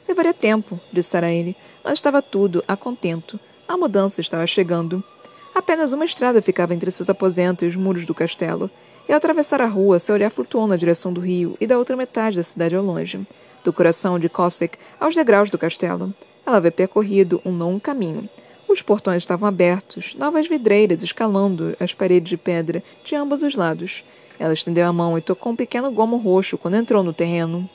Levaria 0.08 0.34
tempo, 0.34 0.80
dissera 0.92 1.30
ele, 1.30 1.56
mas 1.82 1.94
estava 1.94 2.20
tudo 2.20 2.62
a 2.66 2.76
contento. 2.76 3.38
A 3.66 3.76
mudança 3.76 4.20
estava 4.20 4.46
chegando. 4.46 5.02
Apenas 5.54 5.92
uma 5.92 6.04
estrada 6.04 6.42
ficava 6.42 6.74
entre 6.74 6.90
seus 6.90 7.08
aposentos 7.08 7.62
e 7.62 7.68
os 7.68 7.76
muros 7.76 8.04
do 8.04 8.14
castelo. 8.14 8.70
E 9.08 9.12
ao 9.12 9.16
atravessar 9.16 9.60
a 9.60 9.66
rua, 9.66 9.98
seu 9.98 10.14
olhar 10.14 10.30
flutuou 10.30 10.66
na 10.66 10.76
direção 10.76 11.12
do 11.12 11.20
rio 11.20 11.56
e 11.60 11.66
da 11.66 11.78
outra 11.78 11.96
metade 11.96 12.36
da 12.36 12.42
cidade 12.42 12.76
ao 12.76 12.84
longe. 12.84 13.26
do 13.64 13.72
coração 13.72 14.18
de 14.18 14.28
Cossack 14.28 14.76
aos 14.98 15.14
degraus 15.14 15.48
do 15.48 15.56
castelo. 15.56 16.12
Ela 16.44 16.56
havia 16.56 16.72
percorrido 16.72 17.40
um 17.44 17.56
longo 17.56 17.78
caminho. 17.78 18.28
Os 18.72 18.80
portões 18.80 19.18
estavam 19.18 19.46
abertos, 19.46 20.14
novas 20.14 20.48
vidreiras 20.48 21.02
escalando 21.02 21.76
as 21.78 21.92
paredes 21.92 22.30
de 22.30 22.38
pedra 22.38 22.82
de 23.04 23.14
ambos 23.14 23.42
os 23.42 23.54
lados. 23.54 24.02
Ela 24.38 24.54
estendeu 24.54 24.86
a 24.86 24.92
mão 24.92 25.18
e 25.18 25.20
tocou 25.20 25.52
um 25.52 25.56
pequeno 25.56 25.90
gomo 25.90 26.16
roxo 26.16 26.56
quando 26.56 26.78
entrou 26.78 27.02
no 27.02 27.12
terreno, 27.12 27.68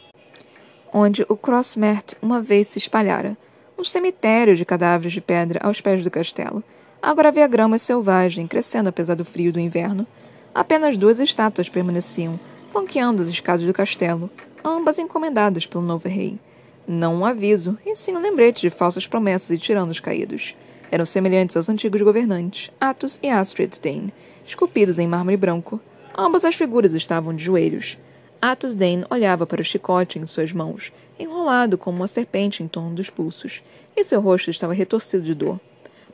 onde 0.92 1.24
o 1.30 1.38
Crossmert 1.38 2.16
uma 2.20 2.42
vez 2.42 2.66
se 2.66 2.80
espalhara. 2.80 3.38
Um 3.78 3.84
cemitério 3.84 4.56
de 4.56 4.66
cadáveres 4.66 5.14
de 5.14 5.22
pedra 5.22 5.60
aos 5.62 5.80
pés 5.80 6.04
do 6.04 6.10
castelo. 6.10 6.64
Agora 7.00 7.28
havia 7.28 7.46
grama 7.46 7.78
selvagem, 7.78 8.48
crescendo 8.48 8.90
apesar 8.90 9.14
do 9.14 9.24
frio 9.24 9.54
do 9.54 9.60
inverno. 9.60 10.08
Apenas 10.54 10.98
duas 10.98 11.20
estátuas 11.20 11.70
permaneciam, 11.70 12.40
flanqueando 12.72 13.22
as 13.22 13.28
escadas 13.28 13.68
do 13.68 13.72
castelo, 13.72 14.32
ambas 14.66 14.98
encomendadas 14.98 15.68
pelo 15.68 15.84
novo 15.84 16.10
rei. 16.10 16.40
Não 16.88 17.18
um 17.18 17.26
aviso, 17.26 17.78
e 17.86 17.96
sim 17.96 18.16
um 18.16 18.22
lembrete 18.22 18.62
de 18.62 18.72
falsas 18.72 19.06
promessas 19.06 19.52
e 19.52 19.60
tiranos 19.60 20.00
caídos. 20.00 20.56
Eram 20.90 21.06
semelhantes 21.06 21.58
aos 21.58 21.68
antigos 21.68 22.02
governantes, 22.02 22.72
Atos 22.80 23.20
e 23.22 23.30
Astrid 23.30 23.78
Dane, 23.82 24.14
esculpidos 24.46 24.98
em 24.98 25.08
mármore 25.08 25.36
branco. 25.36 25.82
Ambas 26.18 26.46
as 26.46 26.56
figuras 26.56 26.94
estavam 26.94 27.36
de 27.36 27.44
joelhos. 27.44 27.98
Atos 28.42 28.74
Dane 28.74 29.06
olhava 29.10 29.46
para 29.46 29.62
o 29.62 29.66
chicote 29.66 30.18
em 30.18 30.26
suas 30.26 30.54
mãos, 30.54 30.94
enrolado 31.20 31.78
como 31.78 31.98
uma 31.98 32.08
serpente 32.08 32.64
em 32.64 32.68
torno 32.68 32.96
dos 32.96 33.10
pulsos, 33.10 33.62
e 33.96 34.04
seu 34.04 34.22
rosto 34.22 34.50
estava 34.50 34.74
retorcido 34.74 35.24
de 35.24 35.34
dor. 35.34 35.60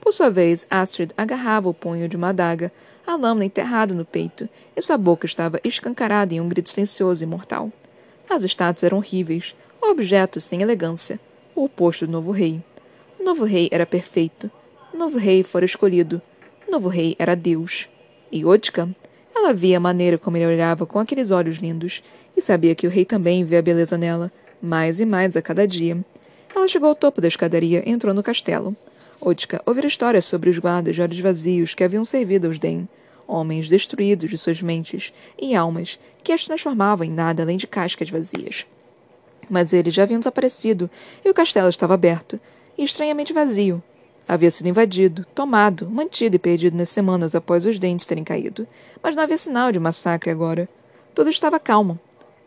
Por 0.02 0.12
sua 0.12 0.30
vez, 0.30 0.66
Astrid 0.70 1.12
agarrava 1.16 1.70
o 1.70 1.74
punho 1.74 2.10
de 2.10 2.18
uma 2.18 2.30
adaga, 2.30 2.72
a 3.06 3.16
lâmina 3.16 3.46
enterrada 3.46 3.94
no 3.94 4.06
peito, 4.06 4.50
e 4.76 4.82
sua 4.82 4.98
boca 4.98 5.26
estava 5.26 5.60
escancarada 5.64 6.34
em 6.34 6.42
um 6.42 6.50
grito 6.50 6.70
silencioso 6.70 7.24
e 7.24 7.28
mortal. 7.28 7.72
As 8.30 8.44
estátuas 8.44 8.84
eram 8.84 8.98
horríveis, 8.98 9.56
objetos 9.82 10.44
sem 10.44 10.62
elegância, 10.62 11.20
o 11.56 11.66
oposto 11.66 12.06
do 12.06 12.12
novo 12.12 12.32
rei. 12.32 12.64
O 13.20 13.24
novo 13.24 13.46
rei 13.46 13.70
era 13.72 13.86
perfeito. 13.86 14.50
Novo 14.94 15.18
rei 15.18 15.44
fora 15.44 15.66
escolhido. 15.66 16.22
O 16.68 16.72
novo 16.72 16.88
rei 16.88 17.16
era 17.18 17.36
Deus. 17.36 17.90
E 18.32 18.46
Otka? 18.46 18.88
Ela 19.36 19.52
via 19.52 19.78
a 19.78 19.80
maneira 19.80 20.18
como 20.20 20.38
ele 20.38 20.46
olhava 20.46 20.86
com 20.86 21.00
aqueles 21.00 21.32
olhos 21.32 21.58
lindos, 21.58 22.04
e 22.38 22.42
sabia 22.42 22.76
que 22.76 22.86
o 22.86 22.90
rei 22.90 23.04
também 23.04 23.44
via 23.44 23.60
a 23.60 23.62
beleza 23.62 23.98
nela, 23.98 24.32
mais 24.62 25.00
e 25.00 25.06
mais 25.06 25.36
a 25.36 25.42
cada 25.42 25.68
dia. 25.68 25.98
Ela 26.56 26.68
chegou 26.68 26.90
ao 26.90 26.96
topo 26.96 27.20
da 27.20 27.28
escadaria 27.28 27.84
e 27.86 27.92
entrou 27.92 28.14
no 28.14 28.22
castelo. 28.22 28.76
Otka 29.20 29.62
ouvira 29.66 29.88
histórias 29.88 30.26
sobre 30.26 30.50
os 30.50 30.60
guardas 30.60 30.96
de 30.96 31.02
olhos 31.02 31.20
vazios 31.20 31.74
que 31.74 31.84
haviam 31.84 32.06
servido 32.06 32.48
aos 32.48 32.60
Den, 32.60 32.88
homens 33.28 33.68
destruídos 33.68 34.30
de 34.30 34.38
suas 34.38 34.62
mentes 34.62 35.12
e 35.42 35.56
almas 35.56 36.00
que 36.24 36.32
as 36.32 36.46
transformavam 36.46 37.06
em 37.06 37.12
nada 37.12 37.42
além 37.42 37.58
de 37.58 37.66
cascas 37.66 38.10
vazias. 38.10 38.66
Mas 39.50 39.74
eles 39.74 39.94
já 39.94 40.04
haviam 40.04 40.20
desaparecido 40.20 40.90
e 41.26 41.30
o 41.30 41.34
castelo 41.34 41.70
estava 41.70 41.96
aberto 41.96 42.40
e 42.78 42.84
estranhamente 42.84 43.34
vazio. 43.34 43.82
Havia 44.28 44.50
sido 44.50 44.68
invadido, 44.68 45.26
tomado, 45.36 45.90
mantido 45.90 46.36
e 46.36 46.40
perdido 46.40 46.78
nas 46.78 46.90
semanas 46.90 47.36
após 47.36 47.66
os 47.66 47.78
dentes 47.78 48.06
terem 48.06 48.24
caído, 48.24 48.68
mas 49.02 49.16
não 49.16 49.24
havia 49.24 49.38
sinal 49.38 49.72
de 49.72 49.80
massacre 49.80 50.32
agora. 50.32 50.68
Tudo 51.14 51.30
estava 51.30 51.60
calmo. 51.60 52.00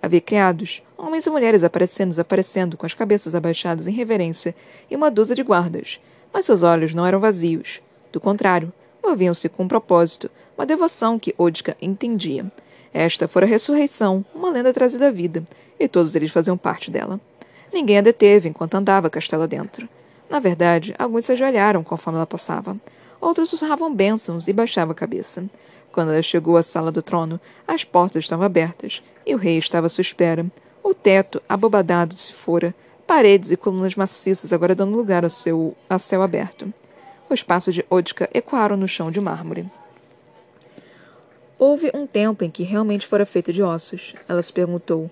Havia 0.03 0.21
criados, 0.21 0.83
homens 0.97 1.27
e 1.27 1.31
mulheres 1.31 1.63
aparecendo 1.63 2.09
e 2.09 2.11
desaparecendo 2.11 2.77
com 2.77 2.87
as 2.87 2.95
cabeças 2.95 3.35
abaixadas 3.35 3.87
em 3.87 3.93
reverência 3.93 4.55
e 4.91 4.97
uma 4.97 5.11
dúzia 5.11 5.35
de 5.35 5.43
guardas, 5.43 6.01
mas 6.33 6.47
seus 6.47 6.63
olhos 6.63 6.95
não 6.95 7.07
eram 7.07 7.21
vazios. 7.21 7.81
Do 8.13 8.21
contrário, 8.21 8.73
moviam-se 9.03 9.49
com 9.49 9.65
um 9.65 9.69
propósito, 9.69 10.31
uma 10.57 10.67
devoção 10.67 11.19
que 11.19 11.35
Odka 11.37 11.77
entendia. 11.81 12.51
Esta 12.93 13.29
fora 13.29 13.45
a 13.45 13.49
ressurreição, 13.49 14.25
uma 14.35 14.51
lenda 14.51 14.73
trazida 14.73 15.09
à 15.09 15.11
vida, 15.11 15.45
e 15.79 15.87
todos 15.87 16.15
eles 16.15 16.31
faziam 16.31 16.57
parte 16.57 16.91
dela. 16.91 17.21
Ninguém 17.73 17.99
a 17.99 18.03
deteve 18.03 18.49
enquanto 18.49 18.75
andava 18.75 19.11
castelo 19.11 19.47
dentro. 19.47 19.87
Na 20.29 20.39
verdade, 20.39 20.95
alguns 20.99 21.27
se 21.27 21.33
ajoelharam 21.33 21.85
conforme 21.85 22.19
ela 22.19 22.27
passava. 22.27 22.77
Outros 23.21 23.51
sussurravam 23.51 23.95
bênçãos 23.95 24.49
e 24.49 24.53
baixavam 24.53 24.93
a 24.93 24.95
cabeça. 24.95 25.45
Quando 25.93 26.13
ela 26.13 26.23
chegou 26.23 26.57
à 26.57 26.63
sala 26.63 26.93
do 26.93 27.03
trono, 27.03 27.41
as 27.67 27.85
portas 27.85 28.25
estavam 28.25 28.45
abertas 28.45 29.03
e 29.25 29.35
o 29.35 29.39
rei 29.39 29.57
estava 29.57 29.87
à 29.87 29.91
sua 29.91 30.03
espera. 30.03 30.45
O 30.83 30.93
teto, 30.93 31.43
abobadado, 31.49 32.17
se 32.17 32.33
fora, 32.33 32.75
paredes 33.07 33.51
e 33.51 33.57
colunas 33.57 33.95
maciças 33.95 34.53
agora 34.53 34.75
dando 34.75 34.97
lugar 34.97 35.25
ao, 35.25 35.31
seu, 35.31 35.77
ao 35.89 35.99
céu 35.99 36.23
aberto. 36.23 36.73
Os 37.29 37.43
passos 37.43 37.75
de 37.75 37.85
Odka 37.89 38.29
ecoaram 38.33 38.77
no 38.77 38.87
chão 38.87 39.11
de 39.11 39.21
mármore. 39.21 39.69
Houve 41.59 41.91
um 41.95 42.07
tempo 42.07 42.45
em 42.45 42.51
que 42.51 42.63
realmente 42.63 43.07
fora 43.07 43.25
feito 43.25 43.53
de 43.53 43.63
ossos. 43.63 44.15
Ela 44.29 44.43
se 44.43 44.53
perguntou. 44.53 45.11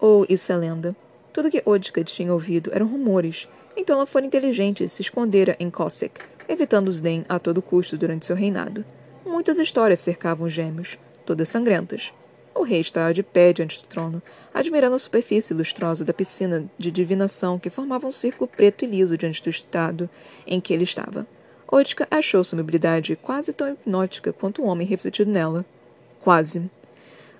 Ou 0.00 0.22
oh, 0.22 0.26
isso 0.28 0.52
é 0.52 0.56
lenda? 0.56 0.94
Tudo 1.32 1.50
que 1.50 1.62
Odka 1.66 2.04
tinha 2.04 2.32
ouvido 2.32 2.70
eram 2.72 2.86
rumores. 2.86 3.48
Então 3.76 3.96
ela 3.96 4.06
fora 4.06 4.26
inteligente 4.26 4.84
e 4.84 4.88
se 4.88 5.02
escondera 5.02 5.56
em 5.58 5.70
Cossack, 5.70 6.20
evitando 6.48 6.88
os 6.88 7.00
Den 7.00 7.24
a 7.28 7.38
todo 7.38 7.62
custo 7.62 7.96
durante 7.96 8.26
seu 8.26 8.36
reinado. 8.36 8.84
Muitas 9.24 9.58
histórias 9.58 10.00
cercavam 10.00 10.46
os 10.46 10.52
gêmeos, 10.52 10.98
todas 11.24 11.48
sangrentas. 11.48 12.12
O 12.54 12.64
rei 12.64 12.80
estava 12.80 13.14
de 13.14 13.22
pé 13.22 13.52
diante 13.52 13.80
do 13.80 13.86
trono, 13.86 14.22
admirando 14.52 14.94
a 14.94 14.98
superfície 14.98 15.54
lustrosa 15.54 16.04
da 16.04 16.12
piscina 16.12 16.70
de 16.76 16.90
divinação 16.90 17.58
que 17.58 17.70
formava 17.70 18.06
um 18.06 18.12
círculo 18.12 18.46
preto 18.46 18.84
e 18.84 18.88
liso 18.88 19.16
diante 19.16 19.42
do 19.42 19.48
estado 19.48 20.08
em 20.46 20.60
que 20.60 20.72
ele 20.74 20.84
estava. 20.84 21.26
Otka 21.66 22.06
achou 22.10 22.44
sua 22.44 22.58
mobilidade 22.58 23.16
quase 23.16 23.54
tão 23.54 23.72
hipnótica 23.72 24.32
quanto 24.32 24.60
o 24.60 24.66
homem 24.66 24.86
refletido 24.86 25.30
nela. 25.30 25.64
Quase. 26.20 26.70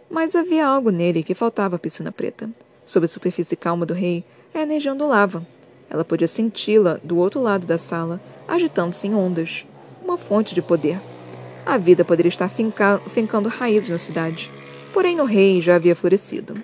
Mas 0.09 0.35
havia 0.35 0.67
algo 0.67 0.91
nele 0.91 1.23
que 1.23 1.35
faltava 1.35 1.77
à 1.77 1.79
piscina 1.79 2.11
preta. 2.11 2.49
Sob 2.85 3.05
a 3.05 3.09
superfície 3.09 3.55
calma 3.55 3.85
do 3.85 3.93
rei, 3.93 4.25
a 4.55 4.61
energia 4.61 4.93
ondulava. 4.93 5.47
Ela 5.91 6.05
podia 6.05 6.29
senti-la 6.29 6.99
do 7.03 7.19
outro 7.19 7.41
lado 7.41 7.67
da 7.67 7.79
sala, 7.79 8.21
agitando-se 8.49 9.07
em 9.07 9.15
ondas. 9.15 9.67
Uma 10.03 10.17
fonte 10.17 10.55
de 10.55 10.63
poder. 10.63 11.01
A 11.65 11.79
vida 11.79 12.05
poderia 12.05 12.29
estar 12.29 12.49
finca 12.49 13.01
fincando 13.09 13.49
raízes 13.49 13.91
na 13.91 13.99
cidade. 13.99 14.51
Porém, 14.93 15.17
no 15.17 15.25
rei 15.25 15.61
já 15.61 15.77
havia 15.77 15.95
florescido. 15.95 16.61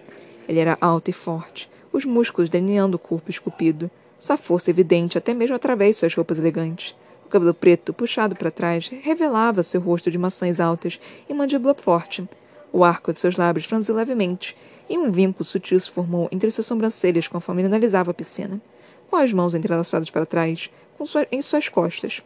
Ele 0.49 0.59
era 0.59 0.77
alto 0.81 1.11
e 1.11 1.13
forte, 1.13 1.71
os 1.93 2.05
músculos 2.05 2.51
delineando 2.51 2.97
o 2.97 2.99
corpo 2.99 3.31
esculpido, 3.31 3.91
sua 4.19 4.37
força 4.37 4.71
evidente 4.71 5.17
até 5.17 5.33
mesmo 5.33 5.55
através 5.55 5.97
de 5.97 6.01
suas 6.01 6.15
roupas 6.15 6.39
elegantes. 6.39 6.97
O 7.25 7.29
cabelo 7.29 7.53
preto, 7.53 7.93
puxado 7.93 8.35
para 8.35 8.51
trás, 8.51 8.89
revelava 8.89 9.63
seu 9.63 9.81
rosto 9.81 10.11
de 10.11 10.17
maçãs 10.17 10.59
altas 10.59 10.99
e 11.29 11.35
mandíbula 11.35 11.75
forte. 11.75 12.27
O 12.73 12.83
arco 12.83 13.13
de 13.13 13.21
seus 13.21 13.37
lábios 13.37 13.67
franziu 13.67 13.95
levemente, 13.95 14.57
e 14.89 14.97
um 14.97 15.11
vínculo 15.11 15.45
sutil 15.45 15.79
se 15.79 15.91
formou 15.91 16.29
entre 16.33 16.51
suas 16.51 16.67
sobrancelhas 16.67 17.29
conforme 17.29 17.61
ele 17.61 17.69
analisava 17.69 18.11
a 18.11 18.15
piscina, 18.15 18.61
com 19.11 19.17
as 19.17 19.33
mãos 19.33 19.55
entrelaçadas 19.55 20.11
para 20.11 20.27
trás, 20.27 20.71
sua, 21.05 21.27
em 21.31 21.41
suas 21.43 21.69
costas. 21.69 22.23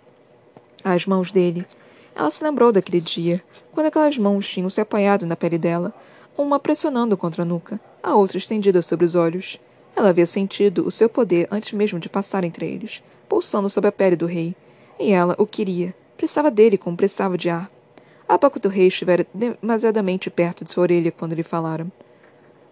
As 0.83 1.07
mãos 1.07 1.31
dele. 1.31 1.67
Ela 2.15 2.31
se 2.31 2.43
lembrou 2.43 2.73
daquele 2.73 3.01
dia, 3.01 3.43
quando 3.73 3.87
aquelas 3.87 4.19
mãos 4.19 4.49
tinham 4.49 4.69
se 4.69 4.81
apoiado 4.81 5.25
na 5.25 5.37
pele 5.37 5.59
dela, 5.59 5.95
uma 6.37 6.59
pressionando 6.59 7.17
contra 7.17 7.43
a 7.43 7.47
nuca, 7.47 7.81
a 8.03 8.15
outra 8.15 8.39
estendida 8.39 8.83
sobre 8.83 9.05
os 9.05 9.15
olhos. 9.15 9.59
Ela 9.95 10.11
havia 10.11 10.27
sentido 10.27 10.87
o 10.87 10.91
seu 10.91 11.09
poder 11.09 11.47
antes 11.51 11.73
mesmo 11.73 11.99
de 11.99 12.09
passar 12.09 12.45
entre 12.45 12.67
eles, 12.67 13.03
pulsando 13.29 13.71
sobre 13.71 13.89
a 13.89 13.93
pele 13.93 14.17
do 14.17 14.27
rei, 14.27 14.55
e 14.99 15.13
ela 15.13 15.35
o 15.39 15.47
queria. 15.47 15.95
Precisava 16.17 16.51
dele 16.51 16.79
como 16.79 16.97
precisava 16.97 17.37
de 17.37 17.49
ar. 17.49 17.71
A 18.29 18.39
boca 18.39 18.59
do 18.59 18.69
rei 18.69 18.87
estivera 18.87 19.27
demasiadamente 19.35 20.31
perto 20.31 20.65
de 20.65 20.73
sua 20.73 20.83
orelha 20.83 21.13
quando 21.13 21.35
lhe 21.35 21.43
falaram. 21.43 21.91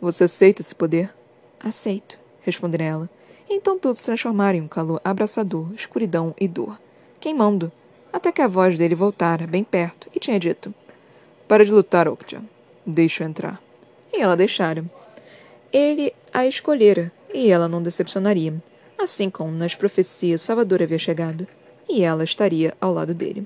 Você 0.01 0.25
aceita 0.25 0.63
esse 0.63 0.75
poder? 0.75 1.13
Aceito, 1.59 2.19
respondera 2.43 2.85
ela. 2.85 3.11
Então 3.51 3.76
tudo 3.76 3.96
se 3.96 4.05
transformara 4.05 4.57
em 4.57 4.61
um 4.61 4.68
calor 4.68 5.01
abraçador, 5.05 5.66
escuridão 5.74 6.32
e 6.38 6.46
dor, 6.46 6.78
queimando, 7.18 7.72
até 8.12 8.30
que 8.30 8.40
a 8.40 8.46
voz 8.46 8.78
dele 8.78 8.94
voltara, 8.94 9.44
bem 9.44 9.64
perto, 9.64 10.09
e 10.14 10.20
tinha 10.20 10.38
dito: 10.38 10.72
Para 11.48 11.64
de 11.64 11.72
lutar, 11.72 12.07
Oktja. 12.07 12.40
Deixa-o 12.86 13.26
entrar. 13.26 13.61
E 14.12 14.20
ela 14.22 14.36
deixara. 14.36 14.84
Ele 15.72 16.14
a 16.32 16.46
escolhera, 16.46 17.12
e 17.34 17.51
ela 17.51 17.68
não 17.68 17.82
decepcionaria, 17.82 18.55
assim 18.96 19.28
como 19.28 19.51
nas 19.51 19.74
profecias 19.74 20.42
Salvador 20.42 20.82
havia 20.82 20.98
chegado 20.98 21.46
e 21.88 22.05
ela 22.05 22.22
estaria 22.22 22.72
ao 22.80 22.92
lado 22.92 23.12
dele. 23.12 23.44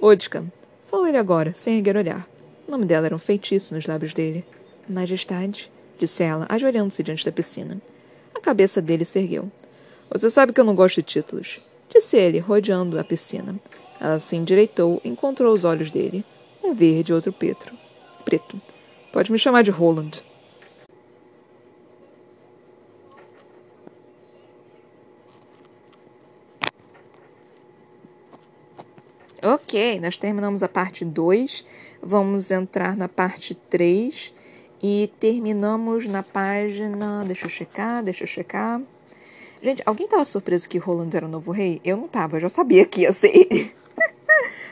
Odka, 0.00 0.44
falou 0.90 1.06
ele 1.06 1.18
agora, 1.18 1.52
sem 1.52 1.76
erguer 1.76 1.96
olhar. 1.96 2.26
O 2.66 2.70
nome 2.70 2.86
dela 2.86 3.06
era 3.06 3.14
um 3.14 3.18
feitiço 3.18 3.74
nos 3.74 3.86
lábios 3.86 4.14
dele. 4.14 4.44
Majestade, 4.88 5.70
disse 5.98 6.22
ela, 6.22 6.46
ajoelhando-se 6.48 7.02
diante 7.02 7.24
da 7.24 7.30
piscina. 7.30 7.78
A 8.36 8.40
cabeça 8.40 8.82
dele 8.82 9.06
se 9.06 9.18
ergueu. 9.18 9.50
Você 10.10 10.28
sabe 10.28 10.52
que 10.52 10.60
eu 10.60 10.64
não 10.64 10.74
gosto 10.74 10.96
de 10.96 11.02
títulos, 11.04 11.58
disse 11.88 12.18
ele, 12.18 12.38
rodeando 12.38 13.00
a 13.00 13.02
piscina. 13.02 13.58
Ela 13.98 14.20
se 14.20 14.36
endireitou 14.36 15.00
e 15.02 15.08
encontrou 15.08 15.54
os 15.54 15.64
olhos 15.64 15.90
dele, 15.90 16.22
um 16.62 16.74
verde 16.74 17.12
e 17.12 17.14
outro 17.14 17.32
preto. 17.32 17.72
Preto. 18.26 18.60
Pode 19.10 19.32
me 19.32 19.38
chamar 19.38 19.62
de 19.62 19.70
Roland. 19.70 20.22
Ok, 29.42 29.98
nós 29.98 30.18
terminamos 30.18 30.62
a 30.62 30.68
parte 30.68 31.06
2. 31.06 31.64
Vamos 32.02 32.50
entrar 32.50 32.96
na 32.96 33.08
parte 33.08 33.54
3. 33.54 34.34
E 34.82 35.10
terminamos 35.18 36.06
na 36.06 36.22
página. 36.22 37.24
Deixa 37.26 37.46
eu 37.46 37.50
checar, 37.50 38.02
deixa 38.02 38.24
eu 38.24 38.28
checar. 38.28 38.80
Gente, 39.62 39.82
alguém 39.86 40.06
tava 40.06 40.24
surpreso 40.24 40.68
que 40.68 40.78
Roland 40.78 41.10
era 41.14 41.26
o 41.26 41.28
novo 41.28 41.50
rei? 41.50 41.80
Eu 41.84 41.96
não 41.96 42.06
tava, 42.06 42.36
eu 42.36 42.40
já 42.40 42.48
sabia 42.48 42.84
que 42.84 43.02
ia 43.02 43.12
ser 43.12 43.34
ele. 43.36 43.74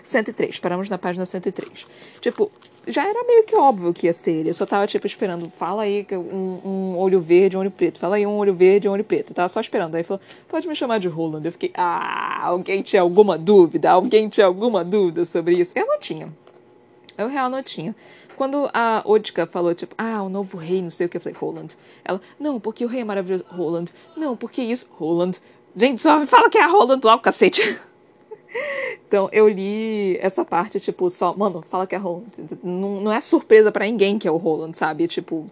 103, 0.02 0.58
paramos 0.58 0.90
na 0.90 0.98
página 0.98 1.24
103. 1.24 1.86
Tipo, 2.20 2.52
já 2.86 3.08
era 3.08 3.24
meio 3.24 3.44
que 3.44 3.56
óbvio 3.56 3.94
que 3.94 4.06
ia 4.06 4.12
ser 4.12 4.32
ele. 4.32 4.50
Eu 4.50 4.54
só 4.54 4.66
tava, 4.66 4.86
tipo, 4.86 5.06
esperando. 5.06 5.50
Fala 5.56 5.82
aí 5.82 6.06
um, 6.12 6.60
um 6.64 6.98
olho 6.98 7.20
verde, 7.20 7.56
um 7.56 7.60
olho 7.60 7.70
preto. 7.70 7.98
Fala 7.98 8.16
aí 8.16 8.26
um 8.26 8.36
olho 8.36 8.54
verde, 8.54 8.88
um 8.88 8.92
olho 8.92 9.04
preto. 9.04 9.30
Eu 9.30 9.34
tava 9.34 9.48
só 9.48 9.60
esperando. 9.60 9.94
Aí 9.94 10.04
falou, 10.04 10.20
pode 10.48 10.68
me 10.68 10.76
chamar 10.76 10.98
de 10.98 11.08
Roland. 11.08 11.44
Eu 11.44 11.52
fiquei, 11.52 11.72
ah, 11.74 12.42
alguém 12.44 12.82
tinha 12.82 13.00
alguma 13.00 13.38
dúvida? 13.38 13.90
Alguém 13.90 14.28
tinha 14.28 14.46
alguma 14.46 14.84
dúvida 14.84 15.24
sobre 15.24 15.54
isso? 15.54 15.72
Eu 15.74 15.86
não 15.86 15.98
tinha. 15.98 16.28
Eu 17.16 17.28
real 17.28 17.48
não 17.48 17.62
tinha. 17.62 17.94
Quando 18.36 18.68
a 18.72 19.02
Odka 19.04 19.46
falou, 19.46 19.74
tipo, 19.74 19.94
ah, 19.96 20.22
o 20.22 20.28
novo 20.28 20.56
rei, 20.56 20.82
não 20.82 20.90
sei 20.90 21.06
o 21.06 21.08
que, 21.08 21.16
eu 21.16 21.20
falei, 21.20 21.38
Roland. 21.38 21.68
Ela, 22.04 22.20
não, 22.38 22.58
porque 22.58 22.84
o 22.84 22.88
rei 22.88 23.02
é 23.02 23.04
maravilhoso. 23.04 23.44
Roland. 23.48 23.86
Não, 24.16 24.36
porque 24.36 24.62
isso, 24.62 24.88
Roland. 24.92 25.38
Gente, 25.76 26.00
só 26.00 26.18
me 26.18 26.26
fala 26.26 26.50
que 26.50 26.58
é 26.58 26.62
a 26.62 26.66
Roland 26.66 27.00
lá, 27.02 27.14
o 27.14 27.20
cacete. 27.20 27.78
Então, 29.08 29.28
eu 29.32 29.48
li 29.48 30.16
essa 30.18 30.44
parte, 30.44 30.78
tipo, 30.78 31.10
só, 31.10 31.34
mano, 31.36 31.62
fala 31.68 31.88
que 31.88 31.94
é 31.94 31.98
Roland. 31.98 32.30
Não, 32.62 33.00
não 33.00 33.12
é 33.12 33.20
surpresa 33.20 33.72
para 33.72 33.84
ninguém 33.84 34.16
que 34.16 34.28
é 34.28 34.30
o 34.30 34.36
Roland, 34.36 34.74
sabe? 34.74 35.08
Tipo, 35.08 35.50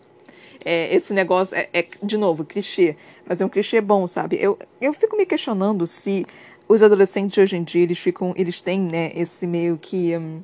é, 0.64 0.94
esse 0.94 1.12
negócio 1.12 1.56
é, 1.56 1.68
é, 1.72 1.86
de 2.02 2.16
novo, 2.16 2.44
clichê. 2.44 2.96
Mas 3.26 3.40
é 3.40 3.44
um 3.44 3.48
clichê 3.48 3.80
bom, 3.80 4.06
sabe? 4.06 4.36
Eu, 4.40 4.58
eu 4.80 4.92
fico 4.92 5.16
me 5.16 5.26
questionando 5.26 5.86
se 5.86 6.24
os 6.68 6.82
adolescentes 6.82 7.36
hoje 7.38 7.56
em 7.56 7.62
dia, 7.62 7.82
eles 7.82 7.98
ficam, 7.98 8.32
eles 8.36 8.60
têm, 8.60 8.80
né, 8.80 9.12
esse 9.14 9.46
meio 9.46 9.76
que... 9.76 10.16
Hum, 10.16 10.40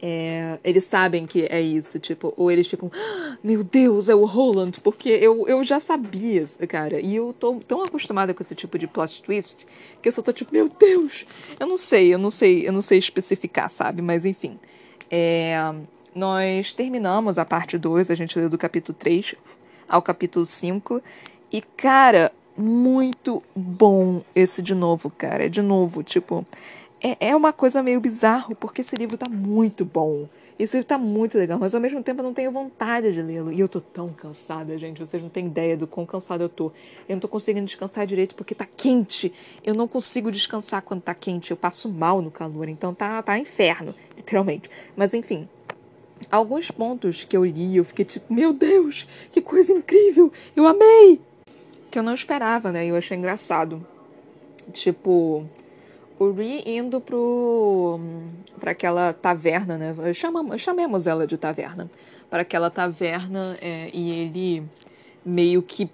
é, 0.00 0.58
eles 0.62 0.84
sabem 0.84 1.26
que 1.26 1.46
é 1.50 1.60
isso, 1.60 1.98
tipo, 1.98 2.32
ou 2.36 2.50
eles 2.50 2.68
ficam, 2.68 2.90
ah, 2.94 3.36
meu 3.42 3.64
Deus, 3.64 4.08
é 4.08 4.14
o 4.14 4.24
Roland, 4.24 4.72
porque 4.82 5.08
eu, 5.08 5.46
eu 5.48 5.62
já 5.64 5.80
sabia, 5.80 6.44
cara, 6.68 7.00
e 7.00 7.16
eu 7.16 7.32
tô 7.32 7.54
tão 7.66 7.82
acostumada 7.82 8.32
com 8.32 8.42
esse 8.42 8.54
tipo 8.54 8.78
de 8.78 8.86
plot 8.86 9.22
twist 9.22 9.66
que 10.00 10.08
eu 10.08 10.12
só 10.12 10.22
tô 10.22 10.32
tipo, 10.32 10.52
meu 10.52 10.68
Deus, 10.68 11.26
eu 11.58 11.66
não 11.66 11.76
sei, 11.76 12.14
eu 12.14 12.18
não 12.18 12.30
sei, 12.30 12.66
eu 12.66 12.72
não 12.72 12.82
sei 12.82 12.98
especificar, 12.98 13.68
sabe, 13.68 14.00
mas 14.00 14.24
enfim. 14.24 14.58
É, 15.10 15.56
nós 16.14 16.72
terminamos 16.72 17.38
a 17.38 17.44
parte 17.44 17.76
2, 17.76 18.10
a 18.10 18.14
gente 18.14 18.38
leu 18.38 18.48
do 18.48 18.58
capítulo 18.58 18.96
3 18.98 19.34
ao 19.88 20.02
capítulo 20.02 20.46
5, 20.46 21.02
e 21.50 21.60
cara, 21.60 22.30
muito 22.56 23.42
bom 23.56 24.22
esse 24.34 24.62
de 24.62 24.74
novo, 24.74 25.10
cara, 25.10 25.48
de 25.48 25.62
novo, 25.62 26.02
tipo 26.02 26.46
é, 27.00 27.28
é 27.28 27.36
uma 27.36 27.52
coisa 27.52 27.82
meio 27.82 28.00
bizarro, 28.00 28.54
porque 28.54 28.80
esse 28.80 28.96
livro 28.96 29.16
tá 29.16 29.28
muito 29.28 29.84
bom. 29.84 30.28
Esse 30.58 30.76
livro 30.76 30.88
tá 30.88 30.98
muito 30.98 31.38
legal, 31.38 31.56
mas 31.56 31.72
ao 31.72 31.80
mesmo 31.80 32.02
tempo 32.02 32.20
eu 32.20 32.24
não 32.24 32.34
tenho 32.34 32.50
vontade 32.50 33.12
de 33.12 33.22
lê-lo. 33.22 33.52
E 33.52 33.60
eu 33.60 33.68
tô 33.68 33.80
tão 33.80 34.08
cansada, 34.08 34.76
gente. 34.76 34.98
Vocês 34.98 35.22
não 35.22 35.30
têm 35.30 35.46
ideia 35.46 35.76
do 35.76 35.86
quão 35.86 36.04
cansada 36.04 36.42
eu 36.42 36.48
tô. 36.48 36.72
Eu 37.08 37.14
não 37.14 37.20
tô 37.20 37.28
conseguindo 37.28 37.64
descansar 37.64 38.04
direito 38.04 38.34
porque 38.34 38.56
tá 38.56 38.66
quente. 38.66 39.32
Eu 39.62 39.72
não 39.72 39.86
consigo 39.86 40.32
descansar 40.32 40.82
quando 40.82 41.02
tá 41.02 41.14
quente. 41.14 41.52
Eu 41.52 41.56
passo 41.56 41.88
mal 41.88 42.20
no 42.20 42.30
calor. 42.30 42.68
Então 42.68 42.92
tá, 42.92 43.22
tá 43.22 43.38
inferno, 43.38 43.94
literalmente. 44.16 44.68
Mas 44.96 45.14
enfim, 45.14 45.48
alguns 46.28 46.72
pontos 46.72 47.22
que 47.22 47.36
eu 47.36 47.44
li, 47.44 47.76
eu 47.76 47.84
fiquei 47.84 48.04
tipo, 48.04 48.34
meu 48.34 48.52
Deus, 48.52 49.06
que 49.30 49.40
coisa 49.40 49.72
incrível! 49.72 50.32
Eu 50.56 50.66
amei! 50.66 51.20
Que 51.88 52.00
eu 52.00 52.02
não 52.02 52.14
esperava, 52.14 52.72
né? 52.72 52.84
Eu 52.84 52.96
achei 52.96 53.16
engraçado. 53.16 53.86
Tipo, 54.72 55.48
o 56.18 56.32
Ri 56.32 56.62
indo 56.66 57.00
pro 57.00 58.00
para 58.58 58.72
aquela 58.72 59.12
taverna, 59.12 59.78
né? 59.78 60.12
Chamamos, 60.12 60.60
chamemos 60.60 61.06
ela 61.06 61.26
de 61.26 61.36
taverna. 61.36 61.90
Para 62.28 62.42
aquela 62.42 62.70
taverna 62.70 63.56
é, 63.60 63.88
e 63.92 64.10
ele 64.10 64.62
meio 65.24 65.62
que 65.62 65.88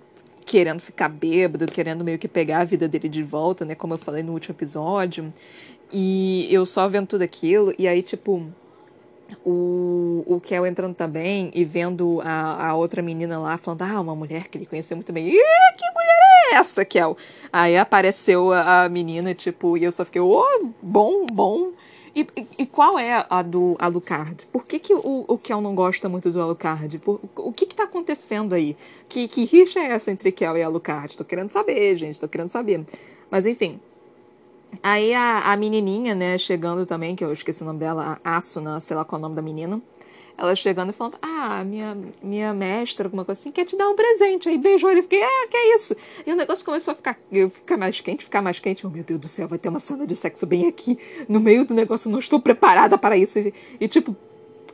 querendo 0.45 0.81
ficar 0.81 1.09
bêbado, 1.09 1.67
querendo 1.67 2.05
meio 2.05 2.19
que 2.19 2.29
pegar 2.29 2.61
a 2.61 2.65
vida 2.65 2.89
dele 2.89 3.09
de 3.09 3.23
volta, 3.23 3.65
né? 3.65 3.75
Como 3.75 3.95
eu 3.95 3.99
falei 3.99 4.23
no 4.23 4.33
último 4.33 4.55
episódio. 4.55 5.33
E 5.93 6.49
eu 6.51 6.67
só 6.67 6.89
vendo 6.89 7.07
tudo 7.07 7.23
aquilo, 7.23 7.73
e 7.79 7.87
aí, 7.87 8.03
tipo, 8.03 8.51
o, 9.45 10.23
o 10.27 10.41
Kel 10.41 10.67
entrando 10.67 10.95
também 10.95 11.51
e 11.55 11.65
vendo 11.65 12.21
a, 12.23 12.69
a 12.69 12.75
outra 12.75 13.03
menina 13.03 13.39
lá 13.39 13.57
falando, 13.57 13.83
ah, 13.83 14.01
uma 14.01 14.15
mulher 14.15 14.49
que 14.49 14.59
ele 14.59 14.67
conheceu 14.67 14.97
muito 14.97 15.13
bem. 15.13 15.29
Ih, 15.29 15.75
que 15.77 15.91
mulher 15.91 16.19
é 16.53 16.55
essa, 16.55 16.85
Kel? 16.85 17.17
Aí 17.53 17.77
apareceu 17.77 18.53
a, 18.53 18.85
a 18.85 18.89
menina, 18.89 19.35
tipo, 19.35 19.77
e 19.77 19.85
eu 19.85 19.93
só 19.93 20.05
fiquei, 20.05 20.21
oh, 20.21 20.69
bom, 20.83 21.27
bom. 21.27 21.73
E, 22.15 22.21
e, 22.37 22.47
e, 22.59 22.67
qual 22.67 22.97
é 22.97 23.27
a 23.29 23.43
do 23.43 23.75
Alucard? 23.79 24.47
Por 24.47 24.65
que, 24.65 24.79
que 24.79 24.95
o, 24.95 25.25
o 25.27 25.37
Kel 25.37 25.61
não 25.61 25.75
gosta 25.75 26.09
muito 26.09 26.31
do 26.31 26.41
Alucard? 26.41 26.97
Por, 27.01 27.21
o 27.37 27.53
que 27.53 27.67
que 27.67 27.75
tá 27.75 27.85
acontecendo 27.85 28.55
aí? 28.55 28.77
Que, 29.09 29.27
que 29.27 29.45
rixa 29.45 29.81
é 29.81 29.91
essa 29.91 30.13
entre 30.13 30.31
Kel 30.31 30.57
e 30.57 30.63
Alucard? 30.63 31.19
Tô 31.19 31.25
querendo 31.25 31.51
saber, 31.51 31.97
gente, 31.97 32.21
tô 32.21 32.29
querendo 32.29 32.51
saber. 32.51 32.85
Mas 33.29 33.47
enfim, 33.47 33.81
Aí 34.83 35.15
a, 35.15 35.53
a 35.53 35.57
menininha, 35.57 36.15
né, 36.15 36.39
chegando 36.39 36.87
também, 36.87 37.17
que 37.17 37.25
eu 37.25 37.33
esqueci 37.33 37.63
o 37.63 37.67
nome 37.67 37.79
dela, 37.79 38.19
a 38.25 38.37
Asuna, 38.37 38.81
sei 38.81 38.97
lá 38.97 39.05
qual 39.05 39.19
é 39.19 39.21
o 39.21 39.23
nome 39.23 39.35
da 39.35 39.43
menina. 39.43 39.81
Ela 40.37 40.57
chegando 40.57 40.91
e 40.91 40.93
falando, 40.93 41.17
ah, 41.23 41.63
minha, 41.65 41.97
minha 42.21 42.53
mestra, 42.53 43.07
alguma 43.07 43.25
coisa 43.25 43.41
assim, 43.41 43.53
quer 43.53 43.65
te 43.65 43.77
dar 43.77 43.89
um 43.89 43.95
presente. 43.95 44.49
Aí 44.49 44.59
beijou 44.59 44.91
ele 44.91 45.03
fiquei, 45.03 45.23
ah, 45.23 45.47
que 45.49 45.57
é 45.57 45.77
isso? 45.77 45.97
E 46.27 46.33
o 46.33 46.37
negócio 46.37 46.65
começou 46.65 46.91
a 46.91 46.95
ficar, 46.95 47.17
ficar 47.31 47.77
mais 47.77 48.01
quente, 48.01 48.25
ficar 48.25 48.43
mais 48.43 48.59
quente. 48.59 48.85
Oh, 48.85 48.91
meu 48.91 49.05
Deus 49.05 49.21
do 49.21 49.29
céu, 49.29 49.47
vai 49.47 49.59
ter 49.59 49.69
uma 49.69 49.79
cena 49.79 50.05
de 50.05 50.17
sexo 50.17 50.45
bem 50.45 50.67
aqui, 50.67 50.99
no 51.29 51.39
meio 51.39 51.65
do 51.65 51.73
negócio, 51.73 52.11
não 52.11 52.19
estou 52.19 52.41
preparada 52.41 52.99
para 52.99 53.17
isso. 53.17 53.39
E, 53.39 53.55
e 53.81 53.87
tipo, 53.87 54.17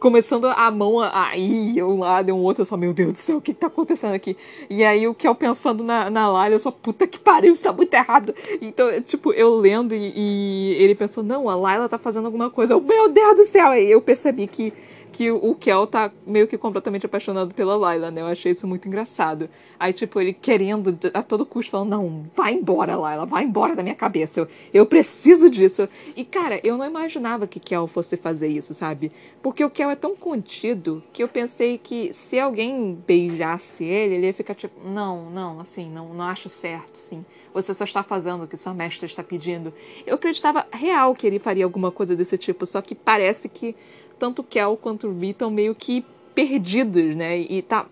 começando 0.01 0.46
a 0.46 0.70
mão 0.70 0.98
a 0.98 1.36
ir 1.36 1.82
um 1.84 1.98
lado 1.98 2.30
e 2.30 2.32
um 2.32 2.38
outro, 2.38 2.62
eu 2.62 2.66
só, 2.66 2.76
meu 2.76 2.92
Deus 2.92 3.12
do 3.12 3.16
céu, 3.16 3.36
o 3.36 3.40
que, 3.40 3.53
que 3.53 3.61
tá 3.61 3.66
acontecendo 3.66 4.14
aqui? 4.14 4.36
E 4.68 4.82
aí 4.82 5.07
o 5.07 5.14
que 5.14 5.28
eu 5.28 5.34
pensando 5.34 5.84
na, 5.84 6.09
na 6.09 6.28
Lara, 6.28 6.55
eu 6.55 6.59
só, 6.59 6.70
puta 6.70 7.07
que 7.07 7.18
pariu, 7.18 7.53
isso 7.53 7.62
tá 7.62 7.72
muito 7.72 7.92
errado. 7.92 8.34
Então, 8.62 9.01
tipo, 9.03 9.32
eu 9.32 9.55
lendo 9.57 9.94
e, 9.94 10.12
e 10.16 10.72
ele 10.82 10.94
pensou, 10.94 11.22
não, 11.22 11.48
a 11.48 11.55
Laila 11.55 11.88
tá 11.88 11.98
fazendo 11.98 12.24
alguma 12.24 12.51
coisa. 12.51 12.72
Eu, 12.72 12.80
meu 12.80 13.09
Deus 13.11 13.36
do 13.36 13.44
céu! 13.44 13.68
Aí 13.68 13.90
eu 13.90 14.01
percebi 14.01 14.46
que 14.46 14.72
que 15.11 15.30
o 15.30 15.54
Kel 15.54 15.86
tá 15.86 16.11
meio 16.26 16.46
que 16.48 16.56
completamente 16.56 17.04
apaixonado 17.04 17.54
pela 17.54 17.76
Layla, 17.76 18.11
né? 18.11 18.20
Eu 18.20 18.26
achei 18.26 18.52
isso 18.52 18.66
muito 18.66 18.88
engraçado. 18.88 19.50
Aí, 19.78 19.92
tipo, 19.92 20.20
ele 20.20 20.32
querendo 20.32 20.98
a 21.12 21.22
todo 21.22 21.44
custo, 21.44 21.72
falando, 21.72 21.90
não, 21.90 22.24
vai 22.34 22.54
embora, 22.54 22.96
Layla, 22.96 23.26
vai 23.26 23.44
embora 23.44 23.76
da 23.76 23.82
minha 23.82 23.94
cabeça. 23.94 24.40
Eu, 24.40 24.48
eu 24.72 24.86
preciso 24.86 25.50
disso. 25.50 25.88
E, 26.16 26.24
cara, 26.24 26.61
eu 26.64 26.78
não 26.78 26.86
imaginava 26.86 27.46
que 27.46 27.61
Kel 27.61 27.86
fosse 27.86 28.16
fazer 28.16 28.48
isso, 28.48 28.72
sabe? 28.72 29.12
Porque 29.42 29.64
o 29.64 29.70
Kel 29.70 29.90
é 29.90 29.96
tão 29.96 30.16
contido 30.16 31.02
que 31.12 31.22
eu 31.22 31.28
pensei 31.28 31.76
que 31.76 32.12
se 32.12 32.38
alguém 32.38 32.98
beijasse 33.06 33.84
ele, 33.84 34.14
ele 34.14 34.26
ia 34.26 34.34
ficar 34.34 34.54
tipo, 34.54 34.88
não, 34.88 35.30
não, 35.30 35.61
assim, 35.61 35.90
não, 35.90 36.14
não 36.14 36.24
acho 36.24 36.48
certo, 36.48 36.96
sim. 36.96 37.24
Você 37.52 37.74
só 37.74 37.84
está 37.84 38.02
fazendo 38.02 38.44
o 38.44 38.48
que 38.48 38.56
sua 38.56 38.72
mestra 38.72 39.06
está 39.06 39.22
pedindo. 39.22 39.72
Eu 40.06 40.14
acreditava 40.14 40.66
real 40.72 41.14
que 41.14 41.26
ele 41.26 41.38
faria 41.38 41.64
alguma 41.64 41.90
coisa 41.90 42.14
desse 42.14 42.38
tipo, 42.38 42.64
só 42.64 42.80
que 42.80 42.94
parece 42.94 43.48
que 43.48 43.74
tanto 44.21 44.45
Kel 44.45 44.77
quanto 44.77 45.09
o 45.09 45.25
estão 45.25 45.51
meio 45.51 45.75
que 45.75 46.05
perdidos, 46.35 47.16
né? 47.16 47.39
E 47.39 47.62
tá, 47.62 47.87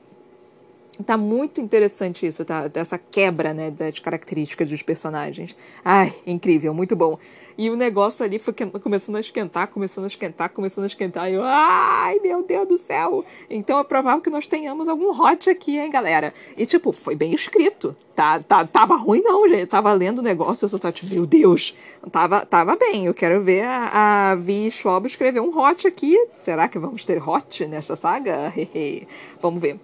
tá 1.07 1.17
muito 1.17 1.59
interessante 1.59 2.27
isso, 2.27 2.45
tá? 2.45 2.69
Dessa 2.69 2.99
quebra, 2.99 3.55
né, 3.55 3.71
das 3.71 3.99
características 3.99 4.69
dos 4.69 4.83
personagens. 4.83 5.57
Ai, 5.83 6.15
incrível, 6.27 6.75
muito 6.75 6.95
bom. 6.95 7.19
E 7.59 7.69
o 7.71 7.77
negócio 7.77 8.25
ali 8.25 8.39
foi 8.39 8.55
começando 8.55 9.17
a 9.17 9.21
esquentar, 9.21 9.67
começando 9.67 10.05
a 10.05 10.07
esquentar, 10.07 10.49
começando 10.51 10.85
a 10.85 10.87
esquentar. 10.87 11.29
E 11.29 11.35
eu, 11.35 11.43
ai, 11.45 12.21
meu 12.21 12.41
Deus 12.41 12.69
do 12.69 12.79
céu. 12.79 13.25
Então 13.51 13.81
é 13.81 13.83
provável 13.83 14.23
que 14.23 14.31
nós 14.31 14.47
tenhamos 14.47 14.89
algum 14.89 15.11
hot 15.11 15.51
aqui, 15.51 15.77
hein, 15.77 15.91
galera. 15.91 16.33
E, 16.57 16.65
tipo, 16.65 16.93
foi 16.93 17.17
bem 17.17 17.35
escrito. 17.35 17.97
Tá, 18.15 18.39
tá, 18.39 18.65
tava 18.65 18.95
ruim, 18.95 19.23
não, 19.23 19.49
gente. 19.49 19.67
Tava 19.67 19.93
lendo 19.93 20.21
o 20.21 20.23
negócio, 20.23 20.67
eu 20.67 20.69
só 20.69 20.79
tava 20.79 20.93
tipo, 20.93 21.13
meu 21.13 21.27
Deus. 21.27 21.75
Tava, 22.13 22.47
tava 22.47 22.77
bem. 22.77 23.07
Eu 23.07 23.15
quero 23.15 23.43
ver 23.43 23.65
a, 23.65 24.31
a 24.31 24.35
Vi 24.37 24.71
Schwab 24.71 25.09
escrever 25.09 25.41
um 25.41 25.59
hot 25.59 25.85
aqui. 25.85 26.17
Será 26.31 26.69
que 26.69 26.79
vamos 26.79 27.05
ter 27.05 27.21
hot 27.21 27.67
nessa 27.67 27.97
saga? 27.97 28.53
vamos 29.43 29.61
ver. 29.61 29.81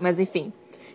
Mas 0.00 0.18
enfim, 0.18 0.50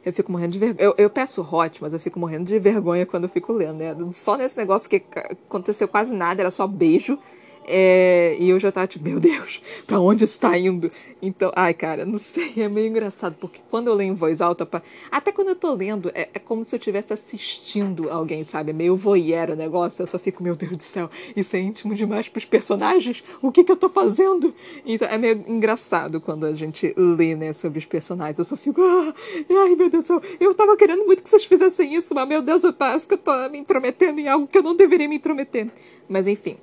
eu 0.06 0.12
fico 0.12 0.32
morrendo 0.32 0.52
de 0.52 0.60
vergonha. 0.60 0.86
Eu, 0.86 0.96
eu 0.98 1.10
peço 1.10 1.42
hot, 1.42 1.82
mas 1.82 1.94
eu 1.94 2.00
fico 2.00 2.20
morrendo 2.20 2.46
de 2.46 2.60
vergonha 2.60 3.06
quando 3.06 3.24
eu 3.24 3.30
fico 3.30 3.54
lendo, 3.54 3.78
né? 3.78 3.96
Só 4.12 4.36
nesse 4.36 4.58
negócio 4.58 4.90
que 4.90 5.04
aconteceu 5.48 5.88
quase 5.88 6.14
nada, 6.14 6.42
era 6.42 6.52
só 6.52 6.68
beijo. 6.68 7.18
É, 7.66 8.36
e 8.40 8.50
eu 8.50 8.60
já 8.60 8.72
tava 8.72 8.88
tipo, 8.88 9.06
meu 9.06 9.20
Deus, 9.20 9.62
pra 9.88 10.00
onde 10.00 10.24
isso 10.24 10.40
tá 10.40 10.58
indo? 10.58 10.92
Então, 11.22 11.52
ai, 11.56 11.74
cara, 11.74 12.06
não 12.06 12.18
sei, 12.18 12.54
é 12.58 12.68
meio 12.68 12.88
engraçado, 12.88 13.36
porque 13.40 13.62
quando 13.70 13.88
eu 13.88 13.94
leio 13.94 14.12
em 14.12 14.16
voz 14.16 14.42
alta, 14.42 14.66
pra... 14.66 14.82
até 15.10 15.32
quando 15.32 15.50
eu 15.50 15.56
tô 15.56 15.74
lendo, 15.74 16.12
é, 16.14 16.28
é 16.34 16.40
como 16.40 16.66
se 16.66 16.76
eu 16.76 16.78
estivesse 16.78 17.14
assistindo 17.14 18.10
alguém, 18.10 18.44
sabe? 18.44 18.72
É 18.72 18.74
meio 18.74 18.96
voyeur 18.96 19.52
o 19.52 19.56
negócio, 19.56 20.02
eu 20.02 20.08
só 20.08 20.20
fico, 20.20 20.44
meu 20.44 20.56
Deus 20.56 20.76
do 20.76 20.84
céu, 20.84 21.10
isso 21.36 21.56
é 21.56 21.60
íntimo 21.60 21.96
demais 21.96 22.28
pros 22.28 22.44
personagens, 22.44 23.24
o 23.42 23.52
que 23.52 23.64
que 23.64 23.72
eu 23.72 23.78
tô 23.78 23.88
fazendo? 23.88 24.54
Então, 24.86 25.08
é 25.08 25.18
meio 25.18 25.44
engraçado 25.48 26.20
quando 26.20 26.46
a 26.46 26.54
gente 26.54 26.94
lê, 26.98 27.36
né, 27.36 27.54
sobre 27.54 27.80
os 27.80 27.86
personagens, 27.86 28.38
eu 28.40 28.46
só 28.46 28.58
fico, 28.58 28.82
ah, 28.82 29.14
ai, 29.50 29.76
meu 29.76 29.90
Deus 29.90 30.04
do 30.04 30.08
céu, 30.08 30.22
eu 30.42 30.54
tava 30.54 30.76
querendo 30.76 31.06
muito 31.06 31.24
que 31.24 31.30
vocês 31.30 31.46
fizessem 31.46 31.96
isso, 31.96 32.14
mas, 32.14 32.28
meu 32.28 32.42
Deus, 32.42 32.64
eu 32.66 32.74
parece 32.74 33.08
que 33.08 33.14
eu 33.14 33.18
tô 33.18 33.32
me 33.50 33.60
intrometendo 33.60 34.20
em 34.20 34.28
algo 34.28 34.46
que 34.46 34.58
eu 34.58 34.64
não 34.64 34.76
deveria 34.76 35.08
me 35.08 35.16
intrometer. 35.16 35.70
Mas, 36.10 36.28
enfim. 36.28 36.58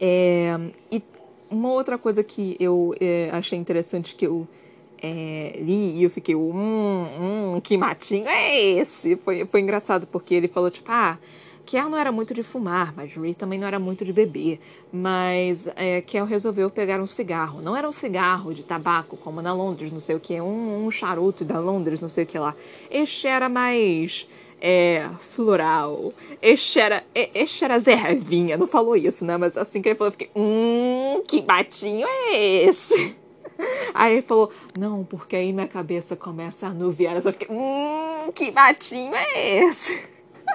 É, 0.00 0.58
e 0.90 1.02
uma 1.50 1.70
outra 1.70 1.98
coisa 1.98 2.22
que 2.24 2.56
eu 2.58 2.94
é, 3.00 3.28
achei 3.32 3.58
interessante 3.58 4.14
que 4.14 4.26
eu 4.26 4.46
é, 5.02 5.58
li 5.60 5.98
e 5.98 6.02
eu 6.02 6.10
fiquei, 6.10 6.34
hum, 6.34 6.54
hum, 7.54 7.60
que 7.60 7.76
matinho 7.76 8.28
é 8.28 8.58
esse? 8.58 9.16
Foi, 9.16 9.44
foi 9.44 9.60
engraçado 9.60 10.06
porque 10.06 10.34
ele 10.34 10.48
falou, 10.48 10.70
tipo, 10.70 10.90
ah, 10.90 11.18
Kel 11.70 11.88
não 11.88 11.96
era 11.96 12.10
muito 12.10 12.34
de 12.34 12.42
fumar, 12.42 12.92
mas 12.96 13.14
Ree 13.14 13.32
também 13.32 13.56
não 13.56 13.66
era 13.66 13.78
muito 13.78 14.04
de 14.04 14.12
beber. 14.12 14.58
Mas 14.92 15.68
é, 15.76 16.00
Kel 16.00 16.24
resolveu 16.24 16.68
pegar 16.68 17.00
um 17.00 17.06
cigarro. 17.06 17.62
Não 17.62 17.76
era 17.76 17.88
um 17.88 17.92
cigarro 17.92 18.52
de 18.52 18.64
tabaco, 18.64 19.16
como 19.16 19.40
na 19.40 19.54
Londres, 19.54 19.92
não 19.92 20.00
sei 20.00 20.16
o 20.16 20.20
que, 20.20 20.40
um, 20.40 20.84
um 20.84 20.90
charuto 20.90 21.44
da 21.44 21.60
Londres, 21.60 22.00
não 22.00 22.08
sei 22.08 22.24
o 22.24 22.26
que 22.26 22.38
lá. 22.38 22.56
Este 22.90 23.28
era 23.28 23.48
mais 23.48 24.26
é, 24.60 25.08
floral. 25.20 26.12
Este 26.42 26.78
era, 26.78 27.04
este 27.14 27.64
era 27.64 27.78
Zé 27.78 27.94
Ravinha, 27.94 28.56
não 28.56 28.66
falou 28.66 28.96
isso, 28.96 29.24
né? 29.24 29.36
Mas 29.36 29.56
assim 29.56 29.80
que 29.80 29.88
ele 29.88 29.96
falou, 29.96 30.08
eu 30.08 30.12
fiquei, 30.12 30.30
hum, 30.36 31.22
que 31.26 31.40
batinho 31.40 32.06
é 32.06 32.64
esse? 32.64 33.16
Aí 33.94 34.14
ele 34.14 34.22
falou, 34.22 34.50
não, 34.78 35.04
porque 35.04 35.36
aí 35.36 35.52
minha 35.52 35.68
cabeça 35.68 36.16
começa 36.16 36.66
a 36.66 36.70
anuviar. 36.70 37.14
Eu 37.14 37.20
só 37.20 37.30
fiquei, 37.30 37.48
hum, 37.50 38.32
que 38.34 38.50
batinho 38.50 39.14
é 39.14 39.64
esse? 39.64 40.00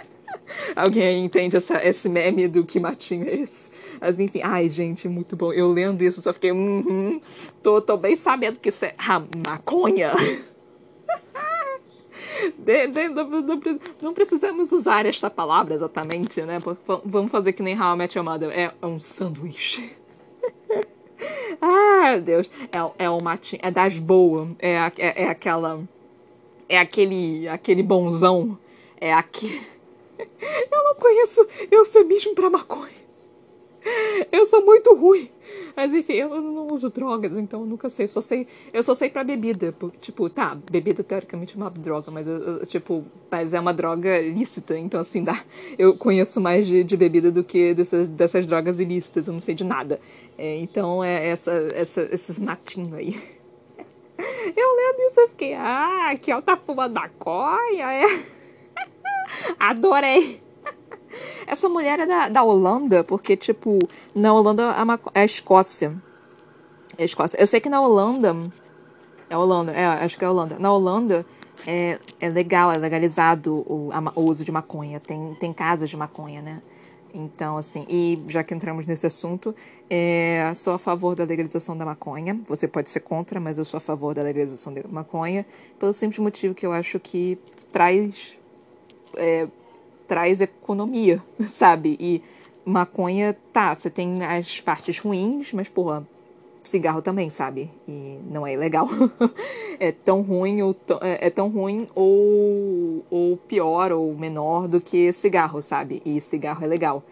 Alguém 0.76 1.24
entende 1.24 1.56
essa, 1.56 1.86
esse 1.86 2.10
meme 2.10 2.47
do 2.47 2.66
que 2.66 2.80
matinho 2.80 3.28
é 3.28 3.36
esse? 3.36 3.70
Mas 4.01 4.20
enfim, 4.20 4.41
ai 4.43 4.70
gente, 4.70 5.08
muito 5.08 5.36
bom. 5.36 5.53
Eu 5.53 5.72
lendo 5.72 6.03
isso 6.03 6.20
só 6.20 6.34
fiquei, 6.34 6.51
uhum, 6.51 7.22
tô, 7.62 7.80
tô 7.80 7.95
bem 7.95 8.18
sabendo 8.18 8.60
que 8.60 8.70
isso 8.70 8.86
é 8.86 8.95
ah, 8.97 9.22
maconha. 9.47 10.12
De, 12.57 12.88
de, 12.88 13.09
de, 13.09 13.79
não 14.01 14.13
precisamos 14.13 14.71
usar 14.71 15.05
esta 15.05 15.29
palavra 15.29 15.73
exatamente, 15.73 16.41
né? 16.41 16.61
Vamos 17.03 17.31
fazer 17.31 17.53
que 17.53 17.63
nem 17.63 17.79
How 17.79 17.93
I 17.93 17.97
Met 17.97 18.17
Your 18.17 18.25
Mother. 18.25 18.49
É 18.49 18.71
um 18.86 18.99
sanduíche. 18.99 19.91
ah, 21.61 22.17
Deus. 22.17 22.49
É, 22.71 23.05
é 23.05 23.21
matinho. 23.21 23.59
É 23.63 23.71
das 23.71 23.99
boas. 23.99 24.49
É, 24.59 24.75
é, 24.97 25.23
é 25.23 25.29
aquela. 25.29 25.83
É 26.67 26.77
aquele. 26.77 27.47
aquele 27.47 27.83
bonzão. 27.83 28.57
É 28.99 29.13
aquele. 29.13 29.61
Eu 30.71 30.83
não 30.83 30.95
conheço 30.95 31.47
eufemismo 31.71 32.33
pra 32.33 32.49
maconha. 32.49 33.05
Eu 34.31 34.45
sou 34.45 34.65
muito 34.65 34.93
ruim. 34.95 35.29
Mas 35.75 35.93
enfim, 35.93 36.13
eu 36.13 36.41
não 36.41 36.67
uso 36.67 36.89
drogas, 36.89 37.38
então 37.38 37.61
eu 37.61 37.65
nunca 37.65 37.89
sei. 37.89 38.07
Só 38.07 38.21
sei 38.21 38.47
eu 38.73 38.81
só 38.81 38.95
sei 38.95 39.09
pra 39.09 39.23
bebida. 39.23 39.73
Porque, 39.73 39.97
tipo, 39.99 40.29
tá, 40.29 40.55
bebida 40.55 41.03
teoricamente 41.03 41.53
é 41.53 41.57
uma 41.57 41.69
droga, 41.69 42.11
mas 42.11 42.27
eu, 42.27 42.65
tipo, 42.65 43.03
mas 43.29 43.53
é 43.53 43.59
uma 43.59 43.73
droga 43.73 44.19
lícita. 44.21 44.77
Então, 44.77 44.99
assim, 44.99 45.23
dá, 45.23 45.39
eu 45.77 45.97
conheço 45.97 46.41
mais 46.41 46.67
de, 46.67 46.83
de 46.83 46.97
bebida 46.97 47.31
do 47.31 47.43
que 47.43 47.73
dessas, 47.73 48.09
dessas 48.09 48.45
drogas 48.47 48.79
ilícitas. 48.79 49.27
Eu 49.27 49.33
não 49.33 49.39
sei 49.39 49.53
de 49.53 49.63
nada. 49.63 49.99
É, 50.38 50.57
então, 50.57 51.03
é 51.03 51.27
essa, 51.27 51.51
essa, 51.73 52.09
esses 52.11 52.39
matinhos 52.39 52.93
aí. 52.93 53.15
Eu 54.55 54.75
lendo 54.75 54.99
isso, 55.07 55.19
eu 55.19 55.29
fiquei, 55.29 55.53
ah, 55.55 56.15
que 56.21 56.31
ela 56.31 56.41
tá 56.41 56.55
fumando 56.55 56.93
maconha, 56.93 57.91
é. 57.91 58.05
Adorei. 59.59 60.44
Essa 61.47 61.70
mulher 61.70 61.99
é 61.99 62.05
da, 62.05 62.30
da 62.30 62.43
Holanda, 62.43 63.03
porque, 63.03 63.36
tipo, 63.36 63.80
na 64.13 64.34
Holanda 64.34 64.63
é, 65.13 65.20
é 65.20 65.22
a 65.22 65.26
Escócia. 65.26 65.95
É 66.97 67.03
a 67.03 67.05
Escócia. 67.05 67.39
Eu 67.39 67.47
sei 67.47 67.59
que 67.59 67.70
na 67.70 67.82
Holanda. 67.82 68.36
É 69.30 69.38
Holanda, 69.38 69.72
é, 69.72 69.86
acho 69.86 70.18
que 70.18 70.26
é 70.26 70.30
Holanda. 70.30 70.57
Na 70.59 70.72
Holanda 70.72 71.26
é, 71.66 71.99
é 72.20 72.30
legal, 72.30 72.72
é 72.72 72.78
legalizado 72.78 73.55
o, 73.55 73.89
o 74.16 74.22
uso 74.22 74.43
de 74.43 74.51
maconha. 74.51 74.99
Tem, 74.99 75.36
tem 75.39 75.53
casas 75.53 75.89
de 75.89 75.97
maconha, 75.97 76.41
né? 76.41 76.61
Então, 77.18 77.55
assim, 77.55 77.86
e 77.88 78.22
já 78.28 78.43
que 78.43 78.53
entramos 78.53 78.86
nesse 78.86 79.07
assunto, 79.07 79.55
é, 79.89 80.51
sou 80.53 80.74
a 80.74 80.78
favor 80.78 81.16
da 81.16 81.24
legalização 81.24 81.78
da 81.78 81.86
maconha. 81.86 82.38
Você 82.47 82.68
pode 82.68 82.89
ser 82.89 82.99
contra, 82.99 83.39
mas 83.39 83.57
eu 83.57 83.63
sou 83.63 83.78
a 83.78 83.82
favor 83.82 84.13
da 84.13 84.22
legalização 84.22 84.74
da 84.74 84.82
maconha, 84.89 85.45
pelo 85.80 85.93
simples 85.93 86.20
motivo 86.20 86.53
que 86.53 86.66
eu 86.66 86.74
acho 86.74 86.99
que 86.99 87.39
traz 87.72 88.38
é, 89.16 89.47
traz 90.08 90.41
economia, 90.41 91.22
sabe? 91.47 91.97
E 91.99 92.22
maconha, 92.66 93.36
tá, 93.53 93.74
você 93.74 93.89
tem 93.89 94.24
as 94.24 94.60
partes 94.60 94.99
ruins, 94.99 95.53
mas, 95.53 95.70
porra, 95.70 96.06
cigarro 96.64 97.01
também, 97.01 97.30
sabe? 97.30 97.70
E 97.88 98.20
não 98.30 98.45
é 98.45 98.53
ilegal. 98.53 98.88
é 99.80 99.91
tão 99.91 100.22
ruim 100.22 100.62
ou 100.62 100.76
é, 101.01 101.28
é 101.28 101.30
tão 101.30 101.49
ruim 101.49 101.88
ou, 101.93 103.06
ou 103.10 103.38
pior 103.38 103.91
ou 103.91 104.14
menor 104.16 104.68
do 104.68 104.82
que 104.82 105.12
cigarro, 105.12 105.62
sabe? 105.62 106.01
E 106.06 106.20
cigarro 106.20 106.64
é 106.64 106.68
legal. 106.68 107.03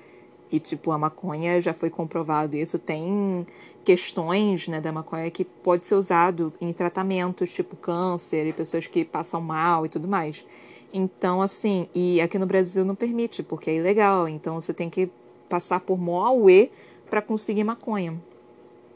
E 0.52 0.60
tipo, 0.60 0.92
a 0.92 0.98
maconha 0.98 1.62
já 1.62 1.74
foi 1.74 1.90
comprovado 1.90 2.56
isso, 2.56 2.78
tem 2.78 3.46
questões, 3.84 4.68
né, 4.68 4.80
da 4.80 4.92
maconha 4.92 5.30
que 5.30 5.44
pode 5.44 5.86
ser 5.86 5.96
usado 5.96 6.54
em 6.62 6.72
tratamentos, 6.72 7.52
tipo 7.52 7.76
câncer 7.76 8.48
e 8.48 8.54
pessoas 8.54 8.88
que 8.88 9.04
passam 9.04 9.42
mal 9.42 9.86
e 9.86 9.90
tudo 9.90 10.08
mais. 10.08 10.46
Então, 10.94 11.42
assim, 11.42 11.90
e 11.94 12.22
aqui 12.22 12.38
no 12.38 12.46
Brasil 12.46 12.86
não 12.86 12.94
permite, 12.94 13.42
porque 13.42 13.72
é 13.72 13.76
ilegal. 13.78 14.28
Então 14.30 14.62
você 14.62 14.72
tem 14.72 14.92
que 14.92 15.10
passar 15.50 15.80
por 15.80 16.00
mó 16.00 16.24
auê 16.24 16.70
para 17.10 17.20
conseguir 17.20 17.64
maconha. 17.64 18.22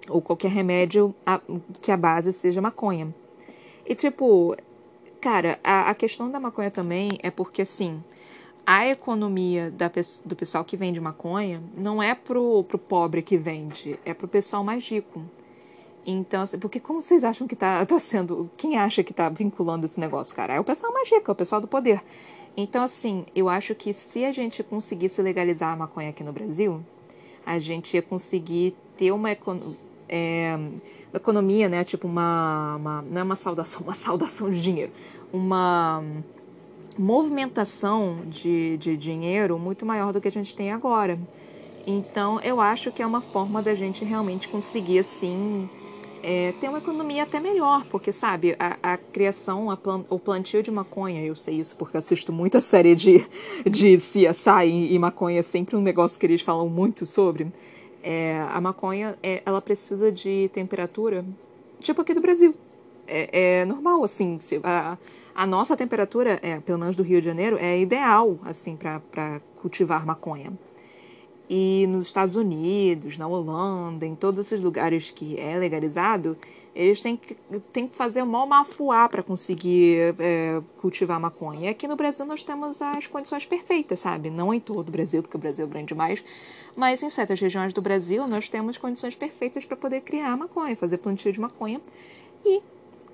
Ou 0.07 0.21
qualquer 0.21 0.51
remédio 0.51 1.13
que 1.81 1.91
a 1.91 1.97
base 1.97 2.31
seja 2.31 2.61
maconha. 2.61 3.13
E 3.83 3.95
tipo, 3.95 4.55
cara, 5.19 5.59
a, 5.63 5.89
a 5.89 5.95
questão 5.95 6.29
da 6.29 6.39
maconha 6.39 6.69
também 6.69 7.09
é 7.23 7.31
porque 7.31 7.63
assim, 7.63 8.01
a 8.65 8.87
economia 8.87 9.71
da, 9.71 9.89
do 10.23 10.35
pessoal 10.35 10.63
que 10.63 10.77
vende 10.77 10.99
maconha 10.99 11.63
não 11.75 12.01
é 12.01 12.13
pro, 12.13 12.63
pro 12.65 12.77
pobre 12.77 13.23
que 13.23 13.37
vende, 13.37 13.99
é 14.05 14.13
pro 14.13 14.27
pessoal 14.27 14.63
mais 14.63 14.87
rico. 14.87 15.23
Então, 16.09 16.43
assim, 16.43 16.57
porque 16.57 16.79
como 16.79 17.01
vocês 17.01 17.21
acham 17.21 17.45
que 17.45 17.55
tá, 17.55 17.85
tá 17.85 17.99
sendo. 17.99 18.49
Quem 18.55 18.77
acha 18.77 19.03
que 19.03 19.13
tá 19.13 19.27
vinculando 19.27 19.85
esse 19.85 19.99
negócio, 19.99 20.33
cara? 20.33 20.53
É 20.53 20.59
o 20.59 20.63
pessoal 20.63 20.93
mais 20.93 21.11
rico, 21.11 21.29
é 21.29 21.33
o 21.33 21.35
pessoal 21.35 21.59
do 21.59 21.67
poder. 21.67 22.01
Então, 22.55 22.81
assim, 22.81 23.25
eu 23.35 23.49
acho 23.49 23.75
que 23.75 23.91
se 23.91 24.23
a 24.23 24.31
gente 24.31 24.63
conseguisse 24.63 25.21
legalizar 25.21 25.73
a 25.73 25.75
maconha 25.75 26.09
aqui 26.09 26.23
no 26.23 26.31
Brasil, 26.31 26.81
a 27.45 27.59
gente 27.59 27.93
ia 27.93 28.01
conseguir 28.01 28.73
ter 28.97 29.11
uma, 29.11 29.29
é, 30.07 30.55
uma 31.11 31.17
economia, 31.17 31.67
né? 31.67 31.83
Tipo, 31.83 32.07
uma, 32.07 32.77
uma. 32.77 33.01
Não 33.01 33.21
é 33.21 33.23
uma 33.25 33.35
saudação, 33.35 33.81
uma 33.85 33.93
saudação 33.93 34.49
de 34.49 34.61
dinheiro. 34.61 34.93
Uma 35.33 36.01
movimentação 36.97 38.21
de, 38.27 38.77
de 38.77 38.95
dinheiro 38.95 39.59
muito 39.59 39.85
maior 39.85 40.13
do 40.13 40.21
que 40.21 40.29
a 40.29 40.31
gente 40.31 40.55
tem 40.55 40.71
agora. 40.71 41.19
Então, 41.85 42.39
eu 42.39 42.61
acho 42.61 42.93
que 42.93 43.01
é 43.01 43.05
uma 43.05 43.21
forma 43.21 43.61
da 43.61 43.75
gente 43.75 44.05
realmente 44.05 44.47
conseguir, 44.47 44.99
assim, 44.99 45.69
é, 46.29 46.51
ter 46.59 46.67
uma 46.67 46.79
economia 46.79 47.23
até 47.23 47.39
melhor, 47.39 47.85
porque, 47.85 48.11
sabe, 48.11 48.53
a, 48.59 48.77
a 48.83 48.97
criação, 48.97 49.71
a 49.71 49.77
plan, 49.77 50.03
o 50.09 50.19
plantio 50.19 50.61
de 50.61 50.69
maconha, 50.69 51.23
eu 51.23 51.33
sei 51.33 51.55
isso 51.55 51.73
porque 51.77 51.95
assisto 51.95 52.33
muita 52.33 52.59
série 52.61 52.95
de, 52.95 53.25
de 53.65 53.95
CSI 53.95 54.65
e, 54.65 54.93
e 54.93 54.99
maconha, 54.99 55.39
é 55.39 55.41
sempre 55.41 55.77
um 55.77 55.81
negócio 55.81 56.19
que 56.19 56.25
eles 56.25 56.41
falam 56.41 56.67
muito 56.67 57.05
sobre. 57.05 57.47
É, 58.03 58.45
a 58.51 58.59
maconha, 58.59 59.17
é, 59.23 59.41
ela 59.45 59.61
precisa 59.61 60.11
de 60.11 60.49
temperatura, 60.51 61.23
tipo 61.79 62.01
aqui 62.01 62.13
do 62.13 62.19
Brasil. 62.19 62.53
É, 63.07 63.61
é 63.61 63.65
normal, 63.65 64.03
assim, 64.03 64.37
se, 64.37 64.59
a, 64.65 64.97
a 65.33 65.47
nossa 65.47 65.77
temperatura, 65.77 66.41
é, 66.43 66.59
pelo 66.59 66.77
menos 66.77 66.97
do 66.97 67.03
Rio 67.03 67.21
de 67.21 67.25
Janeiro, 67.25 67.57
é 67.57 67.79
ideal, 67.79 68.37
assim, 68.43 68.75
para 68.75 69.39
cultivar 69.61 70.05
maconha. 70.05 70.51
E 71.49 71.85
nos 71.87 72.07
Estados 72.07 72.35
Unidos, 72.35 73.17
na 73.17 73.27
Holanda, 73.27 74.05
em 74.05 74.15
todos 74.15 74.39
esses 74.39 74.61
lugares 74.61 75.11
que 75.11 75.39
é 75.39 75.57
legalizado, 75.57 76.37
eles 76.75 77.01
têm 77.01 77.17
que, 77.17 77.35
têm 77.73 77.87
que 77.87 77.95
fazer 77.95 78.21
um 78.21 78.45
mafuá 78.45 79.09
para 79.09 79.23
conseguir 79.23 80.13
é, 80.19 80.61
cultivar 80.79 81.19
maconha. 81.19 81.65
E 81.65 81.67
aqui 81.69 81.87
no 81.87 81.95
Brasil 81.95 82.25
nós 82.25 82.43
temos 82.43 82.81
as 82.81 83.07
condições 83.07 83.45
perfeitas, 83.45 84.01
sabe? 84.01 84.29
Não 84.29 84.53
em 84.53 84.59
todo 84.59 84.89
o 84.89 84.91
Brasil, 84.91 85.23
porque 85.23 85.37
o 85.37 85.39
Brasil 85.39 85.65
é 85.65 85.69
grande 85.69 85.87
demais, 85.87 86.23
mas 86.75 87.01
em 87.01 87.09
certas 87.09 87.39
regiões 87.39 87.73
do 87.73 87.81
Brasil 87.81 88.27
nós 88.27 88.47
temos 88.49 88.77
condições 88.77 89.15
perfeitas 89.15 89.65
para 89.65 89.75
poder 89.75 90.01
criar 90.01 90.37
maconha, 90.37 90.75
fazer 90.75 90.97
plantio 90.97 91.31
de 91.31 91.39
maconha. 91.39 91.81
E 92.45 92.61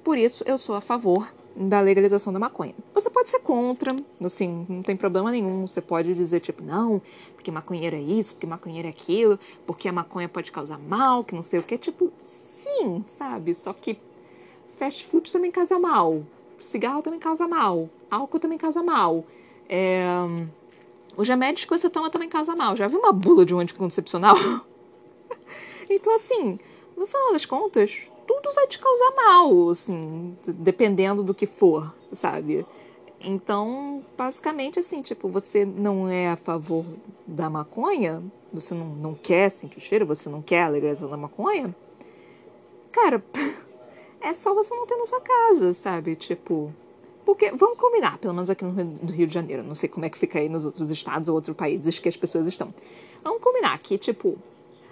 por 0.04 0.18
isso 0.18 0.44
eu 0.46 0.58
sou 0.58 0.76
a 0.76 0.82
favor 0.82 1.32
da 1.56 1.82
legalização 1.82 2.34
da 2.34 2.40
maconha. 2.40 2.74
Você 2.94 3.10
pode 3.10 3.30
ser 3.30 3.40
contra, 3.40 3.96
assim, 4.24 4.66
não 4.68 4.82
tem 4.82 4.96
problema 4.96 5.32
nenhum. 5.32 5.68
Você 5.68 5.82
pode 5.82 6.14
dizer, 6.14 6.40
tipo, 6.40 6.64
não, 6.64 7.02
porque 7.36 7.52
maconheiro 7.52 7.96
é 7.96 8.02
isso, 8.02 8.34
porque 8.34 8.48
maconheiro 8.48 8.88
é 8.88 8.92
aquilo, 8.92 9.40
porque 9.66 9.88
a 9.88 9.94
maconha 9.94 10.28
pode 10.28 10.52
causar 10.52 10.80
mal, 10.80 11.24
que 11.24 11.36
não 11.36 11.44
sei 11.44 11.60
o 11.60 11.64
que. 11.64 11.78
Tipo, 11.78 12.12
sim, 12.24 13.04
sabe? 13.08 13.54
Só 13.54 13.74
que 13.74 13.98
fast 14.80 15.06
food 15.06 15.32
também 15.32 15.52
causa 15.52 15.78
mal. 15.78 16.24
Cigarro 16.60 17.02
também 17.02 17.20
causa 17.20 17.48
mal. 17.48 17.90
Álcool 18.10 18.40
também 18.40 18.58
causa 18.58 18.82
mal. 18.82 19.26
É... 19.70 20.06
Os 21.16 21.28
remédios 21.28 21.66
que 21.66 21.78
você 21.78 21.90
toma 21.90 22.10
também 22.10 22.30
causa 22.30 22.56
mal. 22.56 22.76
Já 22.76 22.88
viu 22.88 23.00
uma 23.00 23.12
bula 23.12 23.46
de 23.46 23.54
um 23.54 23.60
anticoncepcional? 23.60 24.36
então, 25.90 26.16
assim, 26.16 26.58
no 26.98 27.06
final 27.06 27.34
das 27.34 27.46
contas, 27.46 28.02
tudo 28.26 28.54
vai 28.54 28.68
te 28.68 28.80
causar 28.80 29.14
mal, 29.16 29.70
assim, 29.70 30.38
dependendo 30.48 31.24
do 31.24 31.34
que 31.34 31.46
for, 31.46 31.94
sabe? 32.12 32.66
Então, 33.20 34.04
basicamente, 34.18 34.80
assim, 34.80 35.02
tipo, 35.02 35.30
você 35.30 35.64
não 35.64 36.10
é 36.10 36.30
a 36.30 36.36
favor 36.36 36.86
da 37.26 37.50
maconha, 37.50 38.22
você 38.52 38.74
não, 38.74 38.88
não 38.88 39.14
quer 39.14 39.50
sentir 39.50 39.80
cheiro, 39.80 40.06
você 40.06 40.30
não 40.30 40.42
quer 40.42 40.64
a 40.64 40.68
legalização 40.68 41.10
da 41.10 41.16
maconha, 41.16 41.74
cara, 42.92 43.24
é 44.20 44.34
só 44.34 44.54
você 44.54 44.76
não 44.76 44.86
ter 44.86 44.98
na 44.98 45.08
sua 45.08 45.22
casa, 45.22 45.74
sabe? 45.74 46.16
Tipo. 46.16 46.74
Porque, 47.26 47.52
vamos 47.52 47.78
combinar, 47.78 48.18
pelo 48.18 48.34
menos 48.34 48.50
aqui 48.50 48.66
no 48.66 49.10
Rio 49.10 49.26
de 49.26 49.34
Janeiro, 49.34 49.64
não 49.64 49.76
sei 49.76 49.88
como 49.88 50.06
é 50.06 50.10
que 50.10 50.18
fica 50.18 50.40
aí 50.40 50.50
nos 50.50 50.66
outros 50.66 50.92
estados 50.92 51.30
ou 51.30 51.36
outros 51.36 51.56
países 51.56 51.98
que 51.98 52.10
as 52.10 52.18
pessoas 52.18 52.46
estão. 52.48 52.74
Vamos 53.24 53.42
combinar 53.42 53.78
que, 53.80 53.98
tipo, 53.98 54.38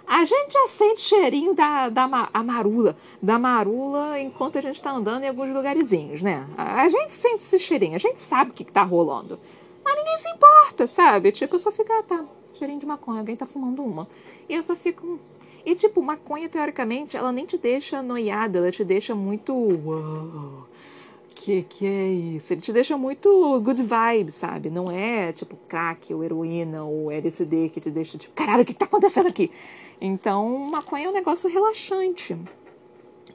a 0.06 0.24
gente 0.24 0.52
já 0.52 0.68
sente 0.68 1.00
cheirinho 1.00 1.54
da, 1.54 1.88
da 1.88 2.28
a 2.32 2.42
marula, 2.42 2.96
da 3.20 3.38
marula 3.38 4.18
enquanto 4.18 4.58
a 4.58 4.60
gente 4.60 4.80
tá 4.80 4.90
andando 4.90 5.24
em 5.24 5.28
alguns 5.28 5.54
lugarzinhos, 5.54 6.22
né? 6.22 6.46
A 6.56 6.88
gente 6.88 7.12
sente 7.12 7.42
esse 7.42 7.58
cheirinho, 7.58 7.94
a 7.94 7.98
gente 7.98 8.20
sabe 8.20 8.50
o 8.50 8.54
que, 8.54 8.64
que 8.64 8.72
tá 8.72 8.82
rolando. 8.82 9.38
Mas 9.84 9.96
ninguém 9.96 10.18
se 10.18 10.28
importa, 10.28 10.86
sabe? 10.86 11.32
Tipo, 11.32 11.56
eu 11.56 11.58
só 11.58 11.72
fico, 11.72 11.92
ah, 11.92 12.02
tá, 12.02 12.24
cheirinho 12.54 12.80
de 12.80 12.86
maconha, 12.86 13.20
alguém 13.20 13.36
tá 13.36 13.46
fumando 13.46 13.82
uma. 13.82 14.08
E 14.48 14.54
eu 14.54 14.62
só 14.62 14.76
fico. 14.76 15.18
E, 15.64 15.74
tipo, 15.74 16.02
maconha, 16.02 16.48
teoricamente, 16.48 17.16
ela 17.16 17.30
nem 17.32 17.46
te 17.46 17.56
deixa 17.56 18.02
noiada, 18.02 18.58
ela 18.58 18.70
te 18.70 18.84
deixa 18.84 19.14
muito. 19.14 19.52
Uau, 19.52 20.66
que 21.42 21.62
que 21.64 21.86
é 21.86 22.08
isso? 22.08 22.52
Ele 22.52 22.60
te 22.60 22.72
deixa 22.72 22.96
muito 22.96 23.60
good 23.62 23.82
vibes, 23.82 24.36
sabe? 24.36 24.70
Não 24.70 24.88
é 24.88 25.32
tipo 25.32 25.56
crack 25.68 26.14
ou 26.14 26.22
heroína 26.22 26.84
ou 26.84 27.10
LSD 27.10 27.68
que 27.68 27.80
te 27.80 27.90
deixa 27.90 28.16
tipo, 28.16 28.32
caralho, 28.32 28.62
o 28.62 28.64
que 28.64 28.72
tá 28.72 28.84
acontecendo 28.84 29.26
aqui? 29.26 29.50
Então, 30.00 30.56
maconha 30.70 31.06
é 31.06 31.08
um 31.08 31.12
negócio 31.12 31.50
relaxante. 31.50 32.36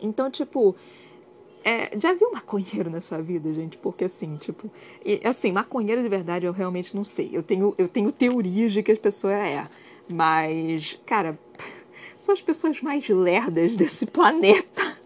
Então, 0.02 0.32
tipo, 0.32 0.74
é, 1.66 2.00
já 2.00 2.14
viu 2.14 2.32
maconheiro 2.32 2.90
na 2.90 3.02
sua 3.02 3.22
vida, 3.22 3.54
gente? 3.54 3.78
Porque 3.78 4.06
assim, 4.06 4.38
tipo, 4.38 4.72
e, 5.04 5.20
assim, 5.26 5.52
maconheiro 5.52 6.02
de 6.02 6.08
verdade 6.08 6.46
eu 6.46 6.54
realmente 6.54 6.96
não 6.96 7.04
sei. 7.04 7.30
Eu 7.34 7.44
tenho, 7.44 7.76
eu 7.78 7.90
tenho 7.90 8.10
teorias 8.10 8.72
de 8.72 8.82
que 8.82 8.92
as 8.94 9.00
pessoas 9.00 9.34
é. 9.34 9.68
Mas, 10.10 10.98
cara, 11.06 11.38
são 12.18 12.34
as 12.34 12.42
pessoas 12.42 12.82
mais 12.82 13.06
lerdas 13.10 13.76
desse 13.76 14.06
planeta. 14.06 14.97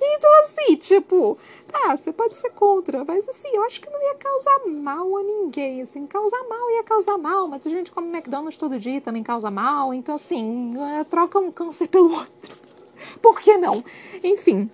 Então, 0.00 0.40
assim, 0.40 0.76
tipo, 0.76 1.38
tá, 1.70 1.96
você 1.96 2.12
pode 2.12 2.36
ser 2.36 2.50
contra, 2.50 3.04
mas 3.04 3.28
assim, 3.28 3.48
eu 3.52 3.62
acho 3.64 3.80
que 3.80 3.90
não 3.90 4.02
ia 4.02 4.14
causar 4.14 4.66
mal 4.66 5.16
a 5.16 5.22
ninguém. 5.22 5.82
Assim, 5.82 6.06
causar 6.06 6.42
mal 6.48 6.70
ia 6.70 6.82
causar 6.82 7.18
mal, 7.18 7.48
mas 7.48 7.66
a 7.66 7.70
gente 7.70 7.90
come 7.92 8.08
McDonald's 8.08 8.56
todo 8.56 8.78
dia 8.78 9.00
também 9.00 9.22
causa 9.22 9.50
mal. 9.50 9.92
Então, 9.94 10.14
assim, 10.14 10.72
é, 10.98 11.04
troca 11.04 11.38
um 11.38 11.50
câncer 11.50 11.88
pelo 11.88 12.12
outro. 12.14 12.56
Por 13.20 13.40
que 13.40 13.56
não? 13.56 13.84
Enfim. 14.22 14.70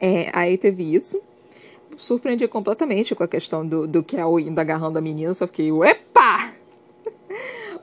É, 0.00 0.30
aí 0.32 0.56
teve 0.56 0.94
isso. 0.94 1.20
Surpreendi 1.96 2.48
completamente 2.48 3.14
com 3.14 3.22
a 3.22 3.28
questão 3.28 3.66
do, 3.66 3.86
do 3.86 4.02
Kel 4.02 4.40
indo 4.40 4.58
agarrando 4.58 4.98
a 4.98 5.02
menina, 5.02 5.34
só 5.34 5.46
fiquei, 5.46 5.70
epa! 5.70 6.59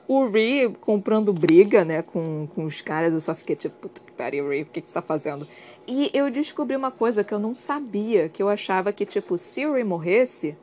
O 0.08 0.26
Ree 0.26 0.74
comprando 0.80 1.34
briga, 1.34 1.84
né, 1.84 2.00
com, 2.00 2.48
com 2.54 2.64
os 2.64 2.80
caras, 2.80 3.12
eu 3.12 3.20
só 3.20 3.34
fiquei 3.34 3.54
tipo, 3.54 3.76
puta 3.76 4.00
que 4.00 4.10
pariu, 4.12 4.48
Ree, 4.48 4.62
o 4.62 4.66
que, 4.66 4.80
que 4.80 4.88
você 4.88 4.94
tá 4.94 5.02
fazendo? 5.02 5.46
E 5.86 6.10
eu 6.14 6.30
descobri 6.30 6.74
uma 6.74 6.90
coisa 6.90 7.22
que 7.22 7.34
eu 7.34 7.38
não 7.38 7.54
sabia, 7.54 8.26
que 8.30 8.42
eu 8.42 8.48
achava 8.48 8.90
que, 8.90 9.04
tipo, 9.04 9.36
se 9.36 9.66
o 9.66 9.74
Ree 9.74 9.84
morresse, 9.84 10.56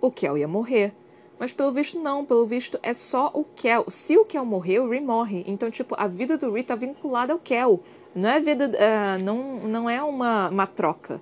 o 0.00 0.08
Kel 0.08 0.38
ia 0.38 0.46
morrer. 0.46 0.94
Mas 1.36 1.52
pelo 1.52 1.72
visto 1.72 1.98
não, 1.98 2.24
pelo 2.24 2.46
visto 2.46 2.78
é 2.80 2.94
só 2.94 3.28
o 3.34 3.42
Kel. 3.42 3.84
Se 3.88 4.16
o 4.16 4.24
Kel 4.24 4.44
morrer, 4.44 4.78
o 4.78 4.88
Ree 4.88 5.00
morre. 5.00 5.42
Então, 5.48 5.68
tipo, 5.68 5.96
a 5.98 6.06
vida 6.06 6.38
do 6.38 6.52
Ree 6.52 6.62
tá 6.62 6.76
vinculada 6.76 7.32
ao 7.32 7.38
Kel. 7.40 7.80
Não 8.14 8.28
é 8.28 8.38
vida. 8.38 8.70
Uh, 8.70 9.22
não, 9.24 9.56
não 9.60 9.90
é 9.90 10.00
uma, 10.00 10.48
uma 10.48 10.66
troca. 10.68 11.20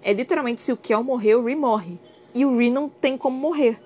É 0.00 0.12
literalmente 0.12 0.62
se 0.62 0.70
o 0.70 0.76
Kel 0.76 1.02
morrer, 1.02 1.34
o 1.34 1.44
Ree 1.44 1.56
morre. 1.56 1.98
E 2.32 2.44
o 2.44 2.56
Ree 2.56 2.70
não 2.70 2.88
tem 2.88 3.18
como 3.18 3.36
morrer. 3.36 3.80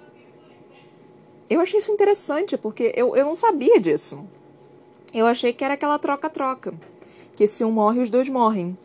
Eu 1.51 1.61
achei 1.61 1.80
isso 1.80 1.90
interessante, 1.90 2.57
porque 2.57 2.92
eu, 2.94 3.16
eu 3.16 3.24
não 3.24 3.34
sabia 3.34 3.80
disso. 3.80 4.24
Eu 5.12 5.26
achei 5.26 5.53
que 5.53 5.64
era 5.64 5.74
aquela 5.74 5.98
troca-troca. 5.98 6.72
Que 7.34 7.44
se 7.44 7.64
um 7.64 7.72
morre, 7.72 8.01
os 8.01 8.09
dois 8.09 8.28
morrem. 8.28 8.78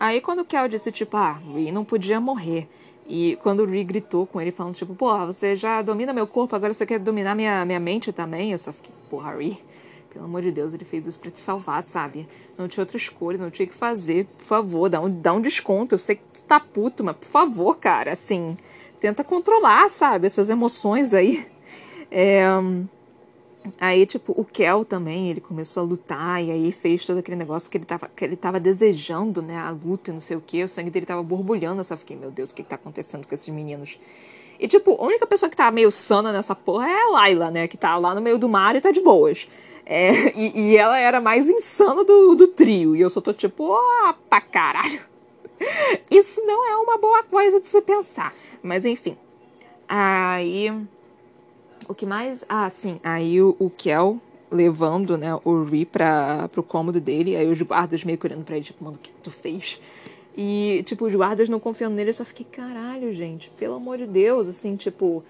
Aí 0.00 0.22
quando 0.22 0.38
o 0.38 0.44
Kel 0.46 0.66
disse, 0.66 0.90
tipo, 0.90 1.14
ah, 1.14 1.32
Ree 1.32 1.70
não 1.70 1.84
podia 1.84 2.18
morrer. 2.18 2.66
E 3.06 3.38
quando 3.42 3.60
o 3.60 3.66
Ree 3.66 3.84
gritou 3.84 4.26
com 4.26 4.40
ele, 4.40 4.50
falando, 4.50 4.74
tipo, 4.74 4.94
porra, 4.94 5.26
você 5.26 5.54
já 5.54 5.82
domina 5.82 6.14
meu 6.14 6.26
corpo, 6.26 6.56
agora 6.56 6.72
você 6.72 6.86
quer 6.86 6.98
dominar 6.98 7.34
minha, 7.34 7.66
minha 7.66 7.80
mente 7.80 8.10
também? 8.14 8.52
Eu 8.52 8.58
só 8.58 8.72
fiquei, 8.72 8.94
porra, 9.10 9.36
Ree, 9.36 9.58
pelo 10.10 10.24
amor 10.24 10.40
de 10.40 10.50
Deus, 10.50 10.72
ele 10.72 10.86
fez 10.86 11.04
isso 11.04 11.20
pra 11.20 11.30
te 11.30 11.38
salvar, 11.38 11.84
sabe? 11.84 12.26
Não 12.56 12.66
tinha 12.66 12.82
outra 12.82 12.96
escolha, 12.96 13.36
não 13.36 13.50
tinha 13.50 13.66
o 13.66 13.68
que 13.68 13.76
fazer. 13.76 14.24
Por 14.38 14.46
favor, 14.46 14.88
dá 14.88 15.02
um, 15.02 15.20
dá 15.20 15.34
um 15.34 15.42
desconto. 15.42 15.94
Eu 15.94 15.98
sei 15.98 16.16
que 16.16 16.22
tu 16.32 16.42
tá 16.44 16.58
puto, 16.58 17.04
mas 17.04 17.14
por 17.14 17.28
favor, 17.28 17.76
cara, 17.76 18.12
assim 18.12 18.56
tenta 19.02 19.24
controlar, 19.24 19.90
sabe, 19.90 20.28
essas 20.28 20.48
emoções 20.48 21.12
aí. 21.12 21.44
É, 22.14 22.44
aí, 23.80 24.06
tipo, 24.06 24.32
o 24.36 24.44
Kel 24.44 24.84
também, 24.84 25.28
ele 25.28 25.40
começou 25.40 25.82
a 25.82 25.86
lutar 25.86 26.44
e 26.44 26.52
aí 26.52 26.70
fez 26.70 27.04
todo 27.04 27.18
aquele 27.18 27.36
negócio 27.36 27.68
que 27.68 27.78
ele 27.78 27.84
tava, 27.84 28.08
que 28.14 28.24
ele 28.24 28.36
tava 28.36 28.60
desejando, 28.60 29.42
né, 29.42 29.56
a 29.56 29.70
luta 29.70 30.10
e 30.10 30.14
não 30.14 30.20
sei 30.20 30.36
o 30.36 30.40
que, 30.40 30.62
o 30.62 30.68
sangue 30.68 30.90
dele 30.90 31.04
tava 31.04 31.22
borbulhando, 31.22 31.80
eu 31.80 31.84
só 31.84 31.96
fiquei, 31.96 32.16
meu 32.16 32.30
Deus, 32.30 32.50
o 32.50 32.54
que 32.54 32.62
que 32.62 32.68
tá 32.68 32.76
acontecendo 32.76 33.26
com 33.26 33.34
esses 33.34 33.48
meninos? 33.48 33.98
E, 34.60 34.68
tipo, 34.68 34.92
a 34.92 35.04
única 35.04 35.26
pessoa 35.26 35.50
que 35.50 35.56
tá 35.56 35.68
meio 35.72 35.90
sana 35.90 36.30
nessa 36.30 36.54
porra 36.54 36.88
é 36.88 37.02
a 37.02 37.08
Laila, 37.08 37.50
né, 37.50 37.66
que 37.66 37.76
tá 37.76 37.96
lá 37.96 38.14
no 38.14 38.20
meio 38.20 38.38
do 38.38 38.48
mar 38.48 38.76
e 38.76 38.80
tá 38.80 38.92
de 38.92 39.00
boas. 39.00 39.48
É, 39.84 40.38
e, 40.38 40.74
e, 40.74 40.76
ela 40.76 40.96
era 40.96 41.20
mais 41.20 41.48
insana 41.48 42.04
do, 42.04 42.36
do 42.36 42.46
trio, 42.46 42.94
e 42.94 43.00
eu 43.00 43.10
só 43.10 43.20
tô 43.20 43.32
tipo, 43.32 43.64
ó, 43.64 44.12
pra 44.30 44.40
caralho. 44.40 45.11
Isso 46.10 46.44
não 46.44 46.68
é 46.68 46.76
uma 46.76 46.98
boa 46.98 47.22
coisa 47.24 47.60
de 47.60 47.68
se 47.68 47.80
pensar. 47.82 48.34
Mas 48.62 48.84
enfim. 48.84 49.16
Aí. 49.88 50.70
O 51.88 51.94
que 51.94 52.06
mais. 52.06 52.44
Ah, 52.48 52.68
sim. 52.70 53.00
Aí 53.02 53.40
o, 53.40 53.56
o 53.58 53.68
Kel 53.70 54.20
levando, 54.50 55.16
né, 55.16 55.28
o 55.44 55.64
Ri 55.64 55.84
pra, 55.86 56.48
pro 56.48 56.62
cômodo 56.62 57.00
dele. 57.00 57.36
Aí 57.36 57.48
os 57.48 57.60
guardas 57.62 58.04
meio 58.04 58.18
correndo 58.18 58.44
pra 58.44 58.56
ele, 58.56 58.64
tipo, 58.64 58.84
mano, 58.84 58.96
o 58.96 58.98
que 58.98 59.10
tu 59.22 59.30
fez? 59.30 59.80
E, 60.36 60.82
tipo, 60.84 61.06
os 61.06 61.14
guardas 61.14 61.48
não 61.48 61.58
confiando 61.58 61.94
nele, 61.96 62.10
eu 62.10 62.14
só 62.14 62.24
fiquei, 62.24 62.46
caralho, 62.50 63.12
gente, 63.12 63.50
pelo 63.50 63.74
amor 63.74 63.98
de 63.98 64.06
Deus, 64.06 64.48
assim, 64.48 64.76
tipo. 64.76 65.24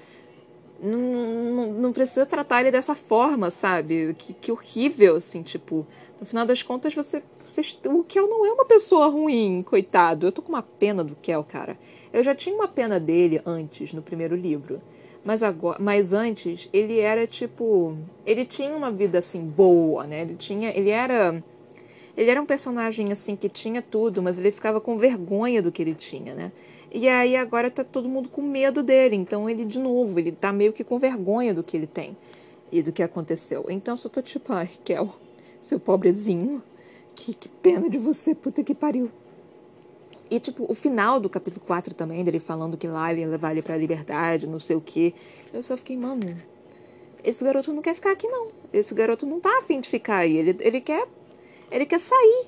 Não, 0.80 0.98
não, 0.98 1.72
não 1.74 1.92
precisa 1.92 2.26
tratar 2.26 2.60
ele 2.60 2.72
dessa 2.72 2.96
forma, 2.96 3.50
sabe? 3.50 4.14
Que, 4.18 4.32
que 4.32 4.52
horrível, 4.52 5.16
assim, 5.16 5.42
tipo. 5.42 5.86
No 6.22 6.26
final 6.26 6.46
das 6.46 6.62
contas, 6.62 6.94
você, 6.94 7.20
você. 7.44 7.62
O 7.88 8.04
Kel 8.04 8.28
não 8.28 8.46
é 8.46 8.52
uma 8.52 8.64
pessoa 8.64 9.08
ruim, 9.08 9.60
coitado. 9.66 10.24
Eu 10.24 10.30
tô 10.30 10.40
com 10.40 10.50
uma 10.50 10.62
pena 10.62 11.02
do 11.02 11.16
Kel, 11.16 11.42
cara. 11.42 11.76
Eu 12.12 12.22
já 12.22 12.32
tinha 12.32 12.54
uma 12.54 12.68
pena 12.68 13.00
dele 13.00 13.42
antes, 13.44 13.92
no 13.92 14.00
primeiro 14.00 14.36
livro. 14.36 14.80
Mas 15.24 15.42
agora, 15.42 15.78
mas 15.80 16.12
antes, 16.12 16.68
ele 16.72 17.00
era 17.00 17.26
tipo. 17.26 17.98
Ele 18.24 18.44
tinha 18.44 18.70
uma 18.70 18.88
vida 18.88 19.18
assim 19.18 19.40
boa, 19.40 20.06
né? 20.06 20.22
Ele 20.22 20.36
tinha. 20.36 20.70
Ele 20.70 20.90
era. 20.90 21.42
Ele 22.16 22.30
era 22.30 22.40
um 22.40 22.46
personagem 22.46 23.10
assim 23.10 23.34
que 23.34 23.48
tinha 23.48 23.82
tudo, 23.82 24.22
mas 24.22 24.38
ele 24.38 24.52
ficava 24.52 24.80
com 24.80 24.96
vergonha 24.96 25.60
do 25.60 25.72
que 25.72 25.82
ele 25.82 25.96
tinha, 25.96 26.36
né? 26.36 26.52
E 26.92 27.08
aí 27.08 27.34
agora 27.34 27.68
tá 27.68 27.82
todo 27.82 28.08
mundo 28.08 28.28
com 28.28 28.42
medo 28.42 28.80
dele. 28.80 29.16
Então 29.16 29.50
ele, 29.50 29.64
de 29.64 29.80
novo, 29.80 30.20
ele 30.20 30.30
tá 30.30 30.52
meio 30.52 30.72
que 30.72 30.84
com 30.84 31.00
vergonha 31.00 31.52
do 31.52 31.64
que 31.64 31.76
ele 31.76 31.88
tem 31.88 32.16
e 32.70 32.80
do 32.80 32.92
que 32.92 33.02
aconteceu. 33.02 33.66
Então 33.68 33.96
só 33.96 34.08
tô 34.08 34.22
tipo, 34.22 34.52
ai, 34.52 34.70
Kel, 34.84 35.12
seu 35.62 35.80
pobrezinho. 35.80 36.62
Que, 37.14 37.32
que 37.32 37.48
pena 37.48 37.88
de 37.88 37.98
você, 37.98 38.34
puta 38.34 38.62
que 38.62 38.74
pariu. 38.74 39.10
E, 40.30 40.40
tipo, 40.40 40.64
o 40.66 40.74
final 40.74 41.20
do 41.20 41.28
capítulo 41.28 41.64
4 41.66 41.94
também, 41.94 42.24
dele 42.24 42.40
falando 42.40 42.76
que 42.76 42.88
lá 42.88 43.12
ele 43.12 43.20
ia 43.20 43.28
levar 43.28 43.52
ele 43.52 43.60
pra 43.60 43.76
liberdade, 43.76 44.46
não 44.46 44.58
sei 44.58 44.76
o 44.76 44.80
quê. 44.80 45.12
Eu 45.52 45.62
só 45.62 45.76
fiquei, 45.76 45.94
mano, 45.94 46.22
esse 47.22 47.44
garoto 47.44 47.72
não 47.72 47.82
quer 47.82 47.94
ficar 47.94 48.12
aqui, 48.12 48.26
não. 48.26 48.48
Esse 48.72 48.94
garoto 48.94 49.26
não 49.26 49.38
tá 49.38 49.58
afim 49.58 49.80
de 49.80 49.88
ficar 49.88 50.16
aí. 50.16 50.36
Ele, 50.36 50.56
ele 50.60 50.80
quer. 50.80 51.06
Ele 51.70 51.86
quer 51.86 52.00
sair. 52.00 52.46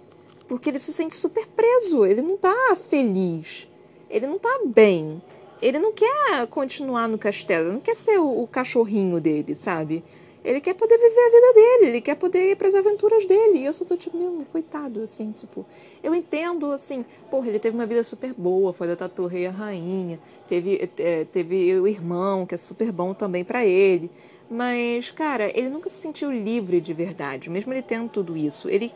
Porque 0.48 0.70
ele 0.70 0.80
se 0.80 0.92
sente 0.92 1.14
super 1.14 1.46
preso. 1.46 2.04
Ele 2.04 2.22
não 2.22 2.36
tá 2.36 2.74
feliz. 2.74 3.68
Ele 4.10 4.26
não 4.26 4.38
tá 4.38 4.60
bem. 4.66 5.22
Ele 5.62 5.78
não 5.78 5.92
quer 5.92 6.46
continuar 6.48 7.08
no 7.08 7.18
castelo. 7.18 7.66
Ele 7.66 7.74
não 7.74 7.80
quer 7.80 7.94
ser 7.94 8.18
o, 8.18 8.42
o 8.42 8.46
cachorrinho 8.46 9.20
dele, 9.20 9.54
sabe? 9.54 10.02
Ele 10.44 10.60
quer 10.60 10.74
poder 10.74 10.98
viver 10.98 11.20
a 11.20 11.30
vida 11.30 11.52
dele, 11.54 11.86
ele 11.86 12.00
quer 12.02 12.16
poder 12.16 12.50
ir 12.50 12.56
para 12.56 12.68
as 12.68 12.74
aventuras 12.74 13.26
dele. 13.26 13.60
E 13.60 13.64
eu 13.64 13.72
só 13.72 13.84
tô 13.84 13.96
tipo, 13.96 14.16
meu, 14.18 14.44
coitado, 14.52 15.00
assim, 15.02 15.32
tipo. 15.32 15.64
Eu 16.02 16.14
entendo, 16.14 16.70
assim, 16.70 17.02
porra, 17.30 17.48
ele 17.48 17.58
teve 17.58 17.74
uma 17.74 17.86
vida 17.86 18.04
super 18.04 18.34
boa, 18.34 18.72
foi 18.72 18.86
da 18.86 18.94
Tatu 18.94 19.26
Rei 19.26 19.46
a 19.46 19.50
Rainha, 19.50 20.20
teve, 20.46 20.90
é, 20.98 21.24
teve 21.24 21.80
o 21.80 21.88
irmão, 21.88 22.44
que 22.44 22.54
é 22.54 22.58
super 22.58 22.92
bom 22.92 23.14
também 23.14 23.42
para 23.42 23.64
ele. 23.64 24.10
Mas, 24.50 25.10
cara, 25.10 25.50
ele 25.58 25.70
nunca 25.70 25.88
se 25.88 25.96
sentiu 25.96 26.30
livre 26.30 26.78
de 26.78 26.92
verdade, 26.92 27.48
mesmo 27.48 27.72
ele 27.72 27.80
tendo 27.80 28.10
tudo 28.10 28.36
isso. 28.36 28.68
Ele, 28.68 28.92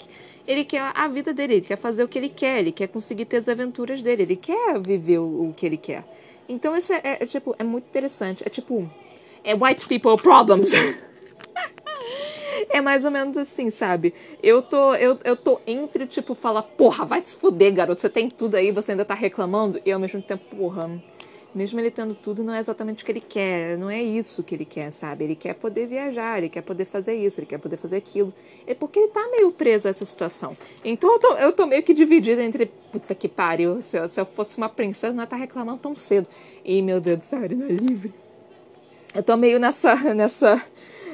ele 0.47 0.67
quer 0.67 0.93
a 0.95 1.09
vida 1.09 1.33
dele, 1.33 1.55
ele 1.55 1.67
quer 1.67 1.77
fazer 1.77 2.05
o 2.05 2.09
que 2.09 2.19
ele 2.19 2.29
quer, 2.29 2.59
ele 2.59 2.73
quer 2.73 2.89
conseguir 2.89 3.25
ter 3.25 3.39
as 3.39 3.49
aventuras 3.49 4.03
dele, 4.03 4.23
ele 4.23 4.37
quer 4.37 4.79
viver 4.79 5.19
o, 5.19 5.49
o 5.49 5.55
que 5.57 5.65
ele 5.65 5.79
quer. 5.79 6.05
Então, 6.47 6.77
isso 6.77 6.93
é, 6.93 7.01
é, 7.03 7.23
é 7.23 7.27
tipo, 7.27 7.57
é 7.59 7.65
muito 7.65 7.87
interessante. 7.87 8.43
É 8.45 8.51
tipo, 8.51 8.89
é 9.43 9.55
white 9.55 9.87
people 9.89 10.17
problems. 10.21 10.73
É 12.71 12.81
mais 12.81 13.05
ou 13.05 13.11
menos 13.11 13.37
assim, 13.37 13.71
sabe? 13.71 14.15
Eu 14.43 14.63
tô, 14.63 14.95
eu, 14.95 15.19
eu 15.25 15.37
tô 15.37 15.61
entre, 15.67 16.07
tipo, 16.07 16.35
falar, 16.35 16.63
porra, 16.63 17.05
vai 17.05 17.23
se 17.23 17.35
fuder, 17.37 17.73
garoto, 17.73 18.01
você 18.01 18.09
tem 18.09 18.29
tudo 18.29 18.57
aí, 18.57 18.71
você 18.73 18.93
ainda 18.93 19.05
tá 19.05 19.15
reclamando, 19.15 19.81
e 19.85 19.93
ao 19.93 20.01
mesmo 20.01 20.23
tempo, 20.23 20.45
porra, 20.57 20.91
mesmo 21.55 21.81
ele 21.81 21.91
tendo 21.91 22.15
tudo, 22.15 22.45
não 22.45 22.53
é 22.53 22.59
exatamente 22.59 23.03
o 23.03 23.07
que 23.07 23.13
ele 23.13 23.21
quer, 23.21 23.79
não 23.79 23.89
é 23.89 24.03
isso 24.03 24.43
que 24.43 24.55
ele 24.55 24.65
quer, 24.65 24.91
sabe? 24.93 25.25
Ele 25.25 25.35
quer 25.35 25.55
poder 25.55 25.87
viajar, 25.87 26.39
ele 26.39 26.49
quer 26.49 26.61
poder 26.63 26.85
fazer 26.85 27.15
isso, 27.15 27.41
ele 27.41 27.47
quer 27.47 27.59
poder 27.59 27.77
fazer 27.77 27.97
aquilo. 27.97 28.33
É 28.67 28.75
porque 28.75 28.99
ele 28.99 29.09
tá 29.09 29.27
meio 29.31 29.51
preso 29.51 29.89
a 29.89 29.91
essa 29.91 30.05
situação. 30.05 30.57
Então 30.85 31.15
eu 31.15 31.19
tô, 31.19 31.35
eu 31.37 31.53
tô 31.53 31.67
meio 31.67 31.83
que 31.83 31.95
dividida 31.95 32.45
entre, 32.45 32.67
puta 32.67 33.15
que 33.15 33.29
pariu, 33.29 33.81
se 33.81 33.99
eu, 33.99 34.09
se 34.09 34.21
eu 34.21 34.27
fosse 34.27 34.59
uma 34.59 34.69
princesa, 34.69 35.13
não 35.13 35.23
ia 35.23 35.25
estar 35.25 35.37
tá 35.37 35.41
reclamando 35.41 35.79
tão 35.79 35.97
cedo. 35.97 36.29
E, 36.65 36.83
meu 36.83 37.01
Deus 37.01 37.19
do 37.19 37.25
céu, 37.25 37.43
ele 37.43 37.55
não 37.55 37.67
é 37.67 37.71
livre. 37.71 38.13
Eu 39.15 39.23
tô 39.23 39.37
meio 39.37 39.59
nessa, 39.59 39.95
nessa, 40.15 40.63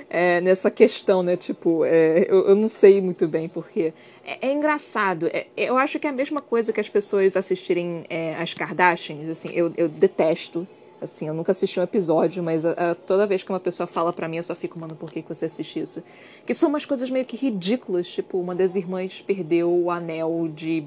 é, 0.08 0.40
nessa 0.40 0.70
questão, 0.70 1.22
né? 1.22 1.36
Tipo, 1.36 1.84
é, 1.84 2.26
eu, 2.28 2.48
eu 2.48 2.54
não 2.54 2.68
sei 2.68 3.00
muito 3.00 3.26
bem 3.26 3.48
porque 3.48 3.92
é, 4.24 4.48
é 4.48 4.52
engraçado. 4.52 5.26
É, 5.26 5.46
eu 5.56 5.76
acho 5.76 5.98
que 5.98 6.06
é 6.06 6.10
a 6.10 6.12
mesma 6.12 6.40
coisa 6.40 6.72
que 6.72 6.80
as 6.80 6.88
pessoas 6.88 7.36
assistirem 7.36 8.04
é, 8.08 8.34
as 8.36 8.54
Kardashians. 8.54 9.28
Assim, 9.28 9.50
eu, 9.52 9.72
eu 9.76 9.88
detesto. 9.88 10.66
Assim, 11.00 11.28
eu 11.28 11.34
nunca 11.34 11.52
assisti 11.52 11.78
um 11.78 11.82
episódio, 11.82 12.42
mas 12.42 12.64
a, 12.64 12.70
a, 12.70 12.94
toda 12.94 13.26
vez 13.26 13.42
que 13.42 13.50
uma 13.50 13.60
pessoa 13.60 13.86
fala 13.86 14.12
para 14.12 14.26
mim, 14.26 14.38
eu 14.38 14.42
só 14.42 14.54
fico, 14.54 14.78
mano, 14.78 14.96
por 14.96 15.10
que, 15.10 15.20
que 15.20 15.28
você 15.28 15.44
assiste 15.44 15.80
isso? 15.80 16.02
Que 16.46 16.54
são 16.54 16.70
umas 16.70 16.86
coisas 16.86 17.10
meio 17.10 17.26
que 17.26 17.36
ridículas. 17.36 18.08
Tipo, 18.08 18.38
uma 18.38 18.54
das 18.54 18.74
irmãs 18.74 19.20
perdeu 19.20 19.70
o 19.70 19.90
anel 19.90 20.48
de, 20.54 20.84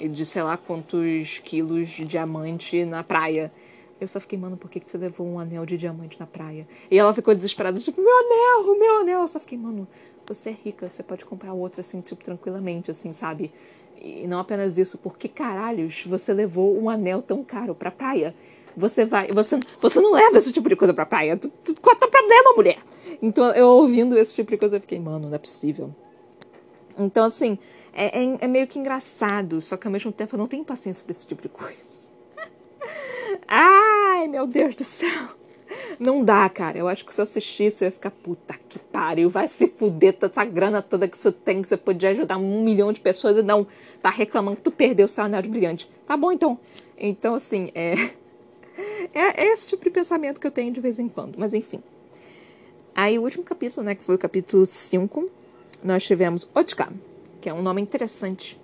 de 0.00 0.26
sei 0.26 0.42
lá 0.42 0.56
quantos 0.56 1.38
quilos 1.38 1.88
de 1.90 2.04
diamante 2.04 2.84
na 2.84 3.04
praia. 3.04 3.52
Eu 4.00 4.08
só 4.08 4.18
fiquei, 4.18 4.38
mano, 4.38 4.56
por 4.56 4.70
que, 4.70 4.80
que 4.80 4.88
você 4.88 4.96
levou 4.96 5.26
um 5.26 5.38
anel 5.38 5.66
de 5.66 5.76
diamante 5.76 6.18
na 6.18 6.26
praia? 6.26 6.66
E 6.90 6.98
ela 6.98 7.12
ficou 7.12 7.34
desesperada, 7.34 7.78
tipo, 7.78 8.00
meu 8.00 8.18
anel, 8.18 8.78
meu 8.78 9.00
anel. 9.00 9.20
Eu 9.22 9.28
só 9.28 9.38
fiquei, 9.38 9.58
mano, 9.58 9.86
você 10.26 10.50
é 10.50 10.52
rica, 10.52 10.88
você 10.88 11.02
pode 11.02 11.24
comprar 11.24 11.52
outro 11.52 11.80
assim, 11.80 12.00
tipo, 12.00 12.24
tranquilamente, 12.24 12.90
assim, 12.90 13.12
sabe? 13.12 13.52
E 14.00 14.26
não 14.26 14.38
apenas 14.38 14.78
isso, 14.78 14.96
por 14.96 15.18
que 15.18 15.28
caralhos 15.28 16.04
você 16.06 16.32
levou 16.32 16.80
um 16.80 16.88
anel 16.88 17.20
tão 17.20 17.44
caro 17.44 17.74
pra 17.74 17.90
praia? 17.90 18.34
Você 18.76 19.04
vai. 19.04 19.28
Você, 19.32 19.60
você 19.82 20.00
não 20.00 20.12
leva 20.12 20.38
esse 20.38 20.52
tipo 20.52 20.68
de 20.68 20.76
coisa 20.76 20.94
pra 20.94 21.04
praia. 21.04 21.36
Tu, 21.36 21.50
tu, 21.50 21.80
qual 21.80 21.94
é 21.94 21.96
o 21.96 22.00
teu 22.00 22.08
problema, 22.08 22.54
mulher? 22.54 22.78
Então, 23.20 23.52
eu 23.52 23.66
ouvindo 23.68 24.16
esse 24.16 24.34
tipo 24.34 24.50
de 24.50 24.56
coisa, 24.56 24.76
eu 24.76 24.80
fiquei, 24.80 24.98
mano, 24.98 25.28
não 25.28 25.34
é 25.34 25.38
possível. 25.38 25.94
Então, 26.98 27.24
assim, 27.24 27.58
é, 27.92 28.22
é, 28.22 28.38
é 28.40 28.48
meio 28.48 28.66
que 28.66 28.78
engraçado, 28.78 29.60
só 29.60 29.76
que 29.76 29.86
ao 29.86 29.92
mesmo 29.92 30.12
tempo 30.12 30.34
eu 30.34 30.38
não 30.38 30.46
tenho 30.46 30.64
paciência 30.64 31.04
pra 31.04 31.10
esse 31.10 31.26
tipo 31.26 31.42
de 31.42 31.48
coisa. 31.48 31.89
Ai, 33.46 34.28
meu 34.28 34.46
Deus 34.46 34.74
do 34.74 34.84
céu. 34.84 35.40
Não 35.98 36.24
dá, 36.24 36.48
cara. 36.48 36.78
Eu 36.78 36.88
acho 36.88 37.04
que 37.04 37.12
se 37.12 37.20
eu 37.20 37.22
assistisse, 37.22 37.84
eu 37.84 37.86
ia 37.86 37.92
ficar, 37.92 38.10
puta 38.10 38.54
que 38.68 38.78
pariu, 38.78 39.30
vai 39.30 39.48
se 39.48 39.68
fuder 39.68 40.16
essa 40.20 40.44
grana 40.44 40.82
toda 40.82 41.08
que 41.08 41.18
você 41.18 41.30
tem, 41.30 41.62
que 41.62 41.68
você 41.68 41.76
podia 41.76 42.10
ajudar 42.10 42.36
um 42.36 42.62
milhão 42.62 42.92
de 42.92 43.00
pessoas 43.00 43.36
e 43.36 43.42
não 43.42 43.66
tá 44.02 44.10
reclamando 44.10 44.56
que 44.56 44.62
tu 44.62 44.70
perdeu 44.70 45.06
seu 45.06 45.24
anel 45.24 45.42
de 45.42 45.48
brilhante. 45.48 45.88
Tá 46.06 46.16
bom, 46.16 46.32
então. 46.32 46.58
Então, 46.98 47.34
assim, 47.34 47.70
é... 47.74 47.94
é. 49.14 49.44
É 49.44 49.52
esse 49.52 49.68
tipo 49.68 49.84
de 49.84 49.90
pensamento 49.90 50.40
que 50.40 50.46
eu 50.46 50.50
tenho 50.50 50.72
de 50.72 50.80
vez 50.80 50.98
em 50.98 51.08
quando. 51.08 51.36
Mas, 51.38 51.54
enfim. 51.54 51.82
Aí, 52.94 53.18
o 53.18 53.22
último 53.22 53.44
capítulo, 53.44 53.84
né, 53.84 53.94
que 53.94 54.02
foi 54.02 54.14
o 54.14 54.18
capítulo 54.18 54.66
5, 54.66 55.30
nós 55.82 56.04
tivemos 56.04 56.48
Otka, 56.54 56.92
que 57.40 57.48
é 57.48 57.54
um 57.54 57.62
nome 57.62 57.80
interessante. 57.80 58.60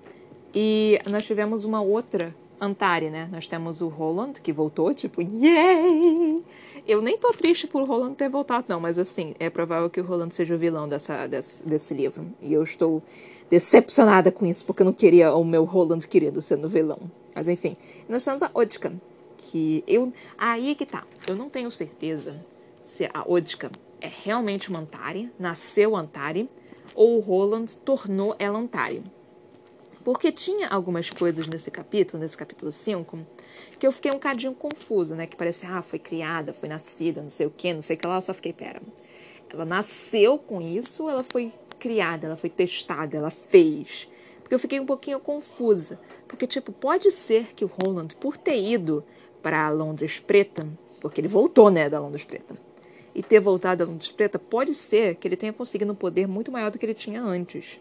E 0.55 0.99
nós 1.07 1.25
tivemos 1.25 1.65
uma 1.65 1.81
outra 1.81 2.35
Antari, 2.61 3.11
né? 3.11 3.29
Nós 3.31 3.47
temos 3.47 3.81
o 3.81 3.89
Roland, 3.89 4.35
que 4.43 4.53
voltou, 4.53 4.93
tipo, 4.95 5.21
yay! 5.21 6.43
Eu 6.87 7.03
nem 7.03 7.19
tô 7.19 7.33
triste 7.33 7.67
por 7.67 7.83
Roland 7.83 8.15
ter 8.15 8.29
voltado, 8.29 8.67
não, 8.69 8.79
mas 8.79 8.97
assim, 8.97 9.35
é 9.41 9.51
provável 9.51 9.91
que 9.91 10.01
o 10.01 10.05
Roland 10.05 10.31
seja 10.31 10.55
o 10.55 10.59
vilão 10.59 10.89
dessa, 10.89 11.27
desse, 11.27 11.63
desse 11.65 11.93
livro. 11.93 12.25
E 12.41 12.53
eu 12.53 12.63
estou 12.63 13.03
decepcionada 13.51 14.31
com 14.31 14.47
isso, 14.47 14.65
porque 14.65 14.83
eu 14.83 14.87
não 14.87 14.93
queria 14.93 15.35
o 15.35 15.45
meu 15.45 15.65
Roland 15.65 16.07
querido 16.07 16.41
sendo 16.41 16.69
vilão. 16.69 17.11
Mas 17.35 17.49
enfim, 17.49 17.75
nós 18.09 18.25
temos 18.25 18.41
a 18.41 18.51
Odka, 18.55 18.93
que 19.37 19.83
eu. 19.87 20.13
Aí 20.39 20.77
que 20.77 20.87
tá. 20.87 21.05
Eu 21.27 21.35
não 21.35 21.51
tenho 21.51 21.71
certeza 21.73 22.41
se 22.85 23.11
a 23.13 23.25
Odka 23.27 23.73
é 24.01 24.11
realmente 24.23 24.71
uma 24.71 24.79
Antari, 24.79 25.31
nasceu 25.39 25.97
Antari, 25.97 26.49
ou 26.95 27.17
o 27.17 27.21
Roland 27.21 27.67
tornou 27.85 28.37
ela 28.39 28.59
Antari. 28.59 29.03
Porque 30.07 30.31
tinha 30.31 30.69
algumas 30.69 31.11
coisas 31.11 31.49
nesse 31.49 31.69
capítulo, 31.69 32.23
nesse 32.23 32.37
capítulo 32.37 32.71
5, 32.71 33.19
que 33.77 33.85
eu 33.85 33.91
fiquei 33.91 34.13
um 34.13 34.21
cadinho 34.21 34.55
confuso, 34.55 35.17
né? 35.17 35.27
Que 35.27 35.35
parece, 35.35 35.67
ah, 35.67 35.83
foi 35.83 35.99
criada, 35.99 36.53
foi 36.53 36.69
nascida, 36.69 37.21
não 37.21 37.29
sei 37.29 37.49
o 37.49 37.51
quê, 37.51 37.75
não 37.75 37.83
sei 37.83 37.97
o 37.97 37.99
que 37.99 38.07
lá. 38.07 38.15
Eu 38.15 38.21
só 38.21 38.33
fiquei, 38.33 38.53
pera, 38.53 38.81
ela 39.53 39.65
nasceu 39.65 40.39
com 40.39 40.61
isso 40.61 41.11
ela 41.11 41.25
foi 41.25 41.53
criada, 41.77 42.29
ela 42.29 42.37
foi 42.37 42.49
testada, 42.49 43.17
ela 43.17 43.31
fez? 43.31 44.09
Porque 44.39 44.55
eu 44.55 44.61
fiquei 44.61 44.79
um 44.79 44.87
pouquinho 44.87 45.19
confusa. 45.19 45.99
Porque, 46.29 46.47
tipo, 46.47 46.71
pode 46.71 47.11
ser 47.11 47.53
que 47.53 47.65
o 47.65 47.69
Roland, 47.83 48.15
por 48.21 48.37
ter 48.37 48.63
ido 48.63 49.05
para 49.43 49.69
Londres 49.71 50.21
Preta, 50.21 50.69
porque 51.01 51.21
ele 51.21 51.27
voltou, 51.27 51.69
né, 51.69 51.91
da 51.91 51.99
Londres 51.99 52.25
Preta, 52.25 52.57
e 53.13 53.25
ter 53.25 53.41
voltado 53.41 53.83
a 53.83 53.87
Londres 53.87 54.13
Preta, 54.13 54.39
pode 54.39 54.73
ser 54.73 55.17
que 55.17 55.27
ele 55.27 55.37
tenha 55.37 55.53
conseguido 55.53 55.91
um 55.91 55.97
poder 55.97 56.29
muito 56.29 56.53
maior 56.53 56.71
do 56.71 56.79
que 56.79 56.87
ele 56.87 56.95
tinha 56.95 57.21
antes. 57.21 57.81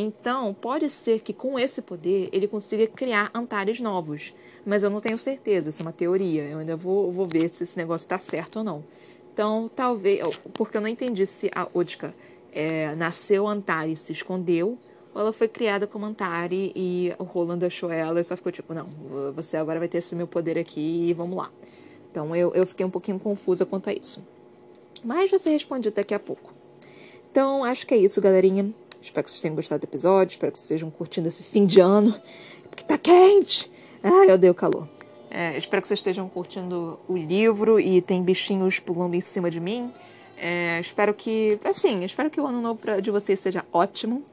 Então, 0.00 0.54
pode 0.54 0.88
ser 0.90 1.18
que 1.18 1.32
com 1.32 1.58
esse 1.58 1.82
poder 1.82 2.28
ele 2.30 2.46
consiga 2.46 2.86
criar 2.86 3.32
Antares 3.34 3.80
novos. 3.80 4.32
Mas 4.64 4.84
eu 4.84 4.90
não 4.90 5.00
tenho 5.00 5.18
certeza, 5.18 5.70
isso 5.70 5.82
é 5.82 5.84
uma 5.84 5.92
teoria. 5.92 6.44
Eu 6.44 6.60
ainda 6.60 6.76
vou, 6.76 7.10
vou 7.10 7.26
ver 7.26 7.48
se 7.48 7.64
esse 7.64 7.76
negócio 7.76 8.04
está 8.04 8.16
certo 8.16 8.60
ou 8.60 8.64
não. 8.64 8.84
Então, 9.32 9.68
talvez. 9.74 10.20
Porque 10.54 10.76
eu 10.76 10.80
não 10.80 10.86
entendi 10.86 11.26
se 11.26 11.50
a 11.52 11.66
Odka 11.74 12.14
é, 12.52 12.94
nasceu 12.94 13.48
Antari 13.48 13.94
e 13.94 13.96
se 13.96 14.12
escondeu, 14.12 14.78
ou 15.12 15.20
ela 15.20 15.32
foi 15.32 15.48
criada 15.48 15.84
como 15.84 16.06
Antari 16.06 16.70
e 16.76 17.12
o 17.18 17.24
Roland 17.24 17.66
achou 17.66 17.90
ela 17.90 18.20
e 18.20 18.24
só 18.24 18.36
ficou 18.36 18.52
tipo: 18.52 18.72
não, 18.72 18.86
você 19.34 19.56
agora 19.56 19.80
vai 19.80 19.88
ter 19.88 19.98
esse 19.98 20.14
meu 20.14 20.28
poder 20.28 20.56
aqui 20.56 21.08
e 21.08 21.12
vamos 21.12 21.36
lá. 21.36 21.50
Então, 22.08 22.36
eu, 22.36 22.54
eu 22.54 22.64
fiquei 22.68 22.86
um 22.86 22.90
pouquinho 22.90 23.18
confusa 23.18 23.66
quanto 23.66 23.90
a 23.90 23.92
isso. 23.92 24.22
Mas 25.04 25.28
vai 25.28 25.40
ser 25.40 25.50
respondido 25.50 25.96
daqui 25.96 26.14
a 26.14 26.20
pouco. 26.20 26.54
Então, 27.28 27.64
acho 27.64 27.84
que 27.84 27.94
é 27.94 27.96
isso, 27.96 28.20
galerinha. 28.20 28.72
Espero 29.00 29.24
que 29.24 29.30
vocês 29.30 29.42
tenham 29.42 29.54
gostado 29.54 29.80
do 29.80 29.84
episódio. 29.84 30.32
Espero 30.32 30.52
que 30.52 30.58
vocês 30.58 30.64
estejam 30.64 30.90
curtindo 30.90 31.28
esse 31.28 31.42
fim 31.42 31.64
de 31.64 31.80
ano. 31.80 32.14
Porque 32.68 32.84
tá 32.84 32.98
quente. 32.98 33.70
Ai, 34.02 34.30
eu 34.30 34.34
odeio 34.34 34.54
calor. 34.54 34.88
É, 35.30 35.56
espero 35.56 35.82
que 35.82 35.88
vocês 35.88 35.98
estejam 35.98 36.28
curtindo 36.28 36.98
o 37.06 37.16
livro 37.16 37.78
e 37.78 38.00
tem 38.00 38.22
bichinhos 38.22 38.78
pulando 38.78 39.14
em 39.14 39.20
cima 39.20 39.50
de 39.50 39.60
mim. 39.60 39.92
É, 40.36 40.78
espero 40.80 41.12
que, 41.12 41.58
assim, 41.64 42.04
espero 42.04 42.30
que 42.30 42.40
o 42.40 42.46
ano 42.46 42.60
novo 42.60 42.80
de 43.02 43.10
vocês 43.10 43.38
seja 43.40 43.64
ótimo, 43.72 44.24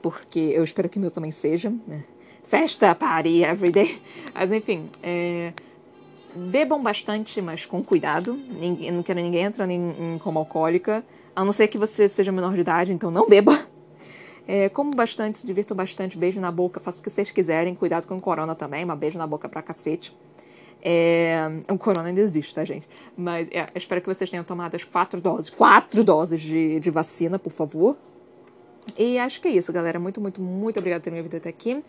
porque 0.00 0.38
eu 0.38 0.64
espero 0.64 0.88
que 0.88 0.96
o 0.96 1.00
meu 1.00 1.10
também 1.10 1.30
seja. 1.30 1.70
Né? 1.86 2.04
Festa, 2.44 2.94
party, 2.94 3.42
everyday. 3.42 4.00
Mas 4.32 4.52
enfim, 4.52 4.88
é, 5.02 5.52
bebam 6.34 6.82
bastante, 6.82 7.42
mas 7.42 7.66
com 7.66 7.82
cuidado. 7.82 8.34
Ninguém, 8.34 8.90
não 8.90 9.02
quero 9.02 9.20
ninguém 9.20 9.44
entrando 9.44 9.72
em, 9.72 10.14
em 10.14 10.18
coma 10.18 10.40
alcoólica, 10.40 11.04
a 11.34 11.44
não 11.44 11.52
ser 11.52 11.68
que 11.68 11.76
você 11.76 12.08
seja 12.08 12.32
menor 12.32 12.54
de 12.54 12.60
idade, 12.60 12.92
então 12.92 13.10
não 13.10 13.28
beba. 13.28 13.69
É, 14.46 14.68
como 14.68 14.90
bastante, 14.92 15.38
se 15.38 15.46
divirtam 15.46 15.76
bastante, 15.76 16.18
beijo 16.18 16.40
na 16.40 16.50
boca, 16.50 16.80
façam 16.80 17.00
o 17.00 17.04
que 17.04 17.10
vocês 17.10 17.30
quiserem, 17.30 17.74
cuidado 17.74 18.06
com 18.06 18.16
o 18.16 18.20
corona 18.20 18.54
também, 18.54 18.84
uma 18.84 18.96
beijo 18.96 19.18
na 19.18 19.26
boca 19.26 19.48
pra 19.48 19.62
cacete. 19.62 20.16
É, 20.82 21.42
o 21.68 21.76
corona 21.76 22.08
ainda 22.08 22.20
existe, 22.20 22.54
tá, 22.54 22.64
gente? 22.64 22.88
Mas 23.16 23.48
é, 23.50 23.68
espero 23.74 24.00
que 24.00 24.06
vocês 24.06 24.30
tenham 24.30 24.44
tomado 24.44 24.74
as 24.74 24.84
quatro 24.84 25.20
doses, 25.20 25.50
quatro 25.50 26.02
doses 26.02 26.40
de, 26.40 26.80
de 26.80 26.90
vacina, 26.90 27.38
por 27.38 27.52
favor. 27.52 27.96
E 28.98 29.18
acho 29.18 29.40
que 29.40 29.48
é 29.48 29.50
isso, 29.52 29.72
galera. 29.72 30.00
Muito, 30.00 30.20
muito, 30.20 30.40
muito 30.40 30.78
obrigada 30.78 31.00
por 31.00 31.04
ter 31.04 31.10
me 31.10 31.18
ouvido 31.18 31.36
até 31.36 31.48
aqui. 31.48 31.84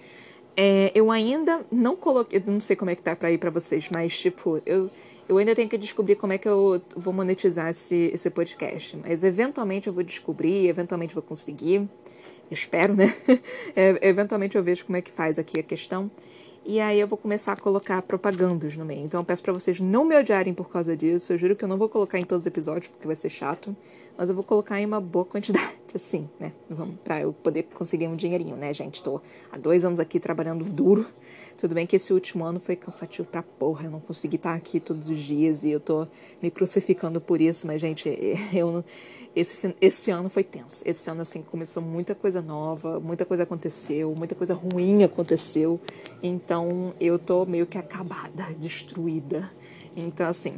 É, 0.56 0.92
eu 0.94 1.10
ainda 1.10 1.62
não 1.72 1.96
coloquei, 1.96 2.40
eu 2.40 2.52
não 2.52 2.60
sei 2.60 2.76
como 2.76 2.92
é 2.92 2.96
que 2.96 3.02
tá 3.02 3.16
pra 3.16 3.32
ir 3.32 3.38
pra 3.38 3.50
vocês, 3.50 3.90
mas, 3.92 4.20
tipo, 4.20 4.62
eu, 4.66 4.90
eu 5.28 5.38
ainda 5.38 5.56
tenho 5.56 5.70
que 5.70 5.78
descobrir 5.78 6.16
como 6.16 6.34
é 6.34 6.38
que 6.38 6.48
eu 6.48 6.82
vou 6.96 7.14
monetizar 7.14 7.70
esse, 7.70 8.12
esse 8.14 8.30
podcast. 8.30 8.98
Mas 8.98 9.24
eventualmente 9.24 9.88
eu 9.88 9.94
vou 9.94 10.04
descobrir, 10.04 10.68
eventualmente 10.68 11.16
eu 11.16 11.22
vou 11.22 11.28
conseguir 11.28 11.88
espero, 12.52 12.94
né? 12.94 13.16
É, 13.76 14.08
eventualmente 14.08 14.58
eu 14.58 14.64
vejo 14.64 14.86
como 14.86 14.98
é 14.98 15.02
que 15.02 15.12
faz 15.12 15.40
aqui 15.40 15.60
a 15.60 15.64
questão. 15.64 16.12
E 16.64 16.80
aí 16.80 17.00
eu 17.00 17.08
vou 17.08 17.18
começar 17.18 17.54
a 17.54 17.56
colocar 17.56 18.02
propagandas 18.04 18.78
no 18.78 18.86
meio. 18.86 19.04
Então 19.04 19.20
eu 19.22 19.26
peço 19.26 19.42
para 19.42 19.52
vocês 19.52 19.80
não 19.80 20.06
me 20.06 20.16
odiarem 20.16 20.54
por 20.54 20.70
causa 20.70 20.96
disso. 20.96 21.34
Eu 21.34 21.38
juro 21.38 21.56
que 21.56 21.64
eu 21.64 21.68
não 21.68 21.78
vou 21.78 21.90
colocar 21.90 22.20
em 22.20 22.24
todos 22.24 22.44
os 22.44 22.48
episódios, 22.48 22.88
porque 22.88 23.08
vai 23.08 23.16
ser 23.16 23.30
chato. 23.30 23.76
Mas 24.16 24.30
eu 24.30 24.36
vou 24.36 24.44
colocar 24.44 24.80
em 24.80 24.86
uma 24.86 25.02
boa 25.02 25.26
quantidade, 25.26 25.74
assim, 25.96 26.30
né? 26.40 26.52
Pra 27.04 27.20
eu 27.20 27.34
poder 27.34 27.64
conseguir 27.74 28.08
um 28.08 28.16
dinheirinho, 28.16 28.56
né, 28.56 28.72
gente? 28.74 29.02
Tô 29.02 29.20
há 29.52 29.58
dois 29.58 29.84
anos 29.84 30.00
aqui 30.00 30.20
trabalhando 30.20 30.64
duro. 30.66 31.08
Tudo 31.58 31.74
bem 31.74 31.88
que 31.88 31.96
esse 31.96 32.14
último 32.14 32.44
ano 32.44 32.60
foi 32.60 32.76
cansativo 32.76 33.28
pra 33.28 33.42
porra. 33.42 33.86
Eu 33.86 33.92
não 33.92 34.00
consegui 34.00 34.36
estar 34.36 34.54
aqui 34.54 34.80
todos 34.80 35.10
os 35.10 35.18
dias 35.18 35.64
e 35.64 35.72
eu 35.72 35.80
tô 35.80 36.08
me 36.42 36.52
crucificando 36.52 37.20
por 37.20 37.42
isso. 37.42 37.66
Mas, 37.66 37.82
gente, 37.82 38.08
eu 38.54 38.84
esse, 39.36 39.76
esse 39.80 40.12
ano 40.12 40.30
foi 40.30 40.44
tenso. 40.44 40.84
Esse 40.86 41.10
ano, 41.10 41.22
assim, 41.22 41.42
começou 41.42 41.82
muita 41.82 42.14
coisa 42.14 42.42
nova, 42.42 43.00
muita 43.00 43.26
coisa 43.26 43.44
aconteceu, 43.44 44.14
muita 44.16 44.36
coisa 44.36 44.54
ruim 44.54 45.04
aconteceu. 45.04 45.80
Então, 46.22 46.94
eu 47.00 47.18
tô 47.18 47.46
meio 47.46 47.66
que 47.66 47.78
acabada, 47.78 48.44
destruída. 48.60 49.50
Então, 49.96 50.28
assim, 50.28 50.56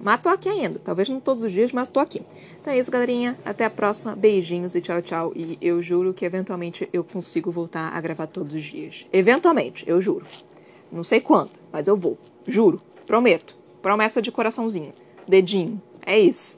mas 0.00 0.20
tô 0.20 0.28
aqui 0.28 0.48
ainda. 0.48 0.78
Talvez 0.78 1.08
não 1.08 1.20
todos 1.20 1.42
os 1.42 1.52
dias, 1.52 1.72
mas 1.72 1.88
tô 1.88 2.00
aqui. 2.00 2.22
Então 2.60 2.72
é 2.72 2.78
isso, 2.78 2.90
galerinha. 2.90 3.38
Até 3.44 3.64
a 3.64 3.70
próxima. 3.70 4.14
Beijinhos 4.14 4.74
e 4.74 4.80
tchau, 4.80 5.02
tchau. 5.02 5.32
E 5.34 5.58
eu 5.60 5.82
juro 5.82 6.14
que 6.14 6.24
eventualmente 6.24 6.88
eu 6.92 7.02
consigo 7.02 7.50
voltar 7.50 7.92
a 7.92 8.00
gravar 8.00 8.26
todos 8.26 8.54
os 8.54 8.64
dias. 8.64 9.06
Eventualmente, 9.12 9.84
eu 9.88 10.00
juro. 10.00 10.26
Não 10.90 11.04
sei 11.04 11.20
quando, 11.20 11.50
mas 11.72 11.88
eu 11.88 11.96
vou. 11.96 12.16
Juro. 12.46 12.80
Prometo. 13.06 13.56
Promessa 13.82 14.22
de 14.22 14.30
coraçãozinho. 14.30 14.92
Dedinho. 15.26 15.80
É 16.04 16.18
isso. 16.18 16.57